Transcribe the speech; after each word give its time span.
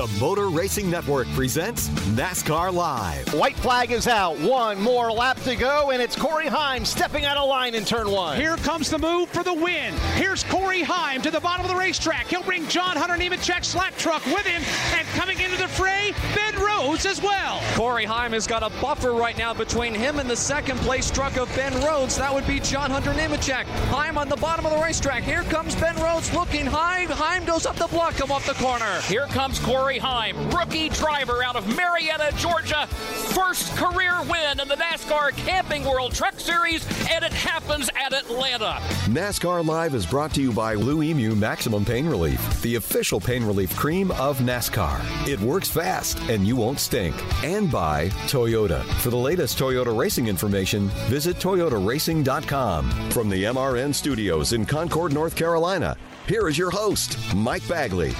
The 0.00 0.06
Motor 0.18 0.48
Racing 0.48 0.88
Network 0.88 1.28
presents 1.34 1.88
NASCAR 2.16 2.72
Live. 2.72 3.34
White 3.34 3.56
flag 3.56 3.90
is 3.90 4.06
out. 4.06 4.38
One 4.38 4.80
more 4.80 5.12
lap 5.12 5.38
to 5.42 5.54
go, 5.54 5.90
and 5.90 6.00
it's 6.00 6.16
Corey 6.16 6.46
Heim 6.46 6.86
stepping 6.86 7.26
out 7.26 7.36
of 7.36 7.46
line 7.50 7.74
in 7.74 7.84
turn 7.84 8.10
one. 8.10 8.38
Here 8.38 8.56
comes 8.56 8.88
the 8.88 8.98
move 8.98 9.28
for 9.28 9.42
the 9.42 9.52
win. 9.52 9.92
Here's 10.14 10.42
Corey 10.44 10.82
Heim 10.82 11.20
to 11.20 11.30
the 11.30 11.40
bottom 11.40 11.66
of 11.66 11.70
the 11.70 11.76
racetrack. 11.76 12.28
He'll 12.28 12.42
bring 12.42 12.66
John 12.68 12.96
Hunter 12.96 13.22
Nemechek's 13.22 13.68
slap 13.68 13.94
truck 13.98 14.24
with 14.24 14.46
him, 14.46 14.62
and 14.98 15.06
coming 15.08 15.38
into 15.38 15.58
the 15.58 15.68
fray, 15.68 16.14
Ben 16.34 16.58
Rhodes 16.58 17.04
as 17.04 17.20
well. 17.20 17.60
Corey 17.74 18.06
Heim 18.06 18.32
has 18.32 18.46
got 18.46 18.62
a 18.62 18.70
buffer 18.80 19.12
right 19.12 19.36
now 19.36 19.52
between 19.52 19.92
him 19.92 20.18
and 20.18 20.30
the 20.30 20.36
second 20.36 20.78
place 20.78 21.10
truck 21.10 21.36
of 21.36 21.54
Ben 21.54 21.74
Rhodes. 21.84 22.16
That 22.16 22.32
would 22.32 22.46
be 22.46 22.58
John 22.60 22.90
Hunter 22.90 23.12
Nemechek. 23.12 23.66
Heim 23.90 24.16
on 24.16 24.30
the 24.30 24.36
bottom 24.36 24.64
of 24.64 24.72
the 24.72 24.82
racetrack. 24.82 25.24
Here 25.24 25.42
comes 25.42 25.74
Ben 25.74 25.96
Rhodes 25.96 26.32
looking 26.32 26.64
high. 26.64 27.04
Heim 27.04 27.44
goes 27.44 27.66
up 27.66 27.76
the 27.76 27.88
block 27.88 28.18
him 28.18 28.32
off 28.32 28.46
the 28.46 28.54
corner. 28.54 29.02
Here 29.02 29.26
comes 29.26 29.58
Corey. 29.58 29.89
Rookie 29.98 30.88
driver 30.90 31.42
out 31.42 31.56
of 31.56 31.66
Marietta, 31.76 32.32
Georgia. 32.36 32.86
First 32.86 33.76
career 33.76 34.22
win 34.22 34.60
in 34.60 34.68
the 34.68 34.76
NASCAR 34.76 35.32
Camping 35.32 35.84
World 35.84 36.14
Truck 36.14 36.38
Series, 36.38 36.86
and 37.10 37.24
it 37.24 37.32
happens 37.32 37.90
at 37.96 38.12
Atlanta. 38.12 38.78
NASCAR 39.06 39.66
Live 39.66 39.96
is 39.96 40.06
brought 40.06 40.32
to 40.34 40.42
you 40.42 40.52
by 40.52 40.76
Blue 40.76 41.02
Emu 41.02 41.34
Maximum 41.34 41.84
Pain 41.84 42.06
Relief, 42.06 42.62
the 42.62 42.76
official 42.76 43.20
pain 43.20 43.42
relief 43.42 43.74
cream 43.74 44.12
of 44.12 44.38
NASCAR. 44.38 45.00
It 45.28 45.40
works 45.40 45.68
fast 45.68 46.20
and 46.28 46.46
you 46.46 46.54
won't 46.54 46.78
stink. 46.78 47.16
And 47.42 47.70
by 47.70 48.10
Toyota. 48.28 48.84
For 49.00 49.10
the 49.10 49.16
latest 49.16 49.58
Toyota 49.58 49.96
racing 49.96 50.28
information, 50.28 50.86
visit 51.08 51.36
toyotaracing.com. 51.38 53.10
From 53.10 53.28
the 53.28 53.44
MRN 53.44 53.92
studios 53.92 54.52
in 54.52 54.66
Concord, 54.66 55.12
North 55.12 55.34
Carolina, 55.34 55.96
here 56.28 56.48
is 56.48 56.56
your 56.56 56.70
host, 56.70 57.18
Mike 57.34 57.66
Bagley. 57.66 58.14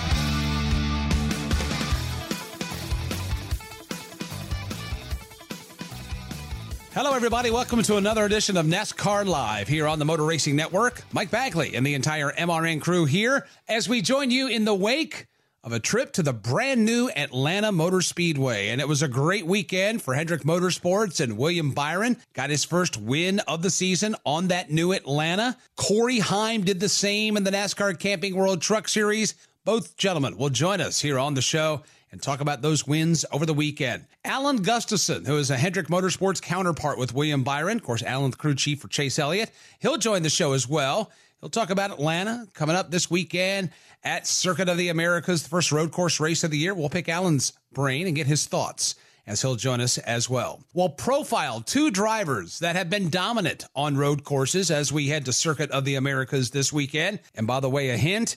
Hello, 6.92 7.12
everybody. 7.12 7.52
Welcome 7.52 7.84
to 7.84 7.98
another 7.98 8.24
edition 8.24 8.56
of 8.56 8.66
NASCAR 8.66 9.24
Live 9.24 9.68
here 9.68 9.86
on 9.86 10.00
the 10.00 10.04
Motor 10.04 10.24
Racing 10.24 10.56
Network. 10.56 11.04
Mike 11.12 11.30
Bagley 11.30 11.76
and 11.76 11.86
the 11.86 11.94
entire 11.94 12.32
MRN 12.32 12.80
crew 12.80 13.04
here 13.04 13.46
as 13.68 13.88
we 13.88 14.02
join 14.02 14.32
you 14.32 14.48
in 14.48 14.64
the 14.64 14.74
wake 14.74 15.28
of 15.62 15.72
a 15.72 15.78
trip 15.78 16.12
to 16.14 16.24
the 16.24 16.32
brand 16.32 16.84
new 16.84 17.08
Atlanta 17.14 17.70
Motor 17.70 18.00
Speedway. 18.00 18.70
And 18.70 18.80
it 18.80 18.88
was 18.88 19.02
a 19.02 19.08
great 19.08 19.46
weekend 19.46 20.02
for 20.02 20.14
Hendrick 20.14 20.42
Motorsports 20.42 21.20
and 21.20 21.38
William 21.38 21.70
Byron 21.70 22.16
got 22.34 22.50
his 22.50 22.64
first 22.64 22.96
win 22.96 23.38
of 23.46 23.62
the 23.62 23.70
season 23.70 24.16
on 24.26 24.48
that 24.48 24.72
new 24.72 24.90
Atlanta. 24.90 25.56
Corey 25.76 26.18
Heim 26.18 26.64
did 26.64 26.80
the 26.80 26.88
same 26.88 27.36
in 27.36 27.44
the 27.44 27.52
NASCAR 27.52 28.00
Camping 28.00 28.34
World 28.34 28.62
Truck 28.62 28.88
Series. 28.88 29.36
Both 29.64 29.96
gentlemen 29.96 30.36
will 30.36 30.50
join 30.50 30.80
us 30.80 31.00
here 31.00 31.20
on 31.20 31.34
the 31.34 31.42
show 31.42 31.84
and 32.12 32.22
talk 32.22 32.40
about 32.40 32.62
those 32.62 32.86
wins 32.86 33.24
over 33.32 33.46
the 33.46 33.54
weekend. 33.54 34.06
Alan 34.24 34.58
Gustafson, 34.58 35.24
who 35.24 35.36
is 35.36 35.50
a 35.50 35.56
Hendrick 35.56 35.88
Motorsports 35.88 36.42
counterpart 36.42 36.98
with 36.98 37.14
William 37.14 37.42
Byron, 37.42 37.78
of 37.78 37.82
course, 37.82 38.02
Alan, 38.02 38.30
the 38.30 38.36
crew 38.36 38.54
chief 38.54 38.80
for 38.80 38.88
Chase 38.88 39.18
Elliott, 39.18 39.50
he'll 39.78 39.96
join 39.96 40.22
the 40.22 40.30
show 40.30 40.52
as 40.52 40.68
well. 40.68 41.10
He'll 41.40 41.50
talk 41.50 41.70
about 41.70 41.90
Atlanta 41.90 42.46
coming 42.52 42.76
up 42.76 42.90
this 42.90 43.10
weekend 43.10 43.70
at 44.04 44.26
Circuit 44.26 44.68
of 44.68 44.76
the 44.76 44.88
Americas, 44.88 45.42
the 45.42 45.48
first 45.48 45.72
road 45.72 45.92
course 45.92 46.20
race 46.20 46.44
of 46.44 46.50
the 46.50 46.58
year. 46.58 46.74
We'll 46.74 46.88
pick 46.88 47.08
Alan's 47.08 47.52
brain 47.72 48.06
and 48.06 48.16
get 48.16 48.26
his 48.26 48.46
thoughts 48.46 48.94
as 49.26 49.40
he'll 49.40 49.56
join 49.56 49.80
us 49.80 49.96
as 49.98 50.28
well. 50.28 50.60
We'll 50.74 50.88
profile 50.88 51.60
two 51.60 51.90
drivers 51.90 52.58
that 52.58 52.76
have 52.76 52.90
been 52.90 53.10
dominant 53.10 53.64
on 53.76 53.96
road 53.96 54.24
courses 54.24 54.70
as 54.70 54.92
we 54.92 55.08
head 55.08 55.24
to 55.26 55.32
Circuit 55.32 55.70
of 55.70 55.84
the 55.84 55.94
Americas 55.94 56.50
this 56.50 56.72
weekend. 56.72 57.20
And 57.34 57.46
by 57.46 57.60
the 57.60 57.70
way, 57.70 57.90
a 57.90 57.96
hint 57.96 58.36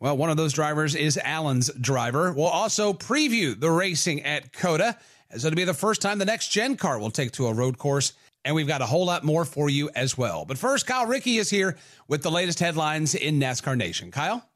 well, 0.00 0.16
one 0.16 0.30
of 0.30 0.38
those 0.38 0.54
drivers 0.54 0.94
is 0.94 1.18
Alan's 1.18 1.70
driver. 1.74 2.32
We'll 2.32 2.46
also 2.46 2.94
preview 2.94 3.58
the 3.58 3.70
racing 3.70 4.22
at 4.22 4.52
COTA, 4.52 4.96
as 5.30 5.44
it'll 5.44 5.56
be 5.56 5.64
the 5.64 5.74
first 5.74 6.00
time 6.00 6.18
the 6.18 6.24
next 6.24 6.48
gen 6.48 6.76
car 6.76 6.98
will 6.98 7.10
take 7.10 7.32
to 7.32 7.46
a 7.46 7.52
road 7.52 7.76
course. 7.76 8.14
And 8.42 8.54
we've 8.54 8.66
got 8.66 8.80
a 8.80 8.86
whole 8.86 9.04
lot 9.04 9.22
more 9.22 9.44
for 9.44 9.68
you 9.68 9.90
as 9.94 10.16
well. 10.16 10.46
But 10.46 10.56
first, 10.56 10.86
Kyle 10.86 11.04
Rickey 11.04 11.36
is 11.36 11.50
here 11.50 11.76
with 12.08 12.22
the 12.22 12.30
latest 12.30 12.58
headlines 12.58 13.14
in 13.14 13.38
NASCAR 13.38 13.76
Nation. 13.76 14.10
Kyle? 14.10 14.49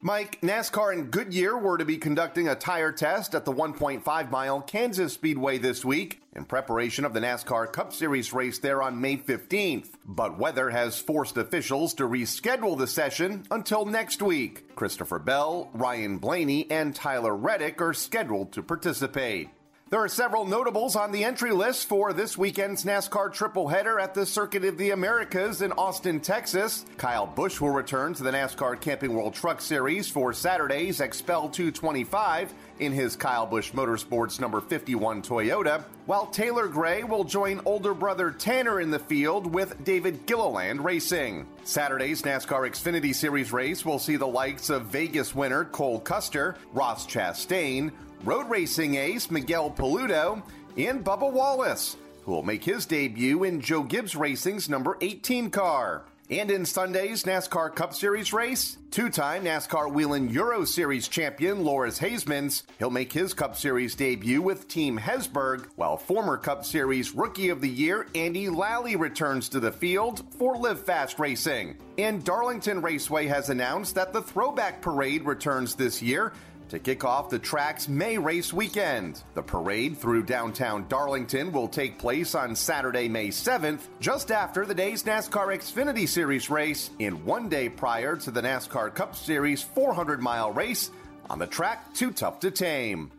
Mike, 0.00 0.40
NASCAR 0.42 0.92
and 0.92 1.10
Goodyear 1.10 1.58
were 1.58 1.76
to 1.76 1.84
be 1.84 1.96
conducting 1.96 2.46
a 2.46 2.54
tire 2.54 2.92
test 2.92 3.34
at 3.34 3.44
the 3.44 3.52
1.5 3.52 4.30
mile 4.30 4.60
Kansas 4.60 5.14
Speedway 5.14 5.58
this 5.58 5.84
week 5.84 6.22
in 6.36 6.44
preparation 6.44 7.04
of 7.04 7.14
the 7.14 7.18
NASCAR 7.18 7.72
Cup 7.72 7.92
Series 7.92 8.32
race 8.32 8.60
there 8.60 8.80
on 8.80 9.00
May 9.00 9.16
15th. 9.16 9.88
But 10.06 10.38
weather 10.38 10.70
has 10.70 11.00
forced 11.00 11.36
officials 11.36 11.94
to 11.94 12.04
reschedule 12.04 12.78
the 12.78 12.86
session 12.86 13.42
until 13.50 13.86
next 13.86 14.22
week. 14.22 14.76
Christopher 14.76 15.18
Bell, 15.18 15.68
Ryan 15.74 16.18
Blaney, 16.18 16.70
and 16.70 16.94
Tyler 16.94 17.34
Reddick 17.34 17.82
are 17.82 17.92
scheduled 17.92 18.52
to 18.52 18.62
participate. 18.62 19.48
There 19.90 20.00
are 20.00 20.08
several 20.08 20.44
notables 20.44 20.96
on 20.96 21.12
the 21.12 21.24
entry 21.24 21.50
list 21.50 21.88
for 21.88 22.12
this 22.12 22.36
weekend's 22.36 22.84
NASCAR 22.84 23.32
triple 23.32 23.68
header 23.68 23.98
at 23.98 24.12
the 24.12 24.26
Circuit 24.26 24.62
of 24.66 24.76
the 24.76 24.90
Americas 24.90 25.62
in 25.62 25.72
Austin, 25.72 26.20
Texas. 26.20 26.84
Kyle 26.98 27.26
Busch 27.26 27.58
will 27.58 27.70
return 27.70 28.12
to 28.12 28.22
the 28.22 28.30
NASCAR 28.30 28.78
Camping 28.82 29.14
World 29.14 29.32
Truck 29.32 29.62
Series 29.62 30.06
for 30.06 30.34
Saturday's 30.34 31.00
XPEL 31.00 31.50
225 31.50 32.52
in 32.80 32.92
his 32.92 33.16
Kyle 33.16 33.46
Busch 33.46 33.72
Motorsports 33.72 34.38
number 34.38 34.60
51 34.60 35.22
Toyota, 35.22 35.82
while 36.04 36.26
Taylor 36.26 36.68
Gray 36.68 37.02
will 37.02 37.24
join 37.24 37.58
older 37.64 37.94
brother 37.94 38.30
Tanner 38.30 38.82
in 38.82 38.90
the 38.90 38.98
field 38.98 39.46
with 39.54 39.82
David 39.84 40.26
Gilliland 40.26 40.84
Racing. 40.84 41.46
Saturday's 41.64 42.20
NASCAR 42.20 42.68
Xfinity 42.68 43.14
Series 43.14 43.52
race 43.52 43.86
will 43.86 43.98
see 43.98 44.16
the 44.16 44.26
likes 44.26 44.68
of 44.68 44.84
Vegas 44.86 45.34
winner 45.34 45.64
Cole 45.64 45.98
Custer, 45.98 46.56
Ross 46.74 47.06
Chastain, 47.06 47.90
road 48.24 48.48
racing 48.48 48.96
ace 48.96 49.30
Miguel 49.30 49.70
Paludo, 49.70 50.42
and 50.76 51.04
Bubba 51.04 51.30
Wallace, 51.32 51.96
who 52.24 52.32
will 52.32 52.42
make 52.42 52.64
his 52.64 52.86
debut 52.86 53.44
in 53.44 53.60
Joe 53.60 53.82
Gibbs 53.82 54.14
Racing's 54.14 54.68
number 54.68 54.96
18 55.00 55.50
car. 55.50 56.04
And 56.30 56.50
in 56.50 56.66
Sunday's 56.66 57.24
NASCAR 57.24 57.74
Cup 57.74 57.94
Series 57.94 58.34
race, 58.34 58.76
two 58.90 59.08
time 59.08 59.44
NASCAR 59.44 59.90
Whelen 59.90 60.28
Euro 60.28 60.66
Series 60.66 61.08
champion 61.08 61.64
Loris 61.64 61.98
Hezemans, 61.98 62.64
he'll 62.78 62.90
make 62.90 63.10
his 63.10 63.32
Cup 63.32 63.56
Series 63.56 63.94
debut 63.94 64.42
with 64.42 64.68
Team 64.68 64.98
Hezeberg, 64.98 65.68
while 65.76 65.96
former 65.96 66.36
Cup 66.36 66.66
Series 66.66 67.14
Rookie 67.14 67.48
of 67.48 67.62
the 67.62 67.68
Year 67.70 68.08
Andy 68.14 68.50
Lally 68.50 68.94
returns 68.94 69.48
to 69.48 69.58
the 69.58 69.72
field 69.72 70.22
for 70.34 70.54
Live 70.58 70.84
Fast 70.84 71.18
Racing. 71.18 71.78
And 71.96 72.22
Darlington 72.22 72.82
Raceway 72.82 73.26
has 73.28 73.48
announced 73.48 73.94
that 73.94 74.12
the 74.12 74.20
Throwback 74.20 74.82
Parade 74.82 75.24
returns 75.24 75.76
this 75.76 76.02
year 76.02 76.34
to 76.68 76.78
kick 76.78 77.04
off 77.04 77.30
the 77.30 77.38
track's 77.38 77.88
May 77.88 78.18
race 78.18 78.52
weekend. 78.52 79.22
The 79.34 79.42
parade 79.42 79.96
through 79.96 80.24
downtown 80.24 80.86
Darlington 80.88 81.52
will 81.52 81.68
take 81.68 81.98
place 81.98 82.34
on 82.34 82.54
Saturday, 82.54 83.08
May 83.08 83.28
7th, 83.28 83.80
just 84.00 84.30
after 84.30 84.64
the 84.64 84.74
day's 84.74 85.04
NASCAR 85.04 85.56
Xfinity 85.56 86.08
Series 86.08 86.50
race, 86.50 86.90
in 86.98 87.24
one 87.24 87.48
day 87.48 87.68
prior 87.68 88.16
to 88.16 88.30
the 88.30 88.42
NASCAR 88.42 88.94
Cup 88.94 89.16
Series 89.16 89.62
400 89.62 90.20
mile 90.20 90.52
race 90.52 90.90
on 91.30 91.38
the 91.38 91.46
track 91.46 91.94
Too 91.94 92.10
Tough 92.10 92.40
to 92.40 92.50
Tame. 92.50 93.10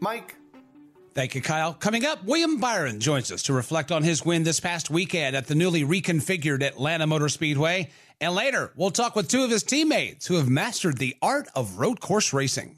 Mike, 0.00 0.36
Thank 1.14 1.34
you, 1.34 1.42
Kyle. 1.42 1.74
Coming 1.74 2.06
up, 2.06 2.22
William 2.22 2.58
Byron 2.60 3.00
joins 3.00 3.32
us 3.32 3.42
to 3.44 3.52
reflect 3.52 3.90
on 3.90 4.04
his 4.04 4.24
win 4.24 4.44
this 4.44 4.60
past 4.60 4.88
weekend 4.88 5.34
at 5.34 5.48
the 5.48 5.56
newly 5.56 5.82
reconfigured 5.82 6.62
Atlanta 6.62 7.08
Motor 7.08 7.28
Speedway. 7.28 7.90
And 8.20 8.36
later, 8.36 8.72
we'll 8.76 8.92
talk 8.92 9.16
with 9.16 9.26
two 9.26 9.42
of 9.42 9.50
his 9.50 9.64
teammates 9.64 10.28
who 10.28 10.34
have 10.34 10.48
mastered 10.48 10.98
the 10.98 11.16
art 11.20 11.48
of 11.56 11.80
road 11.80 12.00
course 12.00 12.32
racing. 12.32 12.77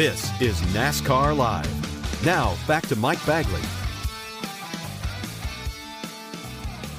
This 0.00 0.30
is 0.40 0.58
NASCAR 0.72 1.36
Live. 1.36 2.24
Now, 2.24 2.56
back 2.66 2.86
to 2.86 2.96
Mike 2.96 3.22
Bagley. 3.26 3.60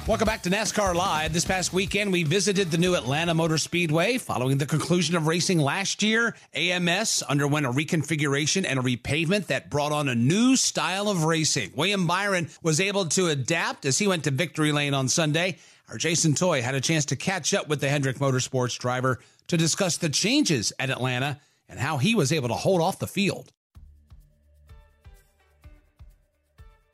Welcome 0.06 0.26
back 0.26 0.44
to 0.44 0.50
NASCAR 0.50 0.94
Live. 0.94 1.32
This 1.32 1.44
past 1.44 1.72
weekend, 1.72 2.12
we 2.12 2.22
visited 2.22 2.70
the 2.70 2.78
new 2.78 2.94
Atlanta 2.94 3.34
Motor 3.34 3.58
Speedway. 3.58 4.18
Following 4.18 4.58
the 4.58 4.66
conclusion 4.66 5.16
of 5.16 5.26
racing 5.26 5.58
last 5.58 6.04
year, 6.04 6.36
AMS 6.54 7.22
underwent 7.22 7.66
a 7.66 7.72
reconfiguration 7.72 8.64
and 8.64 8.78
a 8.78 8.82
repavement 8.82 9.48
that 9.48 9.68
brought 9.68 9.90
on 9.90 10.08
a 10.08 10.14
new 10.14 10.54
style 10.54 11.08
of 11.08 11.24
racing. 11.24 11.72
William 11.74 12.06
Byron 12.06 12.50
was 12.62 12.80
able 12.80 13.06
to 13.06 13.26
adapt 13.26 13.84
as 13.84 13.98
he 13.98 14.06
went 14.06 14.22
to 14.22 14.30
victory 14.30 14.70
lane 14.70 14.94
on 14.94 15.08
Sunday. 15.08 15.58
Our 15.88 15.98
Jason 15.98 16.36
Toy 16.36 16.62
had 16.62 16.76
a 16.76 16.80
chance 16.80 17.06
to 17.06 17.16
catch 17.16 17.52
up 17.52 17.66
with 17.66 17.80
the 17.80 17.88
Hendrick 17.88 18.18
Motorsports 18.18 18.78
driver 18.78 19.18
to 19.48 19.56
discuss 19.56 19.96
the 19.96 20.08
changes 20.08 20.72
at 20.78 20.88
Atlanta 20.88 21.40
and 21.72 21.80
how 21.80 21.96
he 21.96 22.14
was 22.14 22.32
able 22.32 22.48
to 22.48 22.54
hold 22.54 22.80
off 22.82 22.98
the 22.98 23.06
field. 23.06 23.50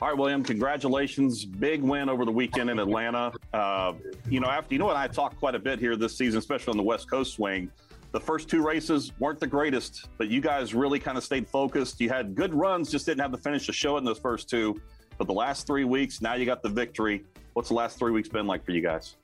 All 0.01 0.09
right, 0.09 0.17
William, 0.17 0.45
congratulations. 0.45 1.45
Big 1.45 1.83
win 1.83 2.09
over 2.09 2.25
the 2.25 2.31
weekend 2.31 2.71
in 2.71 2.79
Atlanta. 2.79 3.33
Uh, 3.53 3.95
you 4.31 4.39
know, 4.39 4.47
after 4.47 4.73
you 4.73 4.79
know 4.79 4.87
what 4.87 4.95
I 4.95 5.09
talked 5.09 5.41
quite 5.41 5.57
a 5.57 5.59
bit 5.59 5.81
here 5.81 5.97
this 5.97 6.17
season, 6.17 6.39
especially 6.39 6.71
on 6.71 6.77
the 6.77 6.85
West 6.85 7.11
Coast 7.11 7.35
swing. 7.35 7.71
The 8.13 8.21
first 8.21 8.49
two 8.49 8.65
races 8.65 9.13
weren't 9.19 9.41
the 9.41 9.49
greatest, 9.49 10.09
but 10.17 10.29
you 10.29 10.41
guys 10.41 10.73
really 10.73 11.01
kind 11.01 11.19
of 11.19 11.25
stayed 11.25 11.49
focused. 11.49 12.01
You 12.01 12.09
had 12.09 12.37
good 12.37 12.55
runs, 12.55 12.91
just 12.91 13.05
didn't 13.05 13.21
have 13.21 13.33
the 13.33 13.39
finish 13.39 13.67
to 13.67 13.73
show 13.73 13.97
it 13.97 13.99
in 13.99 14.05
those 14.05 14.21
first 14.21 14.49
two. 14.49 14.81
But 15.19 15.27
the 15.27 15.35
last 15.35 15.67
three 15.67 15.85
weeks, 15.85 16.23
now 16.23 16.35
you 16.35 16.47
got 16.47 16.63
the 16.63 16.69
victory. 16.69 17.25
What's 17.55 17.69
the 17.69 17.75
last 17.75 17.99
three 17.99 18.13
weeks 18.13 18.29
been 18.29 18.47
like 18.47 18.65
for 18.65 18.71
you 18.71 18.81
guys? 18.81 19.17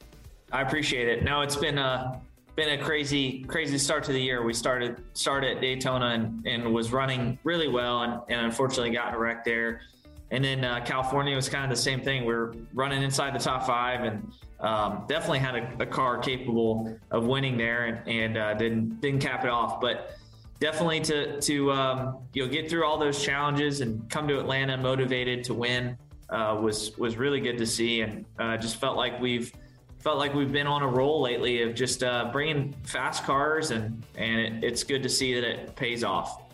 I 0.50 0.62
appreciate 0.62 1.06
it. 1.06 1.22
No, 1.22 1.40
it's 1.40 1.56
been 1.56 1.78
a 1.78 2.20
been 2.56 2.78
a 2.78 2.82
crazy 2.82 3.44
crazy 3.44 3.78
start 3.78 4.04
to 4.04 4.12
the 4.12 4.20
year. 4.20 4.42
We 4.42 4.54
started 4.54 5.02
started 5.14 5.56
at 5.56 5.60
Daytona 5.60 6.06
and, 6.06 6.46
and 6.46 6.72
was 6.72 6.92
running 6.92 7.38
really 7.44 7.68
well, 7.68 8.02
and, 8.02 8.20
and 8.28 8.46
unfortunately 8.46 8.90
got 8.90 9.08
in 9.08 9.14
a 9.14 9.18
wreck 9.18 9.44
there. 9.44 9.80
And 10.30 10.44
then 10.44 10.64
uh, 10.64 10.84
California 10.84 11.36
was 11.36 11.48
kind 11.48 11.64
of 11.64 11.70
the 11.70 11.82
same 11.82 12.00
thing. 12.00 12.24
We 12.24 12.34
are 12.34 12.54
running 12.72 13.02
inside 13.02 13.34
the 13.34 13.38
top 13.38 13.66
five 13.66 14.02
and 14.02 14.32
um, 14.60 15.04
definitely 15.06 15.38
had 15.38 15.54
a, 15.54 15.82
a, 15.82 15.86
car 15.86 16.18
capable 16.18 16.98
of 17.10 17.26
winning 17.26 17.56
there 17.56 17.84
and, 17.84 18.08
and 18.08 18.38
uh, 18.38 18.54
didn't 18.54 19.00
didn't 19.00 19.20
cap 19.20 19.44
it 19.44 19.50
off. 19.50 19.80
But 19.80 20.16
definitely 20.60 21.00
to 21.00 21.40
to 21.40 21.72
um, 21.72 22.18
you 22.32 22.44
know 22.44 22.50
get 22.50 22.70
through 22.70 22.84
all 22.84 22.98
those 22.98 23.22
challenges 23.22 23.80
and 23.80 24.08
come 24.10 24.26
to 24.28 24.38
Atlanta 24.38 24.76
motivated 24.76 25.44
to 25.44 25.54
win 25.54 25.96
uh, 26.30 26.58
was 26.60 26.96
was 26.98 27.16
really 27.16 27.40
good 27.40 27.58
to 27.58 27.66
see 27.66 28.00
and 28.00 28.24
uh, 28.38 28.56
just 28.56 28.76
felt 28.76 28.96
like 28.96 29.20
we've 29.20 29.52
felt 30.04 30.18
like 30.18 30.34
we've 30.34 30.52
been 30.52 30.66
on 30.66 30.82
a 30.82 30.86
roll 30.86 31.22
lately 31.22 31.62
of 31.62 31.74
just 31.74 32.04
uh, 32.04 32.28
bringing 32.30 32.74
fast 32.84 33.24
cars 33.24 33.70
and 33.70 34.04
and 34.16 34.38
it, 34.38 34.64
it's 34.64 34.84
good 34.84 35.02
to 35.02 35.08
see 35.08 35.34
that 35.34 35.42
it 35.42 35.74
pays 35.74 36.04
off 36.04 36.44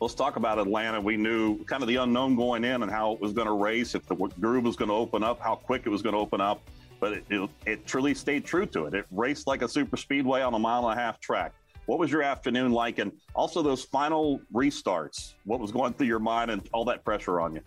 let's 0.00 0.14
talk 0.14 0.36
about 0.36 0.58
Atlanta. 0.58 1.00
We 1.00 1.16
knew 1.16 1.62
kind 1.64 1.82
of 1.82 1.88
the 1.88 1.96
unknown 1.96 2.34
going 2.34 2.64
in 2.64 2.82
and 2.82 2.90
how 2.90 3.12
it 3.12 3.20
was 3.20 3.32
going 3.32 3.46
to 3.46 3.52
race, 3.52 3.94
if 3.94 4.06
the 4.06 4.14
groove 4.14 4.64
was 4.64 4.76
going 4.76 4.88
to 4.88 4.94
open 4.94 5.22
up, 5.22 5.40
how 5.40 5.54
quick 5.54 5.82
it 5.84 5.90
was 5.90 6.00
going 6.02 6.14
to 6.14 6.18
open 6.18 6.40
up. 6.40 6.62
But 6.98 7.12
it, 7.12 7.24
it, 7.30 7.50
it, 7.66 7.86
truly 7.86 8.14
stayed 8.14 8.44
true 8.44 8.66
to 8.66 8.86
it. 8.86 8.94
It 8.94 9.06
raced 9.10 9.46
like 9.46 9.62
a 9.62 9.68
super 9.68 9.96
speedway 9.96 10.42
on 10.42 10.54
a 10.54 10.58
mile 10.58 10.88
and 10.88 10.98
a 10.98 11.02
half 11.02 11.20
track. 11.20 11.52
What 11.86 11.98
was 11.98 12.10
your 12.10 12.22
afternoon 12.22 12.72
like? 12.72 12.98
And 12.98 13.12
also 13.34 13.62
those 13.62 13.84
final 13.84 14.40
restarts, 14.52 15.34
what 15.44 15.60
was 15.60 15.70
going 15.70 15.92
through 15.94 16.06
your 16.06 16.18
mind 16.18 16.50
and 16.50 16.66
all 16.72 16.84
that 16.86 17.04
pressure 17.04 17.40
on 17.40 17.54
you? 17.54 17.62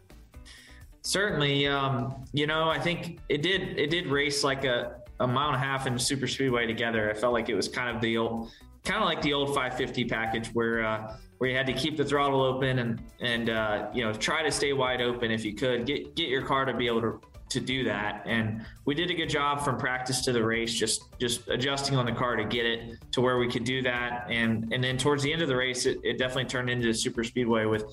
Certainly, 1.01 1.67
um, 1.67 2.15
you 2.31 2.47
know, 2.47 2.69
I 2.69 2.79
think 2.79 3.19
it 3.27 3.41
did. 3.41 3.77
It 3.77 3.89
did 3.89 4.07
race 4.07 4.43
like 4.43 4.63
a, 4.63 5.02
a 5.19 5.27
mile 5.27 5.47
and 5.47 5.55
a 5.55 5.59
half 5.59 5.87
in 5.87 5.97
super 5.97 6.27
speedway 6.27 6.67
together. 6.67 7.09
I 7.09 7.13
felt 7.13 7.33
like 7.33 7.49
it 7.49 7.55
was 7.55 7.67
kind 7.67 7.95
of 7.95 8.01
the 8.01 8.17
old, 8.17 8.51
kind 8.83 9.01
of 9.01 9.05
like 9.05 9.21
the 9.21 9.33
old 9.33 9.49
550 9.49 10.05
package 10.05 10.47
where 10.49 10.85
uh, 10.85 11.17
where 11.37 11.49
you 11.49 11.55
had 11.57 11.67
to 11.67 11.73
keep 11.73 11.97
the 11.97 12.05
throttle 12.05 12.41
open 12.41 12.79
and 12.79 13.01
and 13.21 13.49
uh, 13.49 13.87
you 13.93 14.03
know 14.03 14.13
try 14.13 14.43
to 14.43 14.51
stay 14.51 14.73
wide 14.73 15.01
open 15.01 15.31
if 15.31 15.43
you 15.43 15.53
could 15.53 15.85
get 15.85 16.15
get 16.15 16.29
your 16.29 16.41
car 16.41 16.65
to 16.65 16.73
be 16.73 16.87
able 16.87 17.01
to 17.01 17.21
to 17.49 17.59
do 17.59 17.83
that 17.83 18.23
and 18.25 18.65
we 18.85 18.95
did 18.95 19.11
a 19.11 19.13
good 19.13 19.29
job 19.29 19.63
from 19.63 19.77
practice 19.77 20.21
to 20.21 20.31
the 20.31 20.43
race 20.43 20.73
just 20.73 21.03
just 21.19 21.47
adjusting 21.49 21.95
on 21.95 22.05
the 22.05 22.11
car 22.11 22.35
to 22.35 22.45
get 22.45 22.65
it 22.65 22.97
to 23.11 23.21
where 23.21 23.37
we 23.37 23.47
could 23.47 23.63
do 23.63 23.81
that 23.81 24.25
and 24.29 24.73
and 24.73 24.83
then 24.83 24.97
towards 24.97 25.21
the 25.21 25.31
end 25.31 25.41
of 25.41 25.47
the 25.47 25.55
race 25.55 25.85
it, 25.85 25.99
it 26.03 26.17
definitely 26.17 26.45
turned 26.45 26.69
into 26.69 26.89
a 26.89 26.93
super 26.93 27.23
speedway 27.23 27.65
with 27.65 27.83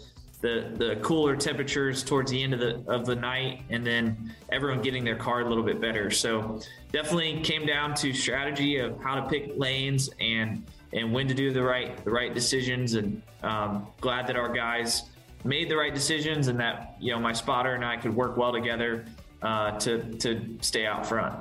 the 0.41 0.73
the 0.77 0.97
cooler 1.03 1.37
temperatures 1.37 2.03
towards 2.03 2.31
the 2.31 2.43
end 2.43 2.55
of 2.55 2.61
the 2.61 2.83
of 2.87 3.05
the 3.05 3.15
night 3.15 3.63
and 3.69 3.87
then 3.87 4.35
everyone 4.51 4.81
getting 4.81 5.05
their 5.05 5.17
car 5.17 5.43
a 5.43 5.49
little 5.49 5.63
bit 5.63 5.81
better 5.81 6.11
so 6.11 6.61
definitely 6.93 7.41
came 7.43 7.67
down 7.67 7.95
to 7.95 8.13
strategy 8.15 8.79
of 8.79 8.99
how 9.03 9.15
to 9.15 9.29
pick 9.29 9.53
lanes 9.57 10.11
and 10.19 10.65
and 10.93 11.13
when 11.13 11.29
to 11.29 11.35
do 11.35 11.53
the 11.53 11.63
right 11.63 12.03
the 12.05 12.11
right 12.11 12.35
decisions. 12.35 12.95
And 12.95 13.23
um, 13.43 13.87
glad 14.01 14.27
that 14.27 14.37
our 14.37 14.53
guys 14.53 15.05
made 15.45 15.69
the 15.71 15.77
right 15.77 15.95
decisions 15.95 16.49
and 16.49 16.59
that 16.61 16.97
you 17.01 17.13
know 17.13 17.21
my 17.21 17.33
spotter 17.33 17.75
and 17.75 17.85
I 17.85 17.97
could 17.97 18.15
work 18.15 18.37
well 18.37 18.53
together 18.53 19.05
uh, 19.43 19.73
to 19.79 20.03
to 20.19 20.57
stay 20.61 20.87
out 20.87 21.07
front. 21.07 21.35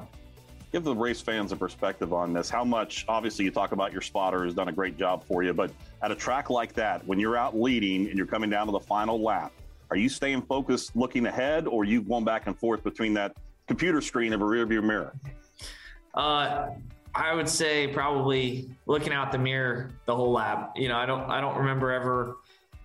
Give 0.72 0.84
the 0.84 0.96
race 0.96 1.20
fans 1.20 1.52
a 1.52 1.56
perspective 1.56 2.14
on 2.14 2.32
this. 2.32 2.48
How 2.48 2.64
much, 2.64 3.04
obviously, 3.08 3.44
you 3.44 3.50
talk 3.50 3.72
about 3.72 3.92
your 3.92 4.04
spotter 4.04 4.46
has 4.46 4.54
done 4.54 4.68
a 4.68 4.72
great 4.72 4.98
job 4.98 5.24
for 5.24 5.42
you, 5.42 5.52
but 5.52 5.72
at 6.02 6.12
a 6.12 6.16
track 6.16 6.50
like 6.50 6.74
that, 6.74 7.06
when 7.06 7.20
you're 7.20 7.38
out 7.38 7.60
leading 7.60 8.08
and 8.08 8.18
you're 8.18 8.28
coming 8.28 8.50
down 8.50 8.68
to 8.68 8.72
the 8.72 8.80
final 8.80 9.22
lap, 9.22 9.52
are 9.92 9.98
you 9.98 10.10
staying 10.10 10.42
focused, 10.44 10.96
looking 10.96 11.26
ahead, 11.26 11.68
or 11.68 11.84
you 11.84 12.02
going 12.02 12.24
back 12.24 12.48
and 12.48 12.58
forth 12.58 12.84
between 12.84 13.14
that 13.16 13.36
computer 13.68 14.02
screen 14.02 14.34
of 14.34 14.42
a 14.42 14.46
rearview 14.46 14.84
mirror? 14.84 15.14
Uh, 16.14 16.70
I 17.16 17.34
would 17.34 17.50
say 17.50 17.88
probably 17.88 18.70
looking 18.86 19.14
out 19.14 19.32
the 19.32 19.38
mirror 19.38 19.92
the 20.06 20.16
whole 20.16 20.32
lap. 20.32 20.74
You 20.76 20.90
know, 20.90 20.98
I 20.98 21.06
don't 21.06 21.30
I 21.30 21.42
don't 21.42 21.58
remember 21.58 21.92
ever 21.92 22.38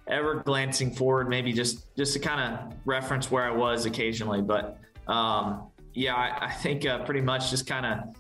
ever 0.07 0.37
glancing 0.37 0.91
forward, 0.91 1.29
maybe 1.29 1.53
just 1.53 1.95
just 1.97 2.15
to 2.15 2.19
kind 2.19 2.41
of 2.41 2.75
reference 2.85 3.31
where 3.31 3.45
I 3.45 3.51
was 3.51 3.87
occasionally. 3.87 4.43
But 4.43 4.79
um, 5.07 5.65
yeah, 5.93 6.15
I, 6.15 6.47
I 6.47 6.53
think 6.53 6.87
uh, 6.87 7.05
pretty 7.05 7.21
much 7.21 7.51
just 7.51 7.67
kind 7.67 7.87
of 7.87 8.17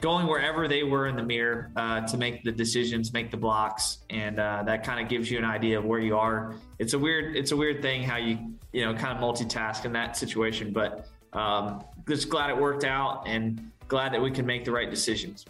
going 0.00 0.26
wherever 0.26 0.66
they 0.66 0.82
were 0.82 1.06
in 1.06 1.16
the 1.16 1.22
mirror 1.22 1.70
uh, 1.76 2.00
to 2.06 2.16
make 2.16 2.42
the 2.42 2.52
decisions, 2.52 3.12
make 3.12 3.30
the 3.30 3.36
blocks, 3.36 3.98
and 4.08 4.40
uh, 4.40 4.62
that 4.64 4.84
kind 4.84 5.00
of 5.00 5.08
gives 5.08 5.30
you 5.30 5.38
an 5.38 5.44
idea 5.44 5.78
of 5.78 5.84
where 5.84 6.00
you 6.00 6.16
are. 6.16 6.54
It's 6.78 6.94
a 6.94 6.98
weird 6.98 7.36
it's 7.36 7.52
a 7.52 7.56
weird 7.56 7.82
thing 7.82 8.02
how 8.02 8.16
you 8.16 8.38
you 8.72 8.84
know 8.84 8.94
kind 8.94 9.16
of 9.16 9.22
multitask 9.22 9.84
in 9.84 9.92
that 9.92 10.16
situation, 10.16 10.72
but 10.72 11.06
um, 11.32 11.84
just 12.08 12.28
glad 12.28 12.50
it 12.50 12.56
worked 12.56 12.84
out 12.84 13.24
and 13.26 13.70
glad 13.88 14.12
that 14.12 14.20
we 14.20 14.30
can 14.30 14.46
make 14.46 14.64
the 14.64 14.72
right 14.72 14.90
decisions. 14.90 15.44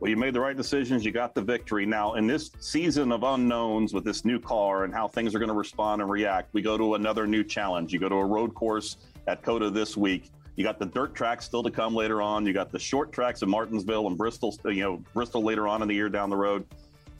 Well, 0.00 0.08
you 0.08 0.16
made 0.16 0.32
the 0.32 0.40
right 0.40 0.56
decisions. 0.56 1.04
You 1.04 1.12
got 1.12 1.34
the 1.34 1.42
victory. 1.42 1.84
Now, 1.84 2.14
in 2.14 2.26
this 2.26 2.50
season 2.58 3.12
of 3.12 3.22
unknowns 3.22 3.92
with 3.92 4.02
this 4.02 4.24
new 4.24 4.40
car 4.40 4.84
and 4.84 4.94
how 4.94 5.06
things 5.08 5.34
are 5.34 5.38
going 5.38 5.50
to 5.50 5.54
respond 5.54 6.00
and 6.00 6.10
react, 6.10 6.54
we 6.54 6.62
go 6.62 6.78
to 6.78 6.94
another 6.94 7.26
new 7.26 7.44
challenge. 7.44 7.92
You 7.92 7.98
go 7.98 8.08
to 8.08 8.14
a 8.14 8.24
road 8.24 8.54
course 8.54 8.96
at 9.26 9.42
COTA 9.42 9.68
this 9.68 9.98
week. 9.98 10.30
You 10.56 10.64
got 10.64 10.78
the 10.78 10.86
dirt 10.86 11.14
tracks 11.14 11.44
still 11.44 11.62
to 11.62 11.70
come 11.70 11.94
later 11.94 12.20
on. 12.20 12.44
You 12.46 12.52
got 12.52 12.72
the 12.72 12.78
short 12.78 13.12
tracks 13.12 13.42
in 13.42 13.48
Martinsville 13.48 14.06
and 14.06 14.16
Bristol, 14.16 14.56
you 14.64 14.82
know, 14.82 15.02
Bristol 15.14 15.42
later 15.42 15.68
on 15.68 15.82
in 15.82 15.88
the 15.88 15.94
year 15.94 16.08
down 16.08 16.30
the 16.30 16.36
road. 16.36 16.66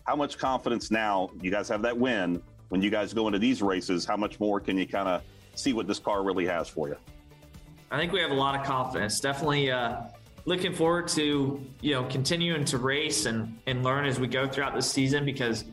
How 0.07 0.17
much 0.17 0.39
confidence 0.39 0.91
now? 0.91 1.31
You 1.41 1.51
guys 1.51 1.69
have 1.69 1.83
that 1.83 1.97
win. 1.97 2.43
When 2.69 2.83
you 2.83 2.91
guys 2.91 3.13
go 3.13 3.27
into 3.27 3.39
these 3.39 3.63
races, 3.63 4.05
how 4.05 4.17
much 4.17 4.39
more 4.41 4.61
can 4.61 4.79
you 4.79 4.87
kind 4.87 5.09
of 5.09 5.23
see 5.55 5.73
what 5.73 5.87
this 5.87 5.99
car 5.99 6.23
really 6.23 6.47
has 6.47 6.69
for 6.69 6.89
you? 6.89 6.97
I 7.91 7.99
think 7.99 8.13
we 8.13 8.21
have 8.21 8.31
a 8.31 8.35
lot 8.35 8.59
of 8.59 8.65
confidence. 8.65 9.19
Definitely, 9.19 9.71
uh, 9.71 10.03
looking 10.45 10.73
forward 10.73 11.09
to 11.09 11.61
you 11.81 11.93
know 11.93 12.05
continuing 12.05 12.65
to 12.65 12.79
race 12.79 13.27
and 13.27 13.59
and 13.67 13.85
learn 13.85 14.07
as 14.07 14.21
we 14.21 14.27
go 14.27 14.49
throughout 14.49 14.75
the 14.75 14.83
season 14.83 15.25
because 15.25 15.65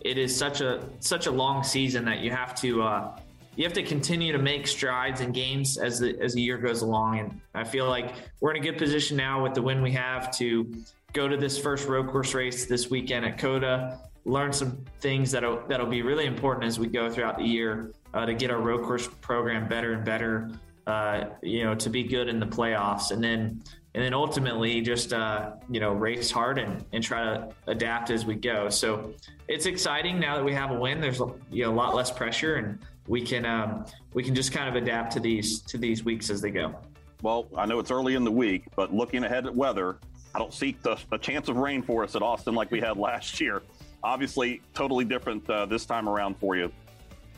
it 0.00 0.18
is 0.18 0.34
such 0.36 0.60
a 0.60 0.84
such 1.00 1.26
a 1.26 1.30
long 1.30 1.64
season 1.64 2.04
that 2.04 2.20
you 2.20 2.30
have 2.30 2.54
to 2.54 2.82
uh, 2.82 3.16
you 3.56 3.64
have 3.64 3.72
to 3.74 3.82
continue 3.82 4.32
to 4.32 4.38
make 4.38 4.66
strides 4.66 5.20
and 5.20 5.34
gains 5.34 5.76
as 5.78 5.98
the 5.98 6.18
as 6.20 6.34
the 6.34 6.40
year 6.40 6.58
goes 6.58 6.82
along. 6.82 7.18
And 7.18 7.40
I 7.54 7.64
feel 7.64 7.88
like 7.88 8.14
we're 8.40 8.52
in 8.52 8.56
a 8.56 8.64
good 8.64 8.78
position 8.78 9.16
now 9.16 9.42
with 9.42 9.54
the 9.54 9.62
win 9.62 9.82
we 9.82 9.92
have 9.92 10.36
to 10.38 10.72
go 11.12 11.28
to 11.28 11.36
this 11.36 11.58
first 11.58 11.88
road 11.88 12.08
course 12.08 12.32
race 12.34 12.66
this 12.66 12.88
weekend 12.88 13.26
at 13.26 13.38
COTA 13.38 13.98
learn 14.24 14.52
some 14.52 14.84
things 15.00 15.30
that'll 15.30 15.62
that'll 15.68 15.86
be 15.86 16.02
really 16.02 16.26
important 16.26 16.64
as 16.64 16.78
we 16.78 16.86
go 16.86 17.10
throughout 17.10 17.38
the 17.38 17.44
year 17.44 17.92
uh, 18.14 18.26
to 18.26 18.34
get 18.34 18.50
our 18.50 18.60
road 18.60 18.82
course 18.84 19.08
program 19.20 19.68
better 19.68 19.92
and 19.92 20.04
better. 20.04 20.50
Uh, 20.86 21.26
you 21.42 21.62
know, 21.62 21.76
to 21.76 21.88
be 21.88 22.02
good 22.02 22.28
in 22.28 22.40
the 22.40 22.46
playoffs, 22.46 23.12
and 23.12 23.22
then 23.22 23.62
and 23.94 24.02
then 24.02 24.12
ultimately 24.12 24.80
just 24.80 25.12
uh, 25.12 25.52
you 25.70 25.78
know 25.78 25.92
race 25.92 26.28
hard 26.28 26.58
and, 26.58 26.84
and 26.92 27.04
try 27.04 27.22
to 27.22 27.48
adapt 27.68 28.10
as 28.10 28.26
we 28.26 28.34
go. 28.34 28.68
So 28.68 29.14
it's 29.46 29.66
exciting 29.66 30.18
now 30.18 30.36
that 30.36 30.44
we 30.44 30.52
have 30.54 30.72
a 30.72 30.78
win. 30.78 31.00
There's 31.00 31.20
you 31.50 31.64
know, 31.64 31.70
a 31.70 31.72
lot 31.74 31.94
less 31.94 32.10
pressure, 32.10 32.56
and 32.56 32.80
we 33.06 33.20
can 33.20 33.44
um, 33.44 33.84
we 34.14 34.22
can 34.22 34.34
just 34.34 34.52
kind 34.52 34.68
of 34.68 34.80
adapt 34.80 35.12
to 35.12 35.20
these 35.20 35.60
to 35.62 35.78
these 35.78 36.04
weeks 36.04 36.30
as 36.30 36.40
they 36.40 36.50
go. 36.50 36.74
Well, 37.22 37.46
I 37.56 37.66
know 37.66 37.78
it's 37.78 37.90
early 37.90 38.14
in 38.14 38.24
the 38.24 38.30
week, 38.30 38.64
but 38.74 38.92
looking 38.92 39.24
ahead 39.24 39.46
at 39.46 39.54
weather, 39.54 39.98
I 40.34 40.38
don't 40.38 40.52
see 40.52 40.76
the, 40.82 40.98
a 41.12 41.18
chance 41.18 41.48
of 41.48 41.56
rain 41.56 41.82
for 41.82 42.02
us 42.02 42.16
at 42.16 42.22
Austin 42.22 42.54
like 42.54 42.70
we 42.70 42.80
had 42.80 42.96
last 42.96 43.40
year. 43.40 43.62
Obviously, 44.02 44.60
totally 44.74 45.04
different 45.04 45.48
uh, 45.48 45.66
this 45.66 45.86
time 45.86 46.08
around 46.08 46.36
for 46.38 46.56
you. 46.56 46.72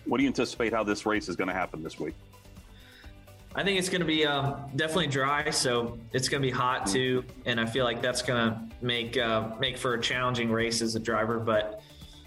What 0.06 0.18
do 0.18 0.22
you 0.24 0.28
anticipate 0.28 0.72
how 0.72 0.84
this 0.84 1.04
race 1.04 1.28
is 1.28 1.36
going 1.36 1.48
to 1.48 1.54
happen 1.54 1.82
this 1.82 1.98
week? 1.98 2.14
I 3.54 3.62
think 3.62 3.78
it's 3.78 3.88
going 3.88 4.00
to 4.00 4.06
be 4.06 4.26
um, 4.26 4.56
definitely 4.74 5.06
dry, 5.06 5.50
so 5.50 5.98
it's 6.12 6.28
going 6.28 6.42
to 6.42 6.46
be 6.46 6.52
hot 6.52 6.86
too, 6.86 7.24
and 7.44 7.60
I 7.60 7.66
feel 7.66 7.84
like 7.84 8.02
that's 8.02 8.22
going 8.22 8.50
to 8.52 8.60
make 8.80 9.16
uh, 9.16 9.50
make 9.60 9.76
for 9.76 9.94
a 9.94 10.00
challenging 10.00 10.50
race 10.50 10.82
as 10.82 10.96
a 10.96 11.00
driver. 11.00 11.38
But 11.38 11.82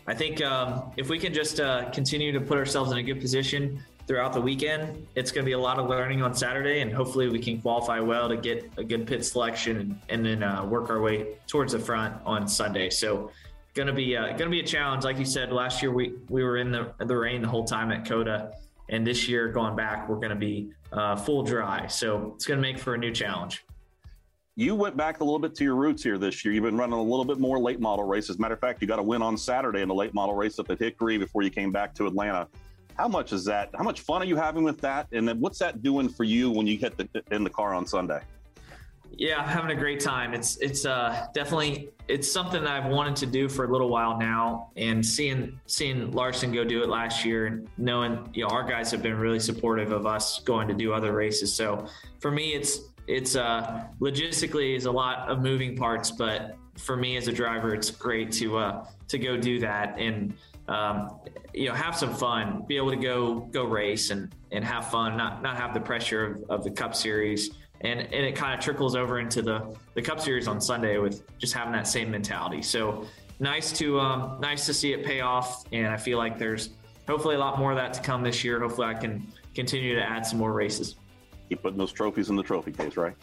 I 0.08 0.14
think 0.14 0.42
um, 0.42 0.92
if 0.96 1.10
we 1.10 1.20
can 1.20 1.34
just 1.34 1.60
uh, 1.60 1.90
continue 1.92 2.32
to 2.32 2.40
put 2.40 2.58
ourselves 2.58 2.92
in 2.94 2.98
a 2.98 3.04
good 3.04 3.20
position 3.20 3.84
throughout 4.08 4.32
the 4.32 4.40
weekend, 4.40 5.06
it's 5.16 5.34
going 5.34 5.44
to 5.44 5.46
be 5.46 5.52
a 5.52 5.60
lot 5.60 5.80
of 5.80 5.90
learning 5.90 6.22
on 6.22 6.34
Saturday, 6.34 6.80
and 6.80 6.94
hopefully 6.94 7.28
we 7.28 7.40
can 7.40 7.62
qualify 7.62 8.00
well 8.00 8.30
to 8.30 8.38
get 8.38 8.72
a 8.78 8.84
good 8.86 9.06
pit 9.06 9.26
selection 9.26 9.78
and, 9.78 10.00
and 10.08 10.26
then 10.26 10.44
uh, 10.44 10.66
work 10.66 10.90
our 10.90 11.02
way 11.02 11.36
towards 11.46 11.74
the 11.74 11.80
front 11.80 12.16
on 12.26 12.48
Sunday. 12.48 12.90
So 12.90 13.32
going 13.74 13.88
to 13.88 13.94
be 13.94 14.16
uh, 14.16 14.28
going 14.28 14.38
to 14.38 14.50
be 14.50 14.62
a 14.62 14.66
challenge, 14.66 15.04
like 15.04 15.20
you 15.20 15.26
said. 15.26 15.52
Last 15.52 15.82
year 15.82 15.92
we 15.92 16.14
we 16.30 16.42
were 16.42 16.56
in 16.56 16.72
the 16.72 16.94
the 17.00 17.16
rain 17.16 17.42
the 17.42 17.50
whole 17.50 17.66
time 17.66 17.92
at 17.92 18.08
COTA, 18.08 18.54
and 18.88 19.06
this 19.06 19.28
year 19.28 19.50
going 19.50 19.76
back 19.76 20.08
we're 20.08 20.16
going 20.16 20.30
to 20.30 20.36
be 20.36 20.72
uh, 20.94 21.18
full 21.18 21.44
dry. 21.44 21.86
So 21.88 22.32
it's 22.36 22.46
going 22.46 22.60
to 22.60 22.62
make 22.62 22.80
for 22.80 22.96
a 22.96 22.98
new 22.98 23.12
challenge. 23.12 23.66
You 24.60 24.74
went 24.74 24.98
back 24.98 25.20
a 25.20 25.24
little 25.24 25.38
bit 25.38 25.54
to 25.58 25.64
your 25.64 25.76
roots 25.76 26.02
here 26.02 26.18
this 26.18 26.44
year. 26.44 26.52
You've 26.52 26.64
been 26.64 26.76
running 26.76 26.98
a 26.98 27.02
little 27.02 27.24
bit 27.24 27.38
more 27.38 27.60
late 27.60 27.80
model 27.80 28.06
races. 28.06 28.40
Matter 28.40 28.56
of 28.56 28.60
fact, 28.60 28.82
you 28.82 28.88
got 28.88 28.98
a 28.98 29.04
win 29.04 29.22
on 29.22 29.38
Saturday 29.38 29.84
in 29.84 29.88
the 29.88 29.94
late 29.94 30.16
model 30.16 30.34
race 30.34 30.58
up 30.58 30.72
at 30.72 30.80
Hickory 30.80 31.20
before 31.20 31.44
you 31.44 31.52
came 31.52 31.72
back 31.72 31.94
to 31.94 32.08
Atlanta. 32.08 32.48
How 32.96 33.08
much 33.08 33.34
is 33.34 33.46
that? 33.46 33.70
How 33.78 33.84
much 33.84 34.02
fun 34.02 34.24
are 34.24 34.26
you 34.26 34.36
having 34.36 34.64
with 34.64 34.82
that? 34.82 35.10
And 35.12 35.28
then 35.28 35.40
what's 35.40 35.60
that 35.60 35.84
doing 35.84 36.10
for 36.10 36.24
you 36.24 36.50
when 36.50 36.66
you 36.66 36.76
get 36.76 36.98
the, 36.98 37.08
in 37.30 37.44
the 37.44 37.52
car 37.52 37.76
on 37.76 37.86
Sunday? 37.86 38.20
Yeah, 39.16 39.40
I'm 39.40 39.48
having 39.48 39.78
a 39.78 39.80
great 39.80 40.00
time. 40.00 40.34
It's 40.34 40.58
it's 40.58 40.88
uh, 40.88 41.28
definitely 41.36 41.90
it's 42.08 42.30
something 42.30 42.64
that 42.64 42.84
I've 42.84 42.92
wanted 42.92 43.16
to 43.18 43.26
do 43.28 43.48
for 43.48 43.66
a 43.66 43.72
little 43.72 43.90
while 43.90 44.18
now, 44.18 44.72
and 44.76 45.06
seeing 45.06 45.60
seeing 45.68 46.12
Larson 46.12 46.52
go 46.52 46.64
do 46.64 46.84
it 46.84 46.90
last 46.90 47.24
year, 47.24 47.46
and 47.46 47.68
knowing 47.78 48.28
you 48.34 48.44
know 48.44 48.50
our 48.50 48.64
guys 48.64 48.92
have 48.92 49.02
been 49.02 49.18
really 49.18 49.40
supportive 49.40 49.92
of 49.92 50.06
us 50.06 50.40
going 50.40 50.68
to 50.68 50.74
do 50.74 50.94
other 50.94 51.14
races. 51.14 51.54
So 51.54 51.88
for 52.20 52.32
me, 52.32 52.54
it's 52.54 52.80
it's 53.08 53.36
uh, 53.36 53.86
logistically 54.00 54.76
is 54.76 54.86
a 54.86 54.92
lot 54.92 55.30
of 55.30 55.42
moving 55.42 55.76
parts, 55.76 56.12
but 56.12 56.56
for 56.78 56.96
me 56.96 57.18
as 57.18 57.28
a 57.28 57.32
driver, 57.32 57.74
it's 57.74 57.90
great 57.90 58.32
to 58.34 58.58
uh, 58.58 58.86
to 59.08 59.18
go 59.18 59.38
do 59.38 59.60
that 59.60 59.98
and 59.98 60.34
um, 60.68 61.20
you 61.54 61.68
know 61.68 61.74
have 61.74 61.96
some 61.96 62.14
fun, 62.14 62.64
be 62.68 62.78
able 62.78 62.92
to 62.92 62.98
go 62.98 63.40
go 63.52 63.64
race 63.64 64.12
and 64.12 64.36
and 64.52 64.64
have 64.64 64.92
fun, 64.92 65.18
not 65.18 65.42
not 65.42 65.58
have 65.58 65.74
the 65.74 65.80
pressure 65.80 66.26
of, 66.26 66.60
of 66.60 66.64
the 66.64 66.72
Cup 66.72 66.94
Series 66.94 67.52
and 67.82 68.02
and 68.02 68.26
it 68.26 68.36
kind 68.36 68.54
of 68.54 68.60
trickles 68.64 68.96
over 68.96 69.20
into 69.20 69.42
the 69.42 69.76
the 69.94 70.02
Cup 70.02 70.20
Series 70.20 70.48
on 70.48 70.60
Sunday 70.60 70.98
with 70.98 71.24
just 71.38 71.54
having 71.54 71.74
that 71.74 71.88
same 71.88 72.10
mentality. 72.12 72.62
So 72.62 73.06
nice 73.40 73.72
to 73.74 74.00
um, 74.00 74.40
nice 74.40 74.66
to 74.66 74.74
see 74.74 74.94
it 74.94 75.06
pay 75.06 75.22
off, 75.22 75.64
and 75.72 75.88
I 75.88 75.98
feel 75.98 76.18
like 76.18 76.38
there's 76.38 76.70
hopefully 77.08 77.36
a 77.36 77.40
lot 77.40 77.60
more 77.60 77.72
of 77.72 77.78
that 77.78 77.94
to 77.94 78.02
come 78.02 78.24
this 78.24 78.44
year. 78.44 78.60
Hopefully, 78.60 78.88
I 78.88 78.94
can 78.94 79.28
continue 79.54 79.96
to 79.96 80.04
add 80.04 80.26
some 80.26 80.40
more 80.40 80.54
races. 80.54 80.96
Keep 81.50 81.62
putting 81.62 81.78
those 81.78 81.92
trophies 81.92 82.30
in 82.30 82.36
the 82.36 82.44
trophy 82.44 82.72
case, 82.72 82.98
right? 82.98 83.16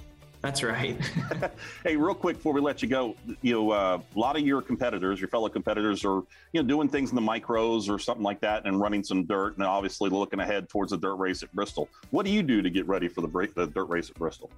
That's 0.44 0.62
right. 0.62 1.00
hey, 1.84 1.96
real 1.96 2.14
quick 2.14 2.36
before 2.36 2.52
we 2.52 2.60
let 2.60 2.82
you 2.82 2.88
go, 2.88 3.16
you 3.40 3.54
know, 3.54 3.70
uh, 3.70 3.98
a 4.14 4.18
lot 4.18 4.36
of 4.36 4.42
your 4.42 4.60
competitors, 4.60 5.18
your 5.18 5.28
fellow 5.28 5.48
competitors, 5.48 6.04
are 6.04 6.22
you 6.52 6.62
know 6.62 6.62
doing 6.62 6.86
things 6.86 7.10
in 7.10 7.16
the 7.16 7.22
micros 7.22 7.88
or 7.88 7.98
something 7.98 8.22
like 8.22 8.40
that, 8.40 8.66
and 8.66 8.78
running 8.78 9.02
some 9.02 9.24
dirt, 9.24 9.56
and 9.56 9.64
obviously 9.64 10.10
looking 10.10 10.40
ahead 10.40 10.68
towards 10.68 10.90
the 10.90 10.98
dirt 10.98 11.14
race 11.14 11.42
at 11.42 11.50
Bristol. 11.54 11.88
What 12.10 12.26
do 12.26 12.30
you 12.30 12.42
do 12.42 12.60
to 12.60 12.68
get 12.68 12.86
ready 12.86 13.08
for 13.08 13.22
the 13.22 13.28
break, 13.28 13.54
the 13.54 13.66
dirt 13.66 13.86
race 13.86 14.10
at 14.10 14.16
Bristol? 14.16 14.50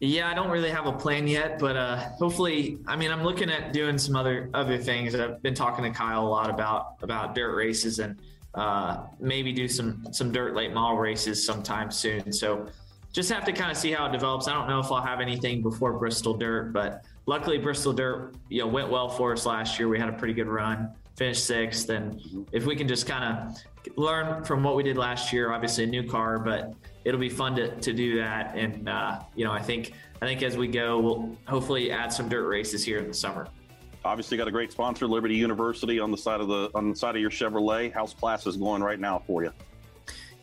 Yeah, 0.00 0.30
I 0.30 0.34
don't 0.34 0.48
really 0.48 0.70
have 0.70 0.86
a 0.86 0.92
plan 0.92 1.26
yet, 1.26 1.58
but 1.58 1.76
uh, 1.76 1.96
hopefully, 1.96 2.78
I 2.86 2.94
mean, 2.94 3.10
I'm 3.10 3.24
looking 3.24 3.50
at 3.50 3.72
doing 3.72 3.98
some 3.98 4.14
other 4.14 4.48
other 4.54 4.78
things. 4.78 5.12
I've 5.16 5.42
been 5.42 5.54
talking 5.54 5.84
to 5.84 5.90
Kyle 5.90 6.24
a 6.24 6.28
lot 6.28 6.50
about 6.50 6.98
about 7.02 7.34
dirt 7.34 7.56
races 7.56 7.98
and 7.98 8.16
uh, 8.54 9.04
maybe 9.20 9.52
do 9.52 9.68
some 9.68 10.06
some 10.12 10.32
dirt 10.32 10.54
late 10.54 10.72
model 10.72 10.98
races 10.98 11.44
sometime 11.44 11.90
soon. 11.90 12.32
So 12.32 12.66
just 13.12 13.30
have 13.30 13.44
to 13.44 13.52
kind 13.52 13.70
of 13.70 13.76
see 13.76 13.92
how 13.92 14.06
it 14.06 14.12
develops. 14.12 14.48
I 14.48 14.54
don't 14.54 14.68
know 14.68 14.80
if 14.80 14.90
I'll 14.92 15.02
have 15.02 15.20
anything 15.20 15.62
before 15.62 15.98
Bristol 15.98 16.34
Dirt, 16.34 16.72
but 16.72 17.04
luckily 17.26 17.58
Bristol 17.58 17.92
Dirt, 17.92 18.34
you 18.48 18.60
know, 18.60 18.66
went 18.66 18.90
well 18.90 19.08
for 19.08 19.32
us 19.32 19.46
last 19.46 19.78
year. 19.78 19.88
We 19.88 19.98
had 19.98 20.08
a 20.08 20.12
pretty 20.12 20.34
good 20.34 20.46
run, 20.46 20.90
finished 21.16 21.44
sixth, 21.44 21.88
and 21.88 22.46
if 22.52 22.66
we 22.66 22.76
can 22.76 22.86
just 22.86 23.06
kind 23.06 23.24
of 23.24 23.96
learn 23.96 24.44
from 24.44 24.62
what 24.62 24.76
we 24.76 24.82
did 24.82 24.96
last 24.96 25.32
year, 25.32 25.52
obviously 25.52 25.84
a 25.84 25.86
new 25.86 26.06
car, 26.06 26.38
but 26.38 26.74
it'll 27.04 27.20
be 27.20 27.28
fun 27.30 27.56
to, 27.56 27.74
to 27.76 27.92
do 27.92 28.18
that. 28.18 28.54
And 28.56 28.88
uh, 28.88 29.20
you 29.34 29.44
know, 29.44 29.52
I 29.52 29.62
think 29.62 29.92
I 30.20 30.26
think 30.26 30.42
as 30.42 30.56
we 30.56 30.68
go, 30.68 30.98
we'll 30.98 31.36
hopefully 31.46 31.90
add 31.90 32.12
some 32.12 32.28
dirt 32.28 32.46
races 32.46 32.84
here 32.84 32.98
in 32.98 33.08
the 33.08 33.14
summer. 33.14 33.48
Obviously, 34.04 34.36
got 34.36 34.48
a 34.48 34.52
great 34.52 34.72
sponsor, 34.72 35.06
Liberty 35.06 35.34
University, 35.34 35.98
on 36.00 36.10
the 36.10 36.16
side 36.16 36.40
of 36.40 36.48
the 36.48 36.70
on 36.74 36.90
the 36.90 36.96
side 36.96 37.16
of 37.16 37.20
your 37.20 37.30
Chevrolet. 37.30 37.92
How's 37.92 38.14
classes 38.14 38.56
going 38.56 38.82
right 38.82 39.00
now 39.00 39.22
for 39.26 39.42
you? 39.42 39.52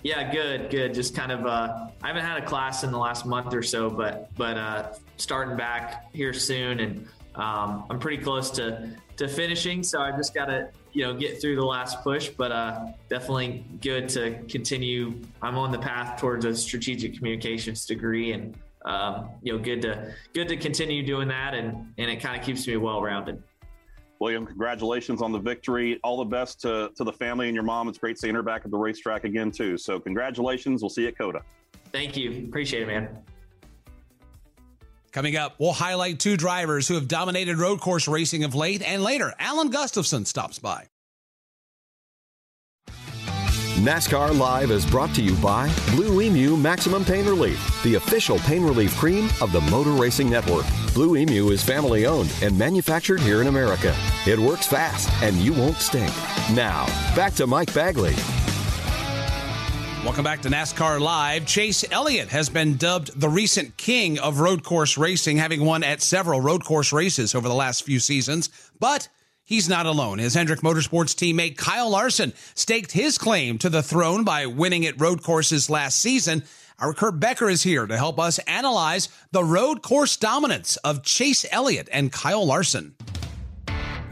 Yeah, 0.04 0.32
good, 0.32 0.70
good. 0.70 0.94
Just 0.94 1.16
kind 1.16 1.32
of, 1.32 1.48
uh, 1.48 1.88
I 2.04 2.08
haven't 2.08 2.26
had 2.26 2.38
a 2.38 2.46
class 2.46 2.84
in 2.84 2.92
the 2.92 2.98
last 2.98 3.26
month 3.26 3.56
or 3.56 3.64
so, 3.64 3.90
but 3.90 4.30
but 4.36 4.56
uh, 4.56 4.94
starting 5.18 5.58
back 5.58 6.14
here 6.14 6.32
soon, 6.32 6.80
and 6.80 7.08
um, 7.34 7.86
I'm 7.90 7.98
pretty 7.98 8.22
close 8.22 8.52
to 8.52 8.92
to 9.18 9.28
finishing. 9.28 9.82
So 9.82 10.02
I 10.02 10.12
just 10.12 10.34
got 10.36 10.46
to 10.46 10.70
you 10.94 11.06
know 11.06 11.16
get 11.16 11.42
through 11.42 11.56
the 11.56 11.66
last 11.66 12.04
push, 12.04 12.30
but 12.30 12.52
uh, 12.52 12.88
definitely 13.10 13.66
good 13.82 14.08
to 14.10 14.44
continue. 14.44 15.22
I'm 15.42 15.58
on 15.58 15.72
the 15.72 15.80
path 15.80 16.20
towards 16.20 16.46
a 16.46 16.56
strategic 16.56 17.18
communications 17.18 17.86
degree, 17.86 18.34
and 18.34 18.56
um, 18.86 19.30
you 19.42 19.52
know, 19.52 19.60
good 19.60 19.82
to 19.82 20.14
good 20.34 20.48
to 20.48 20.58
continue 20.58 21.04
doing 21.04 21.28
that, 21.28 21.54
and 21.54 21.94
and 21.98 22.10
it 22.10 22.22
kind 22.22 22.40
of 22.40 22.46
keeps 22.46 22.68
me 22.68 22.78
well 22.78 23.02
rounded. 23.02 23.42
William, 24.20 24.46
congratulations 24.46 25.22
on 25.22 25.32
the 25.32 25.40
victory. 25.40 26.00
All 26.04 26.18
the 26.18 26.26
best 26.26 26.62
to, 26.62 26.90
to 26.96 27.04
the 27.04 27.12
family 27.12 27.48
and 27.48 27.56
your 27.56 27.66
mom. 27.66 27.90
It's 27.90 27.98
great 27.98 28.18
seeing 28.18 28.34
her 28.36 28.44
back 28.44 28.62
at 28.64 28.72
the 28.72 28.78
racetrack 28.78 29.26
again, 29.26 29.52
too. 29.52 29.78
So, 29.78 30.00
congratulations. 30.00 30.82
We'll 30.82 30.90
see 30.90 31.02
you 31.02 31.10
at 31.10 31.18
COTA. 31.18 31.42
Thank 31.92 32.16
you. 32.16 32.46
Appreciate 32.48 32.84
it, 32.84 32.88
man. 32.88 33.10
Coming 35.12 35.36
up, 35.36 35.56
we'll 35.60 35.74
highlight 35.74 36.20
two 36.20 36.38
drivers 36.38 36.88
who 36.88 36.96
have 36.96 37.08
dominated 37.08 37.58
road 37.58 37.80
course 37.80 38.08
racing 38.08 38.44
of 38.44 38.54
late, 38.54 38.82
and 38.82 39.04
later, 39.04 39.34
Alan 39.40 39.70
Gustafson 39.70 40.26
stops 40.26 40.60
by. 40.60 40.88
NASCAR 43.76 44.40
Live 44.40 44.72
is 44.72 44.86
brought 44.86 45.14
to 45.16 45.22
you 45.22 45.36
by 45.36 45.70
Blue 45.92 46.22
Emu 46.22 46.56
Maximum 46.56 47.04
Pain 47.04 47.26
Relief, 47.26 47.84
the 47.84 47.96
official 47.96 48.40
pain 48.40 48.64
relief 48.64 48.96
cream 48.96 49.26
of 49.42 49.52
the 49.52 49.60
Motor 49.70 49.92
Racing 49.92 50.30
Network. 50.30 50.66
Blue 50.94 51.18
Emu 51.18 51.50
is 51.50 51.62
family 51.62 52.06
owned 52.06 52.34
and 52.42 52.58
manufactured 52.58 53.20
here 53.20 53.42
in 53.42 53.48
America. 53.48 53.94
It 54.26 54.40
works 54.40 54.66
fast 54.66 55.10
and 55.22 55.36
you 55.36 55.52
won't 55.52 55.76
stink. 55.76 56.14
Now, 56.54 56.86
back 57.18 57.34
to 57.34 57.48
Mike 57.48 57.74
Bagley. 57.74 58.16
Welcome 60.06 60.24
back 60.24 60.42
to 60.44 60.50
NASCAR 60.50 61.02
Live. 61.02 61.46
Chase 61.46 61.84
Elliott 61.92 62.30
has 62.30 62.48
been 62.48 62.78
dubbed 62.78 63.20
the 63.20 63.28
recent 63.28 63.76
king 63.76 64.18
of 64.20 64.40
road 64.40 64.64
course 64.64 64.98
racing, 64.98 65.36
having 65.36 65.66
won 65.66 65.84
at 65.84 66.02
several 66.02 66.40
road 66.40 66.64
course 66.64 66.94
races 66.94 67.36
over 67.36 67.50
the 67.50 67.54
last 67.54 67.84
few 67.84 68.00
seasons. 68.00 68.50
But 68.80 69.10
He's 69.48 69.70
not 69.70 69.86
alone. 69.86 70.18
His 70.18 70.34
Hendrick 70.34 70.62
Motorsports 70.62 71.14
teammate 71.14 71.56
Kyle 71.56 71.88
Larson 71.88 72.34
staked 72.56 72.94
his 72.94 73.20
claim 73.20 73.60
to 73.60 73.70
the 73.70 73.84
throne 73.84 74.24
by 74.24 74.48
winning 74.48 74.88
at 74.88 75.00
road 75.00 75.22
courses 75.22 75.70
last 75.70 76.00
season. 76.00 76.44
Our 76.80 76.94
Kurt 76.94 77.20
Becker 77.20 77.48
is 77.48 77.62
here 77.62 77.86
to 77.86 77.96
help 77.96 78.20
us 78.20 78.40
analyze 78.40 79.08
the 79.32 79.44
road 79.44 79.84
course 79.84 80.18
dominance 80.18 80.78
of 80.78 81.04
Chase 81.04 81.46
Elliott 81.52 81.88
and 81.92 82.12
Kyle 82.12 82.44
Larson. 82.44 82.95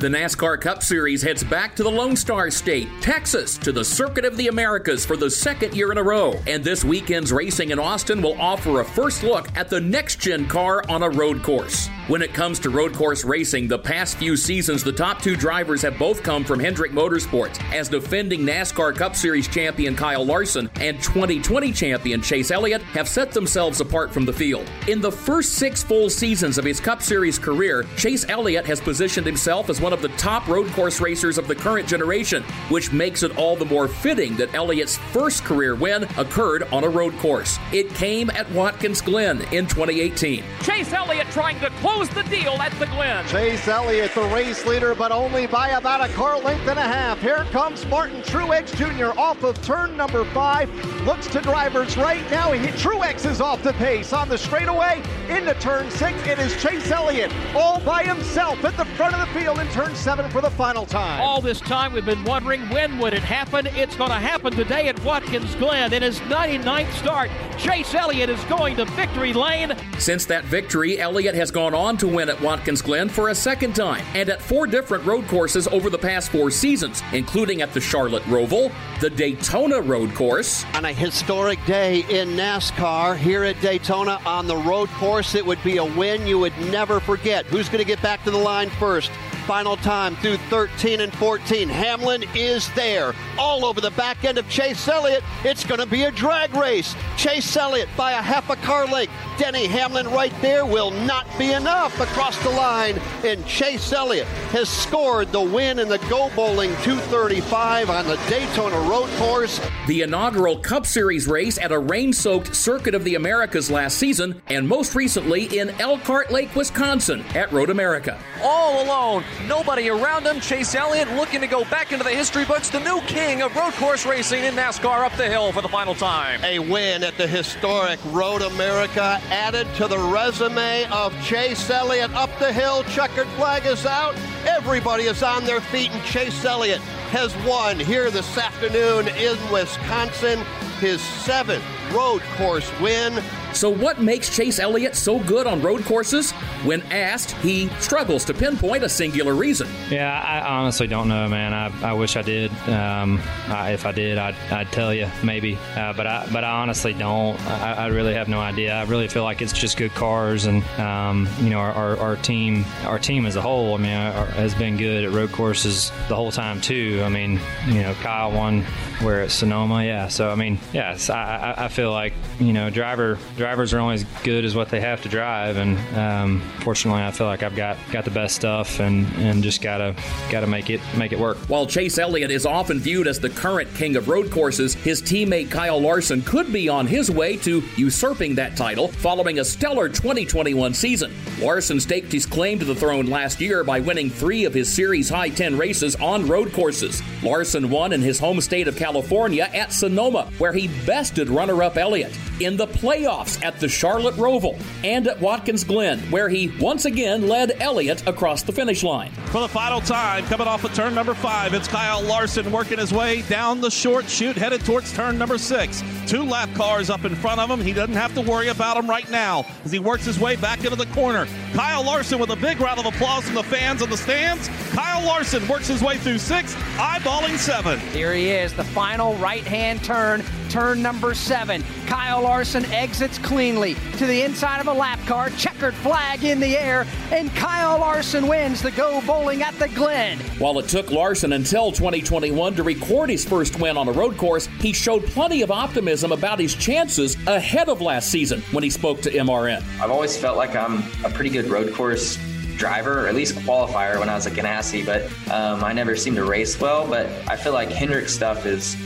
The 0.04 0.10
NASCAR 0.10 0.60
Cup 0.60 0.84
Series 0.84 1.22
heads 1.22 1.46
back 1.46 1.78
to 1.78 1.84
the 1.84 1.90
Lone 1.90 2.18
Star 2.18 2.52
State, 2.52 2.90
Texas, 3.00 3.58
to 3.60 3.72
the 3.72 3.86
Circuit 3.86 4.26
of 4.26 4.36
the 4.36 4.50
Americas 4.50 5.06
for 5.06 5.16
the 5.16 5.32
second 5.32 5.74
year 5.74 5.94
in 5.94 5.98
a 5.98 6.04
row. 6.04 6.38
And 6.46 6.62
this 6.62 6.84
weekend's 6.84 7.32
racing 7.32 7.70
in 7.70 7.80
Austin 7.80 8.22
will 8.22 8.38
offer 8.38 8.82
a 8.82 8.84
first 8.84 9.24
look 9.24 9.48
at 9.56 9.70
the 9.70 9.80
next 9.80 10.20
gen 10.20 10.46
car 10.46 10.84
on 10.90 11.04
a 11.04 11.10
road 11.10 11.42
course. 11.42 11.88
When 12.08 12.22
it 12.22 12.34
comes 12.34 12.60
to 12.60 12.70
road 12.70 12.94
course 12.94 13.24
racing, 13.24 13.70
the 13.70 13.80
past 13.80 14.18
few 14.18 14.36
seasons, 14.36 14.84
the 14.84 14.92
top 14.92 15.22
two 15.22 15.38
drivers 15.38 15.82
have 15.84 15.98
both 15.98 16.22
come 16.22 16.44
from 16.44 16.60
Hendrick 16.60 16.92
Motorsports, 16.92 17.64
as 17.72 17.88
defending 17.88 18.42
NASCAR 18.42 18.94
Cup 18.94 19.16
Series 19.16 19.48
champion 19.48 19.96
Kyle 19.96 20.26
Larson 20.26 20.70
and 20.82 21.02
2020 21.02 21.72
champion 21.72 22.22
Chase 22.22 22.52
Elliott 22.52 22.82
have 22.82 23.08
set 23.08 23.32
themselves 23.32 23.80
apart 23.80 24.14
from 24.14 24.26
the 24.26 24.34
field. 24.34 24.70
In 24.90 25.00
the 25.00 25.14
first 25.14 25.54
six 25.54 25.82
full 25.82 26.10
seasons 26.10 26.58
of 26.58 26.66
his 26.66 26.82
Cup 26.82 27.02
Series 27.02 27.40
career, 27.40 27.86
Chase 27.96 28.26
Elliott 28.28 28.66
has 28.66 28.82
positioned 28.82 29.26
himself 29.26 29.70
as 29.70 29.80
one 29.80 29.93
one 29.94 30.04
of 30.04 30.12
the 30.12 30.18
top 30.18 30.48
road 30.48 30.66
course 30.72 31.00
racers 31.00 31.38
of 31.38 31.48
the 31.48 31.54
current 31.54 31.88
generation, 31.88 32.42
which 32.70 32.92
makes 32.92 33.22
it 33.22 33.38
all 33.38 33.56
the 33.56 33.66
more 33.66 33.88
fitting 33.88 34.36
that 34.38 34.52
Elliott's 34.56 34.98
first 34.98 35.44
career 35.44 35.76
win 35.76 36.06
occurred 36.18 36.64
on 36.72 36.84
a 36.84 36.90
road 36.90 37.16
course. 37.18 37.60
It 37.72 37.88
came 37.90 38.32
at 38.32 38.50
Watkins 38.54 39.02
Glen 39.02 39.42
in 39.52 39.68
2018. 39.68 40.44
Chase 40.64 40.92
Elliott 40.94 41.28
trying 41.30 41.60
to 41.60 41.70
close 41.82 42.10
the 42.10 42.24
deal 42.24 42.54
at 42.54 42.72
the 42.80 42.88
Glen. 42.88 43.24
Chase 43.28 43.68
Elliott, 43.68 44.16
the 44.16 44.24
race 44.30 44.66
leader, 44.66 44.96
but 44.96 45.12
only 45.12 45.46
by 45.46 45.70
about 45.70 46.10
a 46.10 46.12
car 46.14 46.40
length 46.40 46.68
and 46.68 46.80
a 46.80 46.82
half. 46.82 47.22
Here 47.22 47.46
comes 47.52 47.86
Martin 47.86 48.24
Truex 48.24 48.76
Jr. 48.76 49.16
off 49.20 49.44
of 49.44 49.62
turn 49.62 49.96
number 49.96 50.26
five. 50.26 50.72
Looks 51.06 51.28
to 51.28 51.42
drivers 51.42 51.98
right 51.98 52.28
now. 52.32 52.52
He, 52.52 52.66
Truex 52.70 53.30
is 53.30 53.42
off 53.42 53.62
the 53.62 53.74
pace 53.74 54.12
on 54.12 54.28
the 54.28 54.40
straightaway 54.40 55.04
into 55.30 55.54
turn 55.56 55.92
six. 55.92 56.18
It 56.26 56.40
is 56.40 56.60
Chase 56.64 56.90
Elliott 56.90 57.32
all 57.54 57.80
by 57.82 58.04
himself 58.04 58.64
at 58.66 58.76
the 58.76 58.86
front 58.96 59.14
of 59.14 59.20
the 59.20 59.40
field 59.40 59.60
in 59.60 59.68
turn 59.68 59.83
seven 59.92 60.32
for 60.32 60.42
the 60.42 60.50
final 60.50 60.86
time. 60.86 61.22
All 61.22 61.42
this 61.42 61.60
time 61.60 61.94
we've 61.94 62.06
been 62.06 62.24
wondering 62.24 62.62
when 62.70 62.98
would 63.00 63.14
it 63.14 63.22
happen. 63.22 63.68
It's 63.68 63.96
going 63.96 64.10
to 64.10 64.16
happen 64.16 64.54
today 64.54 64.88
at 64.88 65.04
Watkins 65.04 65.54
Glen 65.56 65.94
in 65.94 66.02
his 66.02 66.20
99th 66.22 66.92
start. 66.94 67.30
Chase 67.58 67.94
Elliott 67.94 68.30
is 68.30 68.44
going 68.46 68.78
to 68.78 68.86
victory 68.86 69.34
lane. 69.34 69.74
Since 70.00 70.26
that 70.28 70.46
victory, 70.46 71.00
Elliott 71.00 71.36
has 71.36 71.52
gone 71.52 71.74
on 71.76 71.98
to 71.98 72.08
win 72.08 72.30
at 72.30 72.40
Watkins 72.42 72.82
Glen 72.82 73.10
for 73.10 73.30
a 73.30 73.36
second 73.36 73.76
time 73.76 74.04
and 74.14 74.30
at 74.30 74.42
four 74.42 74.66
different 74.66 75.06
road 75.06 75.28
courses 75.28 75.68
over 75.68 75.90
the 75.90 75.98
past 75.98 76.32
four 76.32 76.50
seasons, 76.50 77.04
including 77.12 77.62
at 77.62 77.74
the 77.74 77.82
Charlotte 77.82 78.24
Roval, 78.24 78.72
the 79.02 79.10
Daytona 79.10 79.82
Road 79.82 80.16
Course. 80.16 80.66
On 80.74 80.86
a 80.86 80.94
historic 80.94 81.64
day 81.66 82.00
in 82.10 82.30
NASCAR 82.30 83.18
here 83.18 83.44
at 83.44 83.60
Daytona 83.62 84.20
on 84.26 84.48
the 84.48 84.58
road 84.58 84.90
course, 84.92 85.36
it 85.36 85.46
would 85.46 85.62
be 85.64 85.78
a 85.78 85.86
win 85.86 86.26
you 86.26 86.40
would 86.40 86.58
never 86.72 87.00
forget. 87.00 87.46
Who's 87.46 87.68
going 87.68 87.84
to 87.84 87.88
get 87.88 88.02
back 88.02 88.24
to 88.24 88.32
the 88.32 88.38
line 88.38 88.70
first? 88.72 89.12
Final 89.48 89.76
time 89.78 90.16
through 90.18 90.38
13 90.50 91.02
and 91.02 91.14
14. 91.16 91.68
Hamlin 91.68 92.24
is 92.34 92.72
there. 92.74 93.14
All 93.38 93.66
over 93.66 93.82
the 93.82 93.92
back 93.92 94.24
end 94.24 94.38
of 94.38 94.48
Chase 94.48 94.88
Elliott. 94.88 95.22
It's 95.44 95.66
going 95.66 95.82
to 95.82 95.86
be 95.86 96.04
a 96.04 96.12
drag 96.12 96.56
race. 96.56 96.96
Chase 97.18 97.56
Elliott 97.58 97.90
by 97.98 98.14
a 98.14 98.22
half 98.22 98.50
a 98.50 98.56
car 98.58 98.86
length. 98.86 99.12
Denny 99.38 99.68
Hamlin 99.68 100.08
right 100.08 100.34
there 100.42 100.66
will 100.66 100.92
not 100.92 101.28
be 101.38 101.52
enough 101.52 102.00
across 102.00 102.42
the 102.44 102.52
line. 102.52 102.98
And 103.26 103.46
Chase 103.46 103.92
Elliott 103.92 104.28
has 104.52 104.70
scored 104.70 105.32
the 105.32 105.42
win 105.42 105.80
in 105.80 105.90
the 105.90 105.98
Go 106.10 106.32
Bowling 106.36 106.70
235 106.84 107.90
on 107.90 108.06
the 108.06 108.16
Daytona 108.30 108.80
Road 108.90 109.10
Course. 109.18 109.60
The 109.88 110.04
inaugural 110.04 110.58
Cup 110.60 110.86
Series 110.86 111.28
race 111.28 111.58
at 111.58 111.72
a 111.72 111.80
rain 111.80 112.14
soaked 112.14 112.56
Circuit 112.56 112.96
of 112.96 113.04
the 113.04 113.16
Americas 113.16 113.70
last 113.70 113.98
season, 113.98 114.42
and 114.48 114.68
most 114.68 114.96
recently 114.96 115.46
in 115.58 115.70
Elkhart 115.82 116.32
Lake, 116.32 116.56
Wisconsin 116.56 117.24
at 117.36 117.52
Road 117.52 117.70
America. 117.70 118.18
All 118.42 118.84
alone, 118.86 119.24
nobody 119.48 119.90
around 119.90 120.26
him. 120.26 120.40
Chase 120.40 120.76
Elliott 120.76 121.10
looking 121.14 121.42
to 121.42 121.48
go 121.48 121.64
back 121.66 121.92
into 121.92 122.04
the 122.04 122.12
history 122.12 122.46
books, 122.46 122.70
the 122.70 122.80
new 122.80 123.02
king 123.02 123.42
of 123.42 123.56
road 123.56 123.74
course 123.74 124.06
racing 124.06 124.44
in 124.44 124.54
NASCAR 124.56 125.06
up 125.06 125.16
the 125.18 125.28
hill 125.28 125.52
for 125.52 125.62
the 125.62 125.70
final 125.70 125.96
time. 125.96 126.44
A 126.44 126.60
win 126.60 127.04
at 127.04 127.18
the 127.18 127.28
historic 127.28 128.00
Road 128.06 128.42
America 128.42 129.20
added 129.30 129.68
to 129.76 129.88
the 129.88 129.98
resume 129.98 130.86
of 130.92 131.14
Chase 131.24 131.70
Elliott 131.70 132.12
up 132.14 132.30
the 132.40 132.52
hill. 132.52 132.84
Checkered 132.84 133.28
flag 133.30 133.66
is 133.66 133.86
out. 133.86 134.16
Everybody 134.46 135.04
is 135.04 135.24
on 135.24 135.46
their 135.46 135.62
feet, 135.62 135.92
and 135.92 136.04
Chase 136.04 136.44
Elliott 136.46 136.82
has 137.12 137.36
won 137.46 137.80
here 137.80 138.10
this 138.10 138.38
afternoon 138.38 139.08
in 139.10 139.38
Wisconsin. 139.52 140.40
His 140.80 141.02
seventh 141.02 141.64
road 141.94 142.22
course 142.38 142.70
win. 142.80 143.24
So, 143.54 143.70
what 143.70 144.02
makes 144.02 144.36
Chase 144.36 144.60
Elliott 144.60 144.96
so 144.96 145.20
good 145.20 145.48
on 145.48 145.62
road 145.62 145.84
courses? 145.86 146.32
When 146.64 146.82
asked, 146.84 147.32
he 147.38 147.70
struggles 147.80 148.26
to 148.26 148.34
pinpoint 148.34 148.84
a 148.84 148.90
singular 148.90 149.34
reason. 149.36 149.68
Yeah, 149.90 150.12
I 150.20 150.58
honestly 150.58 150.88
don't 150.88 151.08
know, 151.08 151.28
man. 151.28 151.54
I, 151.54 151.92
I 151.92 151.94
wish 151.94 152.16
I 152.16 152.22
did. 152.22 152.52
Um, 152.68 153.22
I, 153.48 153.72
if 153.72 153.86
I 153.86 153.92
did, 153.92 154.18
I'd, 154.18 154.36
I'd 154.52 154.72
tell 154.72 154.94
you 154.94 155.08
maybe, 155.24 155.58
uh, 155.76 155.94
but 155.94 156.08
I 156.08 156.28
but 156.32 156.44
I 156.44 156.62
honestly 156.62 156.94
don't. 156.94 157.40
I, 157.48 157.74
I, 157.74 157.88
really 157.88 158.14
have 158.14 158.28
no 158.28 158.40
idea. 158.40 158.74
I 158.74 158.84
really 158.86 159.08
feel 159.08 159.24
like 159.24 159.42
it's 159.42 159.54
just 159.54 159.78
good 159.78 159.92
cars, 159.92 160.46
and 160.46 160.64
um, 160.80 161.28
you 161.42 161.50
know, 161.50 161.60
our, 161.60 161.72
our, 161.72 161.98
our, 161.98 162.16
team 162.16 162.66
our 162.86 162.98
team 162.98 163.26
as 163.26 163.36
a 163.36 163.42
whole. 163.42 163.76
I 163.76 163.78
mean, 163.78 163.94
our, 163.94 164.26
has 164.26 164.56
been 164.56 164.78
good 164.78 165.04
at 165.04 165.12
road 165.12 165.32
courses 165.32 165.92
the 166.08 166.16
whole 166.16 166.32
time 166.32 166.60
too. 166.60 167.02
I 167.04 167.10
mean, 167.10 167.40
you 167.68 167.82
know, 167.82 167.94
Kyle 167.96 168.32
won 168.32 168.64
where 169.02 169.22
at 169.22 169.32
Sonoma, 169.32 169.84
yeah. 169.84 170.08
So 170.08 170.30
I 170.30 170.36
mean, 170.36 170.60
yes, 170.72 171.10
I, 171.10 171.54
I 171.58 171.68
feel 171.68 171.92
like 171.92 172.14
you 172.40 172.54
know, 172.54 172.70
driver 172.70 173.20
drivers 173.44 173.74
are 173.74 173.80
only 173.80 173.96
as 173.96 174.06
good 174.24 174.46
as 174.46 174.56
what 174.56 174.70
they 174.70 174.80
have 174.80 175.02
to 175.02 175.10
drive, 175.10 175.58
and 175.58 175.78
um, 175.98 176.42
fortunately, 176.62 177.04
I 177.04 177.12
feel 177.12 177.28
like 177.28 177.44
I've 177.44 177.58
got 177.58 177.78
got 177.92 178.06
the 178.06 178.12
best 178.12 178.38
stuff, 178.38 178.80
and, 178.80 179.06
and 179.18 179.44
just 179.44 179.62
gotta 179.62 179.94
gotta 180.32 180.48
make 180.48 180.70
it 180.70 180.80
make 180.98 181.12
it 181.12 181.20
work. 181.20 181.36
While 181.50 181.68
Chase 181.68 181.98
Elliott 181.98 182.32
is 182.32 182.46
often 182.46 182.80
viewed 182.80 183.06
as 183.06 183.20
the 183.20 183.30
current 183.30 183.68
king 183.76 183.98
of 183.98 184.08
road 184.08 184.32
courses, 184.32 184.76
his 184.76 185.02
teammate 185.02 185.52
Kyle 185.52 185.82
Larson 185.82 186.22
could 186.22 186.54
be 186.54 186.70
on 186.70 186.88
his 186.88 187.12
way 187.12 187.36
to 187.38 187.62
usurping 187.76 188.36
that 188.36 188.56
title 188.56 188.88
following 188.88 189.40
a 189.40 189.44
stellar 189.44 189.90
2021 189.90 190.74
season. 190.74 191.14
Larson 191.42 191.82
staked 191.82 192.14
his 192.14 192.26
claim 192.26 192.60
to 192.60 192.66
the 192.66 192.76
throne 192.76 193.08
last 193.08 193.42
year 193.42 193.66
by 193.66 193.82
winning 193.82 194.10
three 194.10 194.46
of 194.46 194.54
his 194.54 194.72
series 194.72 195.10
high 195.10 195.28
10 195.28 195.58
races 195.58 195.98
on 195.98 196.26
road 196.28 196.54
courses. 196.54 197.04
Larson 197.22 197.70
won 197.70 197.92
in 197.92 198.02
his 198.02 198.20
home 198.20 198.40
state 198.40 198.70
of 198.70 198.78
California 198.78 199.50
at 199.54 199.74
Sonoma, 199.74 200.32
where 200.38 200.54
he 200.54 200.70
bested 200.86 201.28
runner 201.28 201.62
up 201.62 201.76
Elliott 201.76 202.18
in 202.40 202.56
the 202.56 202.68
playoffs 202.68 203.33
at 203.42 203.60
the 203.60 203.68
Charlotte 203.68 204.16
Roval 204.16 204.62
and 204.84 205.08
at 205.08 205.20
Watkins 205.20 205.64
Glen, 205.64 206.00
where 206.12 206.30
he 206.30 206.52
once 206.60 206.86
again 206.86 207.28
led 207.28 207.62
Elliott 207.62 208.06
across 208.08 208.44
the 208.44 208.52
finish 208.52 208.84
line. 208.84 209.12
For 209.28 209.42
the 209.42 209.48
final 209.48 209.82
time, 209.82 210.26
coming 210.26 210.48
off 210.48 210.64
of 210.64 210.74
turn 210.74 210.94
number 210.94 211.14
five, 211.14 211.54
it's 211.54 211.68
Kyle 211.68 212.02
Larson 212.02 212.52
working 212.52 212.80
his 212.80 212.94
way 212.94 213.24
down 213.24 213.62
the 213.62 213.72
short 213.72 214.10
chute, 214.10 214.36
headed 214.36 214.64
towards 214.66 214.94
turn 214.94 215.18
number 215.18 215.38
six. 215.38 215.84
Two 216.08 216.24
lap 216.24 216.50
cars 216.54 216.90
up 216.90 217.06
in 217.06 217.16
front 217.16 217.40
of 217.40 217.50
him. 217.50 217.62
He 217.62 217.74
doesn't 217.74 217.96
have 217.96 218.14
to 218.16 218.22
worry 218.22 218.50
about 218.50 218.76
them 218.76 218.90
right 218.90 219.10
now 219.10 219.46
as 219.64 219.72
he 219.72 219.80
works 219.80 220.06
his 220.06 220.20
way 220.20 220.36
back 220.36 220.64
into 220.64 220.76
the 220.76 220.86
corner. 220.88 221.28
Kyle 221.54 221.84
Larson 221.84 222.20
with 222.20 222.30
a 222.30 222.36
big 222.36 222.60
round 222.60 222.80
of 222.80 222.86
applause 222.86 223.24
from 223.24 223.36
the 223.36 223.44
fans 223.44 223.82
in 223.82 223.90
the 223.90 223.98
stands. 223.98 224.50
Kyle 224.72 225.06
Larson 225.06 225.48
works 225.48 225.68
his 225.68 225.82
way 225.82 225.98
through 225.98 226.18
six, 226.18 226.54
eyeballing 226.78 227.38
seven. 227.38 227.80
Here 227.92 228.14
he 228.14 228.30
is, 228.30 228.54
the 228.54 228.64
final 228.64 229.16
right 229.16 229.44
hand 229.44 229.84
turn, 229.84 230.24
turn 230.54 230.84
number 230.84 231.16
seven. 231.16 231.64
Kyle 231.88 232.22
Larson 232.22 232.64
exits 232.66 233.18
cleanly 233.18 233.74
to 233.98 234.06
the 234.06 234.22
inside 234.22 234.62
of 234.62 234.68
a 234.68 234.74
lap 234.74 235.00
car, 235.08 235.32
checkered 235.32 235.74
flag 235.74 236.24
in 236.24 236.40
the 236.40 236.56
air, 236.56 236.86
and 237.12 237.34
Kyle 237.34 237.80
Larson 237.80 238.28
wins 238.28 238.62
the 238.62 238.70
Go 238.70 239.02
Bowling 239.02 239.42
at 239.42 239.58
the 239.58 239.68
Glen. 239.70 240.20
While 240.38 240.60
it 240.60 240.68
took 240.68 240.92
Larson 240.92 241.34
until 241.34 241.72
2021 241.72 242.54
to 242.54 242.62
record 242.62 243.10
his 243.10 243.26
first 243.26 243.60
win 243.60 243.78
on 243.78 243.88
a 243.88 243.92
road 243.92 244.16
course, 244.16 244.46
he 244.60 244.74
showed 244.74 245.04
plenty 245.08 245.42
of 245.42 245.50
optimism 245.50 246.12
about 246.12 246.38
his 246.38 246.54
chances 246.54 247.18
ahead 247.26 247.68
of 247.68 247.82
last 247.82 248.12
season 248.12 248.42
when 248.52 248.64
he 248.64 248.70
spoke 248.70 249.02
to 249.02 249.10
MRN. 249.10 249.64
I've 249.82 249.90
always 249.90 250.16
felt 250.16 250.38
like 250.38 250.56
I'm 250.56 250.84
a 251.04 251.10
pretty 251.10 251.32
good 251.32 251.48
road 251.48 251.74
course 251.74 252.20
driver, 252.58 253.06
or 253.06 253.08
at 253.08 253.16
least 253.16 253.34
qualifier 253.38 254.00
when 254.00 254.08
I 254.08 254.14
was 254.14 254.28
at 254.28 254.34
Ganassi, 254.34 254.86
but 254.86 255.06
um, 255.34 255.64
I 255.64 255.74
never 255.74 255.96
seemed 255.96 256.18
to 256.18 256.26
race 256.26 256.60
well. 256.60 256.88
But 256.88 257.08
I 257.28 257.38
feel 257.38 257.54
like 257.54 257.70
Hendrick 257.70 258.08
stuff 258.08 258.46
is 258.46 258.78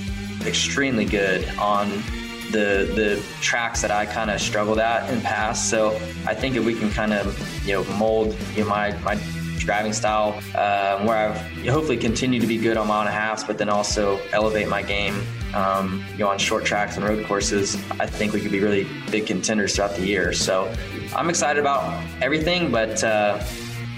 extremely 0.48 1.06
good 1.06 1.48
on 1.58 1.90
the 2.52 2.90
the 2.96 3.24
tracks 3.42 3.82
that 3.82 3.92
I 3.92 4.06
kind 4.06 4.32
of 4.32 4.40
struggled 4.40 4.80
at 4.80 5.10
in 5.12 5.22
past. 5.22 5.70
So 5.70 5.96
I 6.26 6.34
think 6.34 6.56
if 6.56 6.66
we 6.66 6.74
can 6.74 6.90
kind 6.90 7.14
of 7.14 7.38
you 7.66 7.74
know 7.74 7.84
mold 7.96 8.36
you 8.56 8.64
know, 8.64 8.70
my 8.70 8.98
my 9.00 9.20
driving 9.60 9.92
style 9.92 10.36
um, 10.56 11.06
where 11.06 11.30
I've 11.30 11.68
hopefully 11.68 11.98
continue 11.98 12.40
to 12.40 12.48
be 12.48 12.58
good 12.58 12.78
on 12.78 12.88
mile 12.88 13.02
and 13.02 13.10
a 13.10 13.12
half, 13.12 13.46
but 13.46 13.58
then 13.58 13.68
also 13.68 14.18
elevate 14.32 14.70
my 14.70 14.82
game. 14.82 15.22
Um, 15.54 16.06
you 16.14 16.20
know, 16.20 16.30
on 16.30 16.38
short 16.38 16.64
tracks 16.64 16.96
and 16.96 17.06
road 17.06 17.26
courses, 17.26 17.76
I 18.00 18.06
think 18.06 18.32
we 18.32 18.40
could 18.40 18.52
be 18.52 18.62
really 18.62 18.88
big 19.12 19.28
contenders 19.28 19.76
throughout 19.76 19.96
the 19.96 20.06
year. 20.06 20.32
So 20.32 20.74
I'm 21.14 21.30
excited 21.30 21.60
about 21.60 22.02
everything, 22.22 22.72
but 22.72 23.04
uh, 23.04 23.44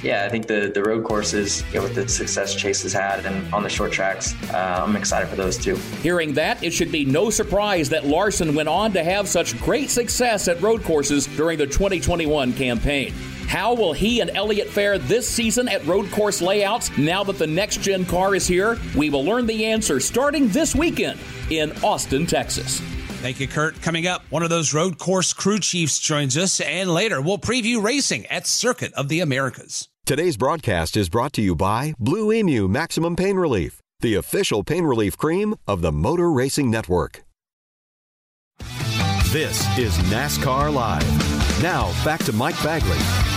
yeah, 0.04 0.26
I 0.26 0.30
think 0.30 0.48
the 0.48 0.72
the 0.74 0.84
road 0.84 1.04
courses, 1.04 1.64
you 1.72 1.76
know, 1.76 1.84
with 1.84 1.96
the 1.96 2.08
success 2.08 2.56
Chase 2.56 2.84
has 2.84 2.94
had, 2.94 3.26
and 3.26 3.54
on 3.54 3.64
the 3.64 3.70
short 3.70 3.92
tracks, 3.92 4.34
uh, 4.54 4.84
I'm 4.86 4.96
excited 4.96 5.28
for 5.30 5.36
those 5.36 5.58
too. 5.58 5.76
Hearing 6.02 6.34
that, 6.34 6.64
it 6.64 6.72
should 6.72 6.92
be 6.92 7.06
no 7.06 7.30
surprise 7.30 7.90
that 7.90 8.06
Larson 8.06 8.56
went 8.56 8.70
on 8.70 8.94
to 8.94 9.04
have 9.04 9.28
such 9.28 9.60
great 9.62 9.90
success 9.90 10.48
at 10.48 10.62
road 10.62 10.84
courses 10.84 11.28
during 11.28 11.58
the 11.58 11.68
2021 11.68 12.54
campaign. 12.54 13.14
How 13.48 13.74
will 13.74 13.94
he 13.94 14.20
and 14.20 14.30
Elliott 14.30 14.70
fare 14.70 15.00
this 15.00 15.28
season 15.28 15.68
at 15.68 15.84
road 15.88 16.12
course 16.12 16.40
layouts 16.40 16.96
now 17.00 17.24
that 17.24 17.40
the 17.40 17.48
next 17.48 17.82
gen 17.82 18.06
car 18.06 18.36
is 18.36 18.48
here? 18.48 18.78
We 18.96 19.10
will 19.10 19.26
learn 19.26 19.48
the 19.48 19.66
answer 19.66 20.00
starting 20.00 20.50
this 20.50 20.76
weekend 20.76 21.20
in 21.50 21.72
Austin, 21.84 22.28
Texas. 22.28 22.80
Thank 23.22 23.42
you, 23.42 23.50
Kurt. 23.50 23.82
Coming 23.82 24.08
up, 24.08 24.24
one 24.30 24.44
of 24.44 24.50
those 24.50 24.74
road 24.74 24.98
course 24.98 25.34
crew 25.34 25.60
chiefs 25.60 26.00
joins 26.00 26.38
us, 26.38 26.62
and 26.62 26.90
later 26.90 27.22
we'll 27.22 27.38
preview 27.38 27.84
racing 27.84 28.26
at 28.28 28.48
Circuit 28.48 28.94
of 28.94 29.10
the 29.10 29.20
Americas. 29.20 29.90
Today's 30.06 30.38
broadcast 30.38 30.96
is 30.96 31.10
brought 31.10 31.34
to 31.34 31.42
you 31.42 31.54
by 31.54 31.94
Blue 32.00 32.32
Emu 32.32 32.70
Maximum 32.70 33.18
Pain 33.18 33.36
Relief, 33.36 33.82
the 34.00 34.16
official 34.16 34.64
pain 34.64 34.86
relief 34.86 35.18
cream 35.18 35.54
of 35.68 35.82
the 35.82 35.92
Motor 35.92 36.32
Racing 36.32 36.72
Network. 36.72 37.24
This 39.32 39.68
is 39.78 39.96
NASCAR 40.10 40.74
Live. 40.74 41.62
Now, 41.62 41.92
back 42.06 42.24
to 42.24 42.32
Mike 42.32 42.62
Bagley. 42.64 43.29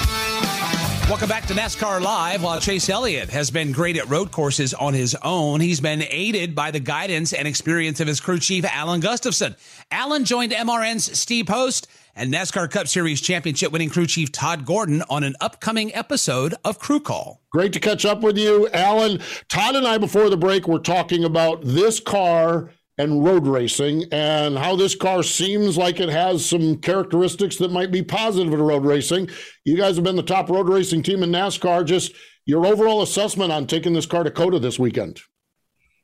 Welcome 1.13 1.29
back 1.29 1.45
to 1.49 1.53
NASCAR 1.53 2.01
Live. 2.01 2.43
While 2.43 2.59
Chase 2.59 2.89
Elliott 2.89 3.29
has 3.29 3.51
been 3.51 3.71
great 3.71 3.99
at 3.99 4.09
road 4.09 4.31
courses 4.31 4.73
on 4.73 4.95
his 4.95 5.15
own, 5.17 5.61
he's 5.61 5.79
been 5.79 6.03
aided 6.09 6.55
by 6.55 6.71
the 6.71 6.81
guidance 6.81 7.35
and 7.35 7.47
experience 7.47 8.01
of 8.01 8.09
his 8.09 8.19
crew 8.19 8.39
chief, 8.39 8.65
Alan 8.65 9.01
Gustafson. 9.01 9.55
Alan 9.91 10.25
joined 10.25 10.53
MRN's 10.53 11.19
Steve 11.19 11.45
Post 11.45 11.87
and 12.17 12.33
NASCAR 12.33 12.71
Cup 12.71 12.89
Series 12.89 13.21
championship 13.21 13.73
winning 13.73 13.91
crew 13.91 14.07
chief 14.07 14.33
Todd 14.33 14.65
Gordon 14.65 15.03
on 15.11 15.23
an 15.23 15.37
upcoming 15.39 15.95
episode 15.95 16.55
of 16.65 16.79
Crew 16.79 16.99
Call. 16.99 17.43
Great 17.51 17.75
to 17.75 17.81
catch 17.81 18.07
up 18.07 18.23
with 18.23 18.39
you, 18.39 18.71
Alan. 18.73 19.21
Todd 19.51 19.77
and 19.77 19.87
I, 19.87 19.99
before 19.99 20.31
the 20.31 20.39
break, 20.39 20.67
were 20.67 20.79
talking 20.79 21.25
about 21.25 21.61
this 21.63 22.01
car 22.01 22.71
and 22.99 23.25
road 23.25 23.47
racing 23.47 24.05
and 24.13 24.59
how 24.59 24.77
this 24.77 24.95
car 24.95 25.23
seems 25.23 25.79
like 25.79 25.99
it 25.99 26.09
has 26.09 26.45
some 26.45 26.77
characteristics 26.77 27.57
that 27.57 27.71
might 27.71 27.91
be 27.91 28.03
positive 28.03 28.53
in 28.53 28.61
road 28.61 28.85
racing. 28.85 29.29
You 29.65 29.77
guys 29.77 29.97
have 29.97 30.05
been 30.05 30.17
the 30.17 30.23
top 30.23 30.51
road 30.51 30.69
racing 30.69 31.03
team 31.03 31.23
in 31.23 31.31
NASCAR. 31.31 31.85
Just 31.85 32.15
your 32.45 32.67
overall 32.67 33.03
assessment 33.03 33.53
on 33.53 33.67
taking 33.67 33.93
this 33.93 34.07
car 34.07 34.25
to 34.25 34.31
COTA 34.31 34.59
this 34.59 34.79
weekend. 34.79 35.21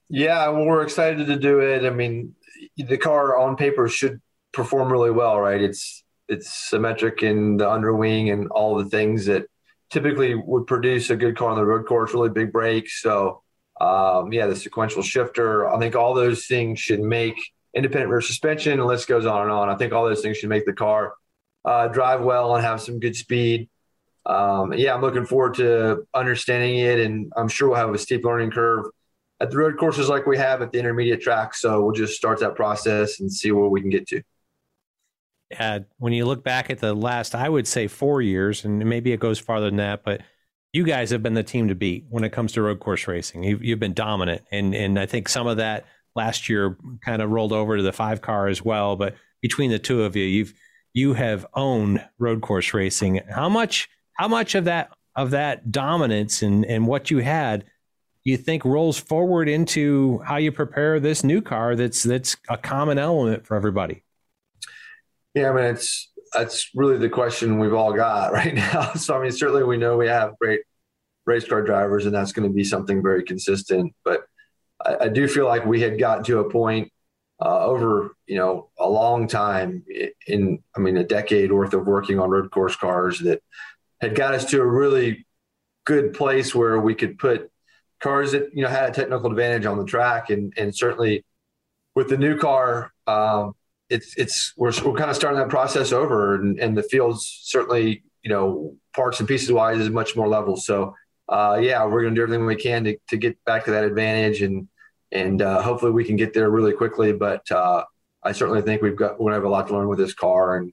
Yeah, 0.09 0.49
well, 0.49 0.65
we're 0.65 0.83
excited 0.83 1.27
to 1.27 1.39
do 1.39 1.61
it. 1.61 1.85
I 1.85 1.91
mean, 1.91 2.35
the 2.77 2.97
car 2.97 3.37
on 3.37 3.57
paper 3.57 3.89
should 3.89 4.21
perform 4.53 4.91
really 4.91 5.11
well, 5.11 5.39
right? 5.39 5.61
It's 5.61 6.05
it's 6.29 6.69
symmetric 6.69 7.23
in 7.23 7.57
the 7.57 7.69
underwing 7.69 8.31
and 8.31 8.49
all 8.49 8.77
the 8.77 8.89
things 8.89 9.27
that 9.27 9.47
typically 9.91 10.35
would 10.35 10.67
produce 10.67 11.11
a 11.11 11.17
good 11.17 11.37
car 11.37 11.51
on 11.51 11.57
the 11.57 11.65
road 11.65 11.87
course. 11.87 12.15
Really 12.15 12.31
big 12.31 12.53
brakes, 12.53 13.03
so 13.03 13.43
um, 13.81 14.33
yeah, 14.33 14.47
the 14.47 14.57
sequential 14.57 15.03
shifter. 15.03 15.69
I 15.69 15.79
think 15.79 15.95
all 15.95 16.15
those 16.15 16.47
things 16.47 16.81
should 16.81 17.01
make 17.01 17.37
independent 17.75 18.11
rear 18.11 18.21
suspension, 18.21 18.73
and 18.73 18.87
list 18.87 19.09
goes 19.09 19.27
on 19.27 19.43
and 19.43 19.51
on. 19.51 19.69
I 19.69 19.77
think 19.77 19.93
all 19.93 20.05
those 20.05 20.21
things 20.21 20.37
should 20.39 20.49
make 20.49 20.67
the 20.67 20.73
car 20.73 21.15
uh, 21.65 21.89
drive 21.89 22.23
well 22.23 22.55
and 22.55 22.65
have 22.65 22.81
some 22.81 22.99
good 22.99 23.17
speed. 23.17 23.69
Um, 24.27 24.73
yeah, 24.75 24.95
I'm 24.95 25.01
looking 25.01 25.25
forward 25.25 25.55
to 25.55 26.07
understanding 26.15 26.79
it, 26.79 27.01
and 27.01 27.33
I'm 27.37 27.49
sure 27.49 27.69
we'll 27.69 27.79
have 27.79 27.93
a 27.93 27.99
steep 27.99 28.25
learning 28.25 28.51
curve 28.51 28.87
at 29.41 29.51
the 29.51 29.57
road 29.57 29.79
courses 29.79 30.09
like 30.09 30.27
we 30.27 30.37
have 30.37 30.61
at 30.63 30.73
the 30.73 30.79
intermediate 30.79 31.21
track. 31.21 31.55
So 31.55 31.83
we'll 31.83 31.95
just 31.95 32.15
start 32.15 32.41
that 32.41 32.57
process 32.57 33.21
and 33.21 33.33
see 33.33 33.53
where 33.53 33.69
we 33.69 33.81
can 33.81 33.91
get 33.91 34.07
to. 34.09 34.23
Yeah, 35.51 35.79
when 35.99 36.13
you 36.13 36.27
look 36.27 36.45
back 36.45 36.69
at 36.69 36.79
the 36.79 36.93
last, 36.93 37.35
I 37.35 37.49
would 37.49 37.67
say 37.67 37.87
four 37.87 38.21
years, 38.21 38.65
and 38.65 38.85
maybe 38.85 39.13
it 39.13 39.21
goes 39.21 39.39
farther 39.39 39.67
than 39.67 39.77
that, 39.77 40.05
but 40.05 40.21
you 40.73 40.85
guys 40.85 41.11
have 41.11 41.23
been 41.23 41.35
the 41.35 41.43
team 41.43 41.69
to 41.69 41.75
beat 41.75 42.05
when 42.11 42.25
it 42.25 42.31
comes 42.31 42.53
to 42.53 42.63
road 42.63 42.81
course 42.81 43.09
racing. 43.09 43.43
You've, 43.43 43.65
you've 43.65 43.81
been 43.81 43.95
dominant, 43.95 44.43
and 44.51 44.75
and 44.75 44.99
I 44.99 45.07
think 45.07 45.29
some 45.29 45.47
of 45.47 45.57
that 45.57 45.87
last 46.15 46.49
year 46.49 46.77
kind 47.05 47.23
of 47.23 47.31
rolled 47.31 47.53
over 47.53 47.77
to 47.77 47.83
the 47.83 47.93
five 47.93 48.21
car 48.21 48.49
as 48.49 48.65
well. 48.65 48.97
But 48.97 49.15
between 49.41 49.71
the 49.71 49.79
two 49.79 50.03
of 50.03 50.17
you, 50.17 50.25
you've 50.25 50.55
you 50.93 51.15
have 51.15 51.47
owned 51.55 52.05
road 52.19 52.43
course 52.43 52.75
racing. 52.75 53.21
How 53.31 53.49
much 53.49 53.89
how 54.15 54.29
much 54.29 54.55
of 54.55 54.65
that 54.65 54.91
of 55.17 55.31
that 55.31 55.71
dominance 55.73 56.43
and 56.43 56.65
and 56.65 56.87
what 56.87 57.11
you 57.11 57.19
had 57.19 57.65
you 58.25 58.37
think 58.37 58.65
rolls 58.65 58.99
forward 58.99 59.49
into 59.49 60.19
how 60.19 60.37
you 60.37 60.53
prepare 60.53 61.01
this 61.01 61.25
new 61.25 61.41
car 61.41 61.75
that's 61.77 62.03
that's 62.03 62.37
a 62.49 62.59
common 62.59 62.99
element 62.99 63.47
for 63.47 63.57
everybody? 63.57 64.03
Yeah, 65.35 65.51
I 65.51 65.53
mean 65.55 65.65
it's 65.65 66.08
that's 66.33 66.71
really 66.75 66.99
the 66.99 67.09
question 67.09 67.59
we've 67.59 67.75
all 67.75 67.93
got 67.93 68.33
right 68.33 68.55
now. 68.55 68.93
So 68.97 69.17
I 69.17 69.23
mean, 69.23 69.33
certainly 69.33 69.65
we 69.65 69.77
know 69.77 69.97
we 69.97 70.09
have 70.09 70.39
great 70.39 70.61
race 71.27 71.47
car 71.47 71.63
drivers, 71.63 72.07
and 72.07 72.15
that's 72.15 72.33
going 72.33 72.49
to 72.49 72.55
be 72.55 72.65
something 72.65 73.03
very 73.03 73.23
consistent. 73.23 73.95
But 74.05 74.23
I, 74.85 74.97
I 75.03 75.09
do 75.09 75.29
feel 75.29 75.47
like 75.47 75.65
we 75.65 75.81
had 75.81 75.99
gotten 75.99 76.25
to 76.25 76.41
a 76.41 76.51
point 76.51 76.93
uh, 77.41 77.67
over 77.67 78.17
you 78.27 78.37
know 78.37 78.71
a 78.79 78.89
long 78.89 79.29
time 79.29 79.85
in 80.27 80.63
I 80.77 80.81
mean 80.81 80.97
a 80.97 81.05
decade 81.05 81.53
worth 81.53 81.75
of 81.75 81.87
working 81.87 82.19
on 82.19 82.31
road 82.31 82.51
course 82.51 82.77
cars 82.77 83.21
that 83.21 83.43
had 84.01 84.15
got 84.15 84.35
us 84.35 84.45
to 84.47 84.61
a 84.61 84.67
really 84.67 85.27
good 85.85 86.13
place 86.13 86.55
where 86.55 86.79
we 86.79 86.95
could 86.95 87.19
put 87.19 87.51
cars 88.01 88.33
that 88.33 88.51
you 88.55 88.63
know 88.63 88.69
had 88.69 88.91
a 88.91 88.93
technical 88.93 89.31
advantage 89.31 89.67
on 89.67 89.79
the 89.79 89.85
track, 89.85 90.31
and 90.31 90.53
and 90.57 90.75
certainly 90.75 91.25
with 91.95 92.09
the 92.09 92.19
new 92.19 92.37
car. 92.37 92.93
Um, 93.07 93.55
it's 93.91 94.15
it's 94.17 94.53
we're, 94.57 94.73
we're 94.85 94.97
kind 94.97 95.11
of 95.11 95.17
starting 95.17 95.39
that 95.39 95.49
process 95.49 95.93
over 95.93 96.35
and, 96.35 96.59
and 96.59 96.77
the 96.77 96.83
field's 96.83 97.41
certainly 97.45 98.03
you 98.23 98.31
know 98.31 98.77
parts 98.95 99.21
and 99.21 99.29
pieces 99.29 99.53
wise 99.53 99.79
is 99.79 99.91
much 99.91 100.17
more 100.17 100.29
level. 100.29 100.57
So 100.57 100.95
uh, 101.29 101.59
yeah 101.61 101.85
we're 101.85 102.03
going 102.03 102.15
to 102.15 102.19
do 102.19 102.23
everything 102.23 102.47
we 102.47 102.57
can 102.57 102.85
to, 102.85 102.97
to 103.09 103.17
get 103.17 103.43
back 103.45 103.65
to 103.67 103.73
that 103.73 103.85
advantage 103.85 104.43
and 104.43 104.69
and 105.11 105.41
uh, 105.41 105.63
hopefully 105.63 105.93
we 105.93 106.05
can 106.05 106.17
get 106.17 106.35
there 106.35 106.51
really 106.51 106.73
quickly. 106.73 107.13
But 107.13 107.51
uh, 107.51 107.85
i 108.23 108.33
certainly 108.33 108.63
think 108.63 108.83
we've 108.83 108.97
got 108.97 109.13
we're 109.13 109.31
going 109.31 109.33
to 109.33 109.37
have 109.37 109.45
a 109.45 109.49
lot 109.49 109.69
to 109.69 109.75
learn 109.75 109.89
with 109.89 109.99
this 109.99 110.15
car 110.15 110.57
and 110.57 110.73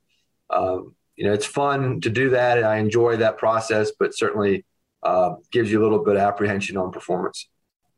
um, 0.50 0.96
you 1.16 1.26
know 1.26 1.34
it's 1.34 1.46
fun 1.46 2.02
to 2.02 2.10
do 2.10 2.32
that 2.32 2.58
and 2.58 2.66
i 2.66 2.78
enjoy 2.78 3.16
that 3.18 3.38
process 3.38 3.92
but 4.00 4.18
certainly 4.18 4.66
uh, 5.06 5.36
gives 5.52 5.72
you 5.72 5.80
a 5.80 5.84
little 5.84 6.04
bit 6.04 6.16
of 6.16 6.22
apprehension 6.22 6.76
on 6.78 6.92
performance. 6.92 7.48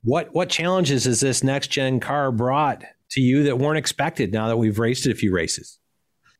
What 0.03 0.33
what 0.33 0.49
challenges 0.49 1.05
has 1.05 1.21
this 1.21 1.43
next 1.43 1.69
gen 1.69 1.99
car 1.99 2.31
brought 2.31 2.83
to 3.11 3.21
you 3.21 3.43
that 3.43 3.57
weren't 3.57 3.77
expected 3.77 4.31
now 4.31 4.47
that 4.47 4.57
we've 4.57 4.79
raced 4.79 5.07
a 5.07 5.15
few 5.15 5.33
races? 5.33 5.79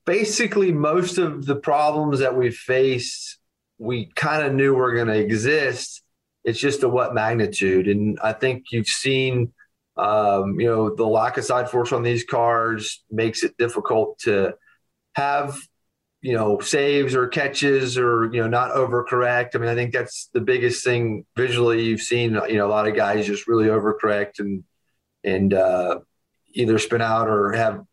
Basically, 0.06 0.72
most 0.72 1.18
of 1.18 1.46
the 1.46 1.56
problems 1.56 2.20
that 2.20 2.36
we 2.36 2.52
faced, 2.52 3.40
we 3.78 4.12
kind 4.16 4.46
of 4.46 4.54
knew 4.54 4.74
were 4.74 4.94
going 4.94 5.08
to 5.08 5.20
exist. 5.20 6.02
It's 6.44 6.60
just 6.60 6.80
to 6.80 6.90
what 6.90 7.14
magnitude. 7.14 7.88
And 7.88 8.18
I 8.24 8.32
think 8.32 8.66
you've 8.72 8.88
seen, 8.88 9.52
um, 9.98 10.60
you 10.60 10.68
know, 10.68 10.96
the 10.96 11.06
lack 11.06 11.38
of 11.38 11.44
side 11.44 11.70
force 11.70 11.92
on 11.92 12.04
these 12.04 12.24
cars 12.24 13.04
makes 13.12 13.44
it 13.44 13.58
difficult 13.58 14.20
to 14.20 14.54
have, 15.16 15.58
you 16.22 16.34
know, 16.34 16.60
saves 16.60 17.14
or 17.14 17.28
catches 17.28 17.98
or, 17.98 18.30
you 18.32 18.42
know, 18.42 18.48
not 18.48 18.72
overcorrect. 18.72 19.56
I 19.56 19.58
mean, 19.58 19.70
I 19.70 19.76
think 19.76 19.92
that's 19.94 20.30
the 20.34 20.42
biggest 20.42 20.86
thing 20.86 21.26
visually 21.36 21.84
you've 21.84 22.02
seen, 22.02 22.40
you 22.48 22.56
know, 22.56 22.68
a 22.68 22.70
lot 22.70 22.88
of 22.88 22.96
guys 22.96 23.28
just 23.28 23.48
really 23.48 23.68
overcorrect 23.68 24.40
and, 24.40 24.64
and, 25.24 25.54
uh, 25.54 26.00
either 26.58 26.80
spin 26.80 27.02
out 27.02 27.30
or 27.30 27.54
have 27.54 27.84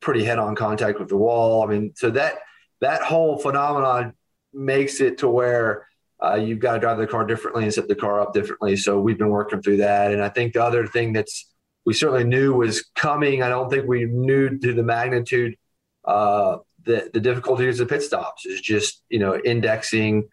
pretty 0.00 0.24
head-on 0.24 0.54
contact 0.54 0.98
with 0.98 1.08
the 1.08 1.16
wall. 1.16 1.62
I 1.62 1.66
mean, 1.66 1.92
so 1.96 2.10
that 2.10 2.38
that 2.80 3.02
whole 3.02 3.38
phenomenon 3.38 4.14
makes 4.52 5.00
it 5.00 5.18
to 5.18 5.28
where 5.28 5.86
uh, 6.22 6.34
you've 6.34 6.58
got 6.58 6.74
to 6.74 6.80
drive 6.80 6.98
the 6.98 7.06
car 7.06 7.26
differently 7.26 7.64
and 7.64 7.72
set 7.72 7.88
the 7.88 7.94
car 7.94 8.20
up 8.20 8.34
differently. 8.34 8.76
So 8.76 9.00
we've 9.00 9.18
been 9.18 9.28
working 9.30 9.62
through 9.62 9.78
that, 9.78 10.12
and 10.12 10.22
I 10.22 10.28
think 10.28 10.52
the 10.52 10.64
other 10.64 10.86
thing 10.86 11.12
that's 11.12 11.50
we 11.86 11.94
certainly 11.94 12.24
knew 12.24 12.54
was 12.54 12.84
coming. 12.94 13.42
I 13.42 13.48
don't 13.48 13.70
think 13.70 13.86
we 13.86 14.04
knew 14.04 14.58
to 14.58 14.74
the 14.74 14.82
magnitude. 14.82 15.56
Uh, 16.04 16.58
the 16.84 17.10
the 17.12 17.20
difficulties 17.20 17.80
of 17.80 17.88
pit 17.88 18.02
stops 18.02 18.46
is 18.46 18.60
just 18.60 19.02
you 19.08 19.18
know 19.18 19.38
indexing. 19.44 20.28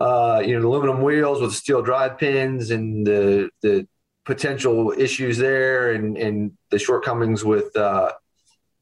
Uh, 0.00 0.40
you 0.44 0.54
know, 0.54 0.60
the 0.60 0.68
aluminum 0.68 1.02
wheels 1.02 1.40
with 1.40 1.52
steel 1.52 1.82
drive 1.82 2.18
pins 2.18 2.70
and 2.70 3.06
the 3.06 3.50
the 3.62 3.86
potential 4.28 4.92
issues 4.94 5.38
there 5.38 5.92
and, 5.92 6.18
and 6.18 6.52
the 6.70 6.78
shortcomings 6.78 7.46
with 7.46 7.74
uh, 7.74 8.12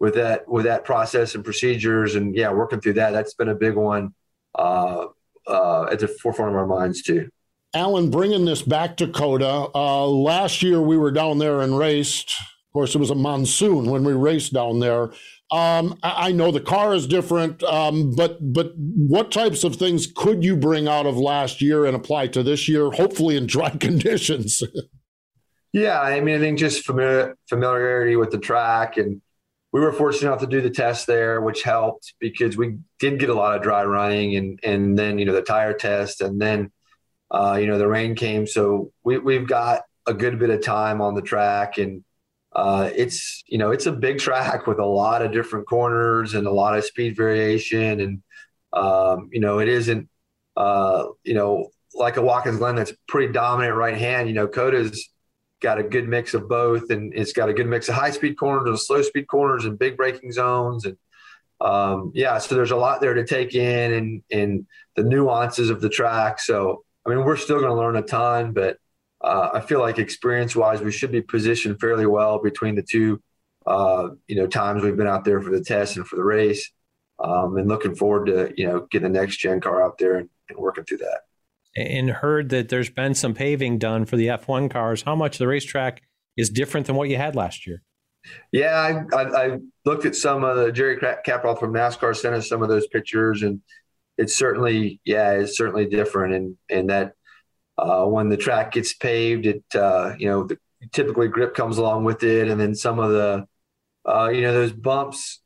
with 0.01 0.15
that 0.15 0.47
with 0.49 0.65
that 0.65 0.85
process 0.85 1.37
and 1.37 1.45
procedures. 1.45 2.17
And 2.17 2.35
yeah 2.35 2.51
working 2.51 2.81
through 2.81 2.95
that 2.95 3.13
that's 3.13 3.35
been 3.35 3.49
a 3.49 3.55
big 3.55 3.77
one 3.77 4.13
uh, 4.57 5.07
uh, 5.47 5.85
at 5.85 6.01
the 6.01 6.09
forefront 6.09 6.51
of 6.51 6.57
our 6.57 6.67
minds 6.67 7.01
too. 7.03 7.31
Alan 7.75 8.11
bringing 8.11 8.45
this 8.45 8.61
back 8.61 8.97
to 8.97 9.07
COTA 9.07 9.69
uh, 9.73 10.07
last 10.07 10.65
year 10.65 10.81
we 10.81 10.99
were 10.99 11.13
down 11.13 11.39
there 11.39 11.61
and 11.61 11.79
raced. 11.79 12.35
Of 12.41 12.73
course 12.73 12.97
it 12.97 12.99
was 12.99 13.11
a 13.11 13.15
monsoon 13.15 13.89
when 13.89 14.03
we 14.03 14.15
raced 14.15 14.53
down 14.53 14.81
there. 14.81 15.13
Um, 15.53 15.97
I, 16.03 16.29
I 16.29 16.33
know 16.33 16.51
the 16.51 16.61
car 16.61 16.93
is 16.93 17.07
different 17.07 17.63
um, 17.63 18.17
but 18.17 18.39
but 18.53 18.73
what 18.77 19.31
types 19.31 19.63
of 19.63 19.77
things 19.77 20.09
could 20.09 20.43
you 20.43 20.57
bring 20.57 20.89
out 20.89 21.07
of 21.07 21.17
last 21.17 21.63
year 21.63 21.87
and 21.87 21.95
apply 21.95 22.27
to 22.29 22.43
this 22.43 22.69
year 22.69 22.91
hopefully 22.91 23.37
in 23.37 23.47
dry 23.47 23.71
conditions 23.89 24.65
Yeah, 25.77 26.01
I 26.01 26.23
mean, 26.23 26.37
I 26.37 26.39
think 26.39 26.59
just 26.59 26.87
familiar, 26.87 27.37
familiarity 27.51 28.17
with 28.17 28.31
the 28.31 28.39
track, 28.39 28.97
and 28.97 29.21
we 29.73 29.81
were 29.83 29.93
fortunate 29.93 30.29
enough 30.31 30.41
to 30.41 30.47
do 30.47 30.63
the 30.63 30.71
test 30.71 31.07
there, 31.07 31.43
which 31.43 31.63
helped 31.63 32.15
because 32.19 32.57
we 32.57 32.79
did 32.99 33.19
get 33.21 33.29
a 33.29 33.35
lot 33.35 33.55
of 33.55 33.63
dry 33.63 33.85
running, 33.85 34.37
and 34.37 34.59
and 34.63 34.99
then 34.99 35.19
you 35.19 35.27
know 35.27 35.35
the 35.35 35.43
tire 35.43 35.75
test, 35.75 36.23
and 36.23 36.41
then 36.41 36.71
uh, 37.31 37.59
you 37.61 37.67
know 37.67 37.77
the 37.77 37.87
rain 37.87 38.15
came, 38.15 38.47
so 38.47 38.91
we 39.05 39.19
we've 39.19 39.47
got 39.47 39.83
a 40.07 40.15
good 40.15 40.39
bit 40.39 40.49
of 40.49 40.63
time 40.63 41.03
on 41.03 41.15
the 41.15 41.21
track, 41.21 41.77
and 41.77 42.03
uh, 42.55 42.89
it's 42.97 43.45
you 43.47 43.59
know 43.59 43.71
it's 43.71 43.85
a 43.85 43.93
big 43.93 44.19
track 44.19 44.67
with 44.67 44.79
a 44.79 44.87
lot 44.87 45.21
of 45.21 45.31
different 45.31 45.69
corners 45.69 46.33
and 46.33 46.47
a 46.47 46.51
lot 46.51 46.79
of 46.79 46.87
speed 46.87 47.15
variation, 47.15 48.01
and 48.01 48.23
um, 48.73 49.29
you 49.31 49.41
know 49.41 49.59
it 49.59 49.69
isn't 49.69 50.09
uh, 50.57 51.05
you 51.23 51.35
know 51.35 51.69
like 51.95 52.17
a 52.17 52.23
Watkins 52.23 52.57
Glen 52.61 52.77
that's 52.77 52.95
pretty 53.09 53.31
dominant 53.31 53.77
right 53.77 53.99
hand. 53.99 54.27
You 54.27 54.35
know, 54.35 54.49
COTA's 54.49 55.11
got 55.61 55.79
a 55.79 55.83
good 55.83 56.09
mix 56.09 56.35
of 56.35 56.49
both, 56.49 56.91
and 56.91 57.13
it's 57.15 57.33
got 57.33 57.49
a 57.49 57.55
good 57.55 57.67
mix 57.67 57.89
of 57.89 57.95
high 57.95 58.11
speed 58.11 58.37
corners 58.37 58.69
and 58.69 58.79
slow 58.79 59.03
speed 59.03 59.27
corners 59.27 59.65
and 59.65 59.79
big 59.79 59.97
braking 59.97 60.33
zones, 60.33 60.85
and 60.85 60.97
um, 61.61 62.13
yeah, 62.15 62.39
so 62.39 62.55
there's 62.55 62.71
a 62.71 62.77
lot 62.77 63.01
there 63.01 63.15
to 63.15 63.25
take 63.25 63.55
in, 63.55 63.93
and 63.93 64.23
and 64.31 64.67
the 64.97 65.03
nuances 65.03 65.71
of 65.71 65.81
the 65.81 65.89
track. 65.89 66.41
So 66.41 66.85
I 67.07 67.11
mean, 67.11 67.25
we're 67.25 67.37
still 67.37 67.61
going 67.61 67.71
to 67.71 67.77
learn 67.77 67.97
a 67.97 68.03
ton, 68.03 68.53
but 68.53 68.79
uh, 69.21 69.51
I 69.55 69.61
feel 69.61 69.81
like 69.81 69.99
experience 69.99 70.55
wise, 70.55 70.81
we 70.81 70.93
should 70.93 71.13
be 71.13 71.23
positioned 71.23 71.81
fairly 71.81 72.07
well 72.07 72.41
between 72.43 72.75
the 72.75 72.83
two. 72.83 73.23
Uh, 73.67 74.11
you 74.29 74.37
know, 74.37 74.47
times 74.47 74.83
we've 74.83 74.97
been 74.97 75.07
out 75.07 75.25
there 75.25 75.41
for 75.41 75.51
the 75.51 75.65
test 75.65 75.97
and 75.97 76.07
for 76.07 76.17
the 76.17 76.25
race, 76.25 76.71
um, 77.19 77.57
and 77.57 77.69
looking 77.69 77.95
forward 77.95 78.27
to 78.27 78.53
you 78.57 78.67
know 78.67 78.87
getting 78.91 79.13
the 79.13 79.19
next 79.19 79.39
gen 79.39 79.61
car 79.61 79.83
out 79.83 79.99
there 79.99 80.17
and, 80.17 80.29
and 80.49 80.59
working 80.59 80.85
through 80.85 80.99
that. 80.99 81.21
And 81.77 82.11
heard 82.11 82.49
that 82.51 82.69
there's 82.69 82.91
been 82.91 83.15
some 83.15 83.35
paving 83.35 83.79
done 83.79 84.05
for 84.05 84.17
the 84.17 84.29
F1 84.29 84.71
cars. 84.71 85.03
How 85.03 85.15
much 85.15 85.39
the 85.39 85.47
racetrack 85.47 86.03
is 86.37 86.51
different 86.51 86.87
than 86.87 86.97
what 86.97 87.09
you 87.09 87.17
had 87.17 87.37
last 87.37 87.67
year? 87.67 87.83
Yeah, 88.53 89.05
I, 89.13 89.17
I, 89.17 89.45
I 89.45 89.59
looked 89.85 90.05
at 90.05 90.17
some 90.17 90.43
of 90.45 90.57
the 90.57 90.73
Jerry 90.73 90.97
Caproth 90.97 91.61
from 91.61 91.73
NASCAR 91.73 92.17
sent 92.17 92.35
us 92.35 92.49
some 92.49 92.63
of 92.63 92.69
those 92.69 92.87
pictures, 92.89 93.43
and 93.43 93.61
it's 94.19 94.35
certainly 94.35 95.01
yeah, 95.05 95.33
it's 95.33 95.57
certainly 95.57 95.87
different. 95.87 96.35
And 96.35 96.57
and 96.69 96.91
that 96.91 97.13
uh, 97.79 98.05
when 98.05 98.29
the 98.29 98.37
track 98.37 98.73
gets 98.73 98.95
paved, 98.95 99.47
it 99.47 99.63
uh, 99.75 100.15
you 100.19 100.29
know 100.29 100.45
the, 100.45 100.59
typically 100.93 101.29
grip 101.29 101.55
comes 101.55 101.79
along 101.79 102.05
with 102.05 102.23
it, 102.23 102.49
and 102.49 102.61
then 102.61 102.75
some 102.75 102.99
of 102.99 103.11
the 103.11 103.47
uh, 104.09 104.29
you 104.29 104.43
know 104.43 104.53
those 104.53 104.73
bumps. 104.73 105.41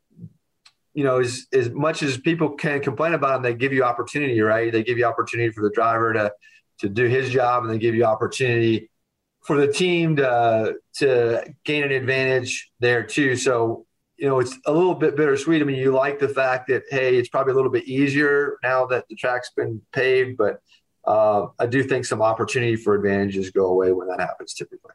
You 0.93 1.03
know, 1.03 1.19
as 1.19 1.47
as 1.53 1.69
much 1.69 2.03
as 2.03 2.17
people 2.17 2.49
can 2.49 2.81
complain 2.81 3.13
about 3.13 3.33
them, 3.33 3.43
they 3.43 3.53
give 3.53 3.73
you 3.73 3.83
opportunity, 3.83 4.39
right? 4.41 4.71
They 4.71 4.83
give 4.83 4.97
you 4.97 5.05
opportunity 5.05 5.51
for 5.51 5.61
the 5.63 5.71
driver 5.71 6.13
to 6.13 6.33
to 6.79 6.89
do 6.89 7.05
his 7.05 7.29
job, 7.29 7.63
and 7.63 7.71
they 7.71 7.77
give 7.77 7.95
you 7.95 8.03
opportunity 8.03 8.89
for 9.41 9.57
the 9.57 9.71
team 9.71 10.17
to 10.17 10.75
to 10.95 11.53
gain 11.63 11.83
an 11.83 11.91
advantage 11.91 12.71
there 12.79 13.03
too. 13.03 13.35
So 13.35 13.85
you 14.17 14.27
know 14.27 14.39
it's 14.39 14.57
a 14.65 14.71
little 14.71 14.95
bit 14.95 15.15
bittersweet. 15.15 15.61
I 15.61 15.65
mean, 15.65 15.77
you 15.77 15.91
like 15.91 16.19
the 16.19 16.29
fact 16.29 16.67
that 16.67 16.83
hey, 16.89 17.17
it's 17.17 17.29
probably 17.29 17.53
a 17.53 17.55
little 17.55 17.71
bit 17.71 17.85
easier 17.85 18.57
now 18.63 18.85
that 18.87 19.05
the 19.07 19.15
track's 19.15 19.51
been 19.55 19.81
paved, 19.93 20.37
but 20.37 20.61
uh, 21.05 21.47
I 21.57 21.65
do 21.65 21.83
think 21.83 22.05
some 22.05 22.21
opportunity 22.21 22.75
for 22.75 22.95
advantages 22.95 23.49
go 23.49 23.67
away 23.67 23.91
when 23.91 24.07
that 24.07 24.19
happens 24.19 24.53
typically. 24.53 24.91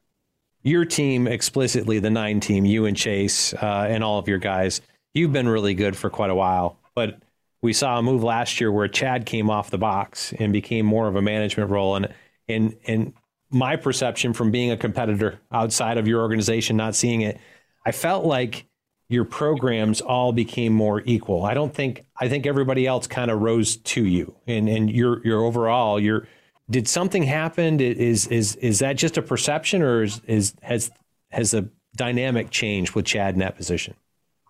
Your 0.62 0.85
team, 0.85 1.28
explicitly 1.28 2.00
the 2.00 2.11
nine 2.11 2.40
team, 2.40 2.64
you 2.64 2.87
and 2.87 2.96
Chase 2.96 3.54
uh, 3.54 3.87
and 3.88 4.02
all 4.02 4.18
of 4.18 4.26
your 4.26 4.38
guys, 4.38 4.80
you've 5.16 5.33
been 5.33 5.48
really 5.48 5.74
good 5.74 5.96
for 5.96 6.11
quite 6.11 6.31
a 6.31 6.35
while, 6.35 6.79
but. 6.94 7.18
We 7.62 7.72
saw 7.72 7.98
a 7.98 8.02
move 8.02 8.22
last 8.22 8.61
year 8.61 8.70
where 8.70 8.87
Chad 8.87 9.26
came 9.26 9.50
off 9.50 9.70
the 9.70 9.79
box 9.79 10.33
and 10.38 10.52
became 10.52 10.87
more 10.87 11.09
of 11.09 11.16
a 11.16 11.22
management 11.22 11.70
role, 11.70 11.96
and 11.96 12.12
and 12.48 12.76
and 12.87 13.12
my 13.50 13.76
perception 13.76 14.33
from 14.33 14.50
being 14.50 14.70
a 14.70 14.76
competitor 14.76 15.40
outside 15.50 15.98
of 15.98 16.07
your 16.07 16.20
organization, 16.20 16.76
not 16.76 16.94
seeing 16.94 17.22
it, 17.22 17.38
I 17.85 17.92
felt 17.92 18.24
like 18.24 18.66
your 19.09 19.24
programs 19.24 20.00
all 20.00 20.33
became 20.33 20.72
more 20.72 21.02
equal. 21.07 21.44
I 21.44 21.55
don't 21.55 21.72
think 21.72 22.05
I 22.16 22.29
think 22.29 22.46
everybody 22.46 22.87
else 22.87 23.07
kind 23.07 23.31
of 23.31 23.40
rose 23.40 23.76
to 23.76 24.05
you, 24.05 24.35
and 24.46 24.68
and 24.68 24.90
your 24.90 25.24
your 25.24 25.42
overall 25.42 26.00
your 26.00 26.26
did 26.68 26.88
something 26.88 27.22
happen? 27.22 27.81
Is 27.81 28.26
is 28.26 28.57
is 28.57 28.81
that 28.81 28.96
just 28.96 29.16
a 29.16 29.22
perception, 29.22 29.83
or 29.83 30.02
is, 30.02 30.20
is 30.26 30.55
has 30.62 30.90
has 31.31 31.55
a 31.55 31.68
dynamic 31.94 32.50
changed 32.50 32.94
with 32.94 33.07
Chad 33.07 33.35
in 33.35 33.40
that 33.40 33.57
position? 33.57 33.94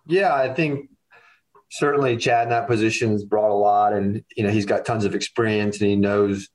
Yeah, 0.07 0.33
I 0.33 0.53
think 0.53 0.89
certainly 1.69 2.17
Chad 2.17 2.43
in 2.43 2.49
that 2.49 2.67
position 2.67 3.11
has 3.11 3.25
brought 3.25 3.51
a 3.51 3.53
lot, 3.53 3.93
and 3.93 4.23
you 4.35 4.43
know 4.43 4.49
he's 4.49 4.65
got 4.65 4.85
tons 4.85 5.05
of 5.05 5.15
experience, 5.15 5.79
and 5.79 5.89
he 5.89 5.95
knows 5.95 6.49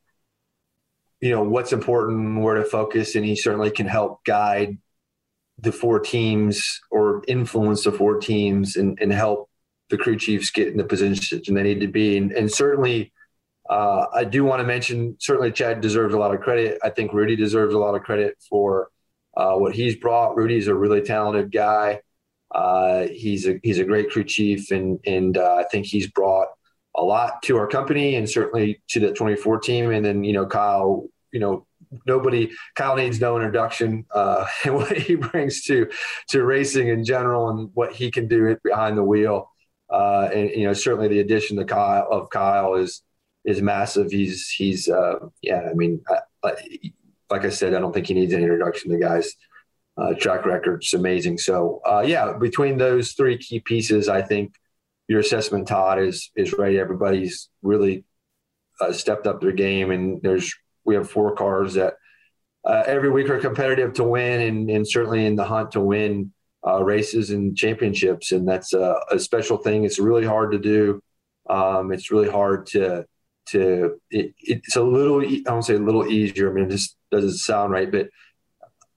you 1.21 1.31
know 1.31 1.43
what's 1.43 1.73
important, 1.73 2.43
where 2.43 2.57
to 2.57 2.65
focus, 2.65 3.15
and 3.15 3.25
he 3.25 3.37
certainly 3.37 3.71
can 3.71 3.87
help 3.87 4.25
guide 4.25 4.79
the 5.59 5.73
four 5.73 6.01
teams 6.01 6.81
or 6.91 7.23
influence 7.29 7.85
the 7.85 7.93
four 7.93 8.19
teams 8.19 8.77
and, 8.77 8.99
and 9.01 9.13
help 9.13 9.49
the 9.91 9.99
crew 9.99 10.17
chiefs 10.17 10.51
get 10.51 10.69
in 10.69 10.77
the 10.77 10.85
positions 10.85 11.47
they 11.47 11.63
need 11.63 11.81
to 11.81 11.87
be. 11.87 12.17
And, 12.17 12.33
and 12.33 12.51
certainly, 12.51 13.13
uh, 13.69 14.07
I 14.13 14.25
do 14.25 14.45
want 14.45 14.61
to 14.61 14.67
mention 14.67 15.17
certainly 15.21 15.53
Chad 15.53 15.81
deserves 15.81 16.15
a 16.15 16.19
lot 16.19 16.35
of 16.35 16.41
credit. 16.41 16.79
I 16.83 16.91
think 16.91 17.13
Rudy 17.13 17.37
deserves 17.37 17.75
a 17.75 17.79
lot 17.79 17.95
of 17.95 18.03
credit 18.03 18.37
for 18.49 18.89
uh, 19.37 19.55
what 19.55 19.75
he's 19.75 19.95
brought. 19.97 20.37
Rudy's 20.37 20.67
a 20.67 20.75
really 20.75 21.03
talented 21.03 21.53
guy. 21.53 22.01
Uh, 22.55 23.07
he's 23.09 23.47
a 23.47 23.59
he's 23.63 23.79
a 23.79 23.85
great 23.85 24.11
crew 24.11 24.25
chief, 24.25 24.71
and 24.71 24.99
and 25.07 25.39
uh, 25.39 25.57
I 25.57 25.65
think 25.71 25.87
he's 25.87 26.07
brought 26.07 26.49
a 26.97 27.03
lot 27.03 27.43
to 27.43 27.57
our 27.57 27.67
company 27.67 28.17
and 28.17 28.29
certainly 28.29 28.83
to 28.89 29.01
the 29.01 29.13
24 29.13 29.61
team. 29.61 29.91
And 29.91 30.05
then, 30.05 30.25
you 30.25 30.33
know, 30.33 30.47
Kyle, 30.47 31.07
you 31.33 31.41
know, 31.41 31.67
nobody, 32.07 32.51
Kyle 32.77 32.97
needs 32.97 33.21
no 33.21 33.37
introduction 33.37 34.07
uh, 34.15 34.47
and 34.65 34.75
what 34.75 34.97
he 34.97 35.15
brings 35.15 35.65
to, 35.65 35.89
to 36.29 36.45
racing 36.45 36.89
in 36.89 37.05
general 37.05 37.51
and 37.51 37.71
what 37.75 37.93
he 37.93 38.11
can 38.11 38.29
do 38.29 38.57
behind 38.63 38.97
the 38.97 39.05
wheel. 39.05 39.51
Uh, 39.91 40.29
and, 40.33 40.51
you 40.51 40.67
know, 40.67 40.73
certainly 40.73 41.09
the 41.09 41.21
addition 41.21 41.57
to 41.57 41.65
Kyle 41.65 42.07
of 42.11 42.31
Kyle 42.31 42.75
is, 42.75 43.03
is 43.45 43.61
massive. 43.61 44.11
He's, 44.11 44.49
he's, 44.49 44.89
uh, 44.89 45.19
yeah, 45.43 45.69
I 45.71 45.75
mean, 45.75 46.03
I, 46.09 46.53
like 47.31 47.45
I 47.45 47.51
said, 47.51 47.75
I 47.75 47.79
don't 47.79 47.93
think 47.93 48.07
he 48.07 48.15
needs 48.15 48.33
an 48.33 48.43
introduction. 48.43 48.93
The 48.93 48.99
guy's 48.99 49.35
uh, 49.97 50.15
track 50.15 50.47
record's 50.47 50.95
amazing. 50.95 51.39
So, 51.39 51.81
uh, 51.87 52.03
yeah, 52.07 52.33
between 52.39 52.79
those 52.79 53.13
three 53.13 53.37
key 53.39 53.61
pieces, 53.61 54.09
I 54.09 54.23
think 54.23 54.55
your 55.09 55.21
assessment, 55.21 55.69
Todd, 55.69 55.99
is 55.99 56.31
is 56.37 56.53
right. 56.55 56.77
Everybody's 56.77 57.49
really 57.63 58.05
uh, 58.81 58.93
stepped 58.93 59.27
up 59.27 59.41
their 59.41 59.53
game, 59.53 59.91
and 59.91 60.23
there's 60.23 60.55
we 60.85 60.95
have 60.95 61.11
four 61.11 61.35
cars 61.35 61.75
that 61.75 61.95
uh, 62.65 62.85
every 62.87 63.11
week 63.11 63.29
are 63.29 63.39
competitive 63.39 63.93
to 63.95 64.05
win, 64.05 64.41
and, 64.41 64.71
and 64.71 64.89
certainly 64.89 65.27
in 65.27 65.37
the 65.37 65.45
hunt 65.45 65.73
to 65.73 65.81
win 65.81 66.33
uh, 66.67 66.83
races 66.83 67.31
and 67.31 67.57
championships, 67.57 68.33
and 68.33 68.49
that's 68.49 68.73
a, 68.73 68.97
a, 69.11 69.19
special 69.19 69.57
thing. 69.57 69.85
It's 69.85 69.99
really 69.99 70.25
hard 70.25 70.53
to 70.53 70.59
do. 70.59 71.03
Um, 71.51 71.93
it's 71.93 72.11
really 72.11 72.31
hard 72.31 72.67
to 72.69 73.05
to 73.49 74.01
it, 74.11 74.33
it's 74.39 74.77
a 74.77 74.83
little 74.83 75.21
I 75.23 75.43
don't 75.45 75.65
say 75.65 75.75
a 75.75 75.79
little 75.79 76.07
easier. 76.07 76.51
I 76.51 76.53
mean, 76.53 76.71
just 76.71 76.97
doesn't 77.11 77.39
sound 77.39 77.73
right, 77.73 77.91
but 77.91 78.09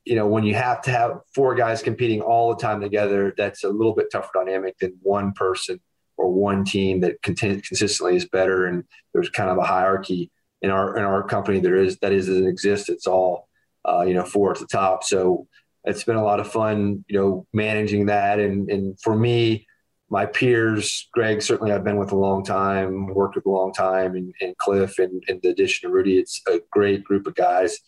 you 0.06 0.16
know, 0.16 0.28
when 0.28 0.44
you 0.44 0.54
have 0.56 0.82
to 0.84 0.92
have 0.92 1.20
four 1.34 1.56
guys 1.56 1.82
competing 1.82 2.22
all 2.22 2.54
the 2.54 2.62
time 2.62 2.80
together, 2.80 3.34
that's 3.38 3.64
a 3.64 3.70
little 3.70 3.96
bit 3.96 4.12
tougher 4.12 4.30
dynamic 4.34 4.78
than 4.78 4.98
one 5.02 5.34
person 5.34 5.80
or 6.18 6.32
one 6.32 6.64
team 6.64 7.02
that 7.02 7.22
consistently 7.22 8.16
is 8.16 8.26
better. 8.26 8.68
And 8.68 8.84
there's 9.14 9.30
kind 9.30 9.50
of 9.50 9.58
a 9.58 9.64
hierarchy 9.64 10.32
in 10.62 10.70
our 10.70 10.96
in 10.98 11.04
our 11.04 11.24
company. 11.24 11.60
There 11.60 11.76
is 11.76 11.98
that 12.00 12.12
is 12.12 12.28
doesn't 12.28 12.48
exist. 12.48 12.90
It's 12.90 13.08
all 13.08 13.50
uh, 13.88 14.04
you 14.08 14.14
know 14.14 14.24
four 14.24 14.52
at 14.52 14.60
the 14.60 14.68
top. 14.68 15.04
So 15.04 15.48
it's 15.84 16.04
been 16.04 16.16
a 16.16 16.24
lot 16.24 16.40
of 16.40 16.52
fun, 16.52 17.04
you 17.08 17.18
know, 17.18 17.48
managing 17.54 18.08
that. 18.08 18.40
And 18.40 18.70
and 18.70 19.00
for 19.02 19.16
me, 19.16 19.68
my 20.10 20.26
peers, 20.26 21.08
Greg, 21.14 21.42
certainly 21.42 21.72
I've 21.72 21.84
been 21.84 21.98
with 21.98 22.12
a 22.12 22.18
long 22.18 22.44
time, 22.44 23.08
worked 23.08 23.36
with 23.36 23.46
a 23.46 23.50
long 23.50 23.74
time, 23.74 24.16
and, 24.16 24.34
and 24.40 24.58
Cliff, 24.58 25.00
and, 25.00 25.24
and 25.28 25.42
the 25.42 25.50
addition 25.50 25.88
of 25.88 25.94
Rudy, 25.94 26.18
it's 26.18 26.42
a 26.48 26.60
great 26.72 27.04
group 27.04 27.26
of 27.26 27.36
guys, 27.36 27.80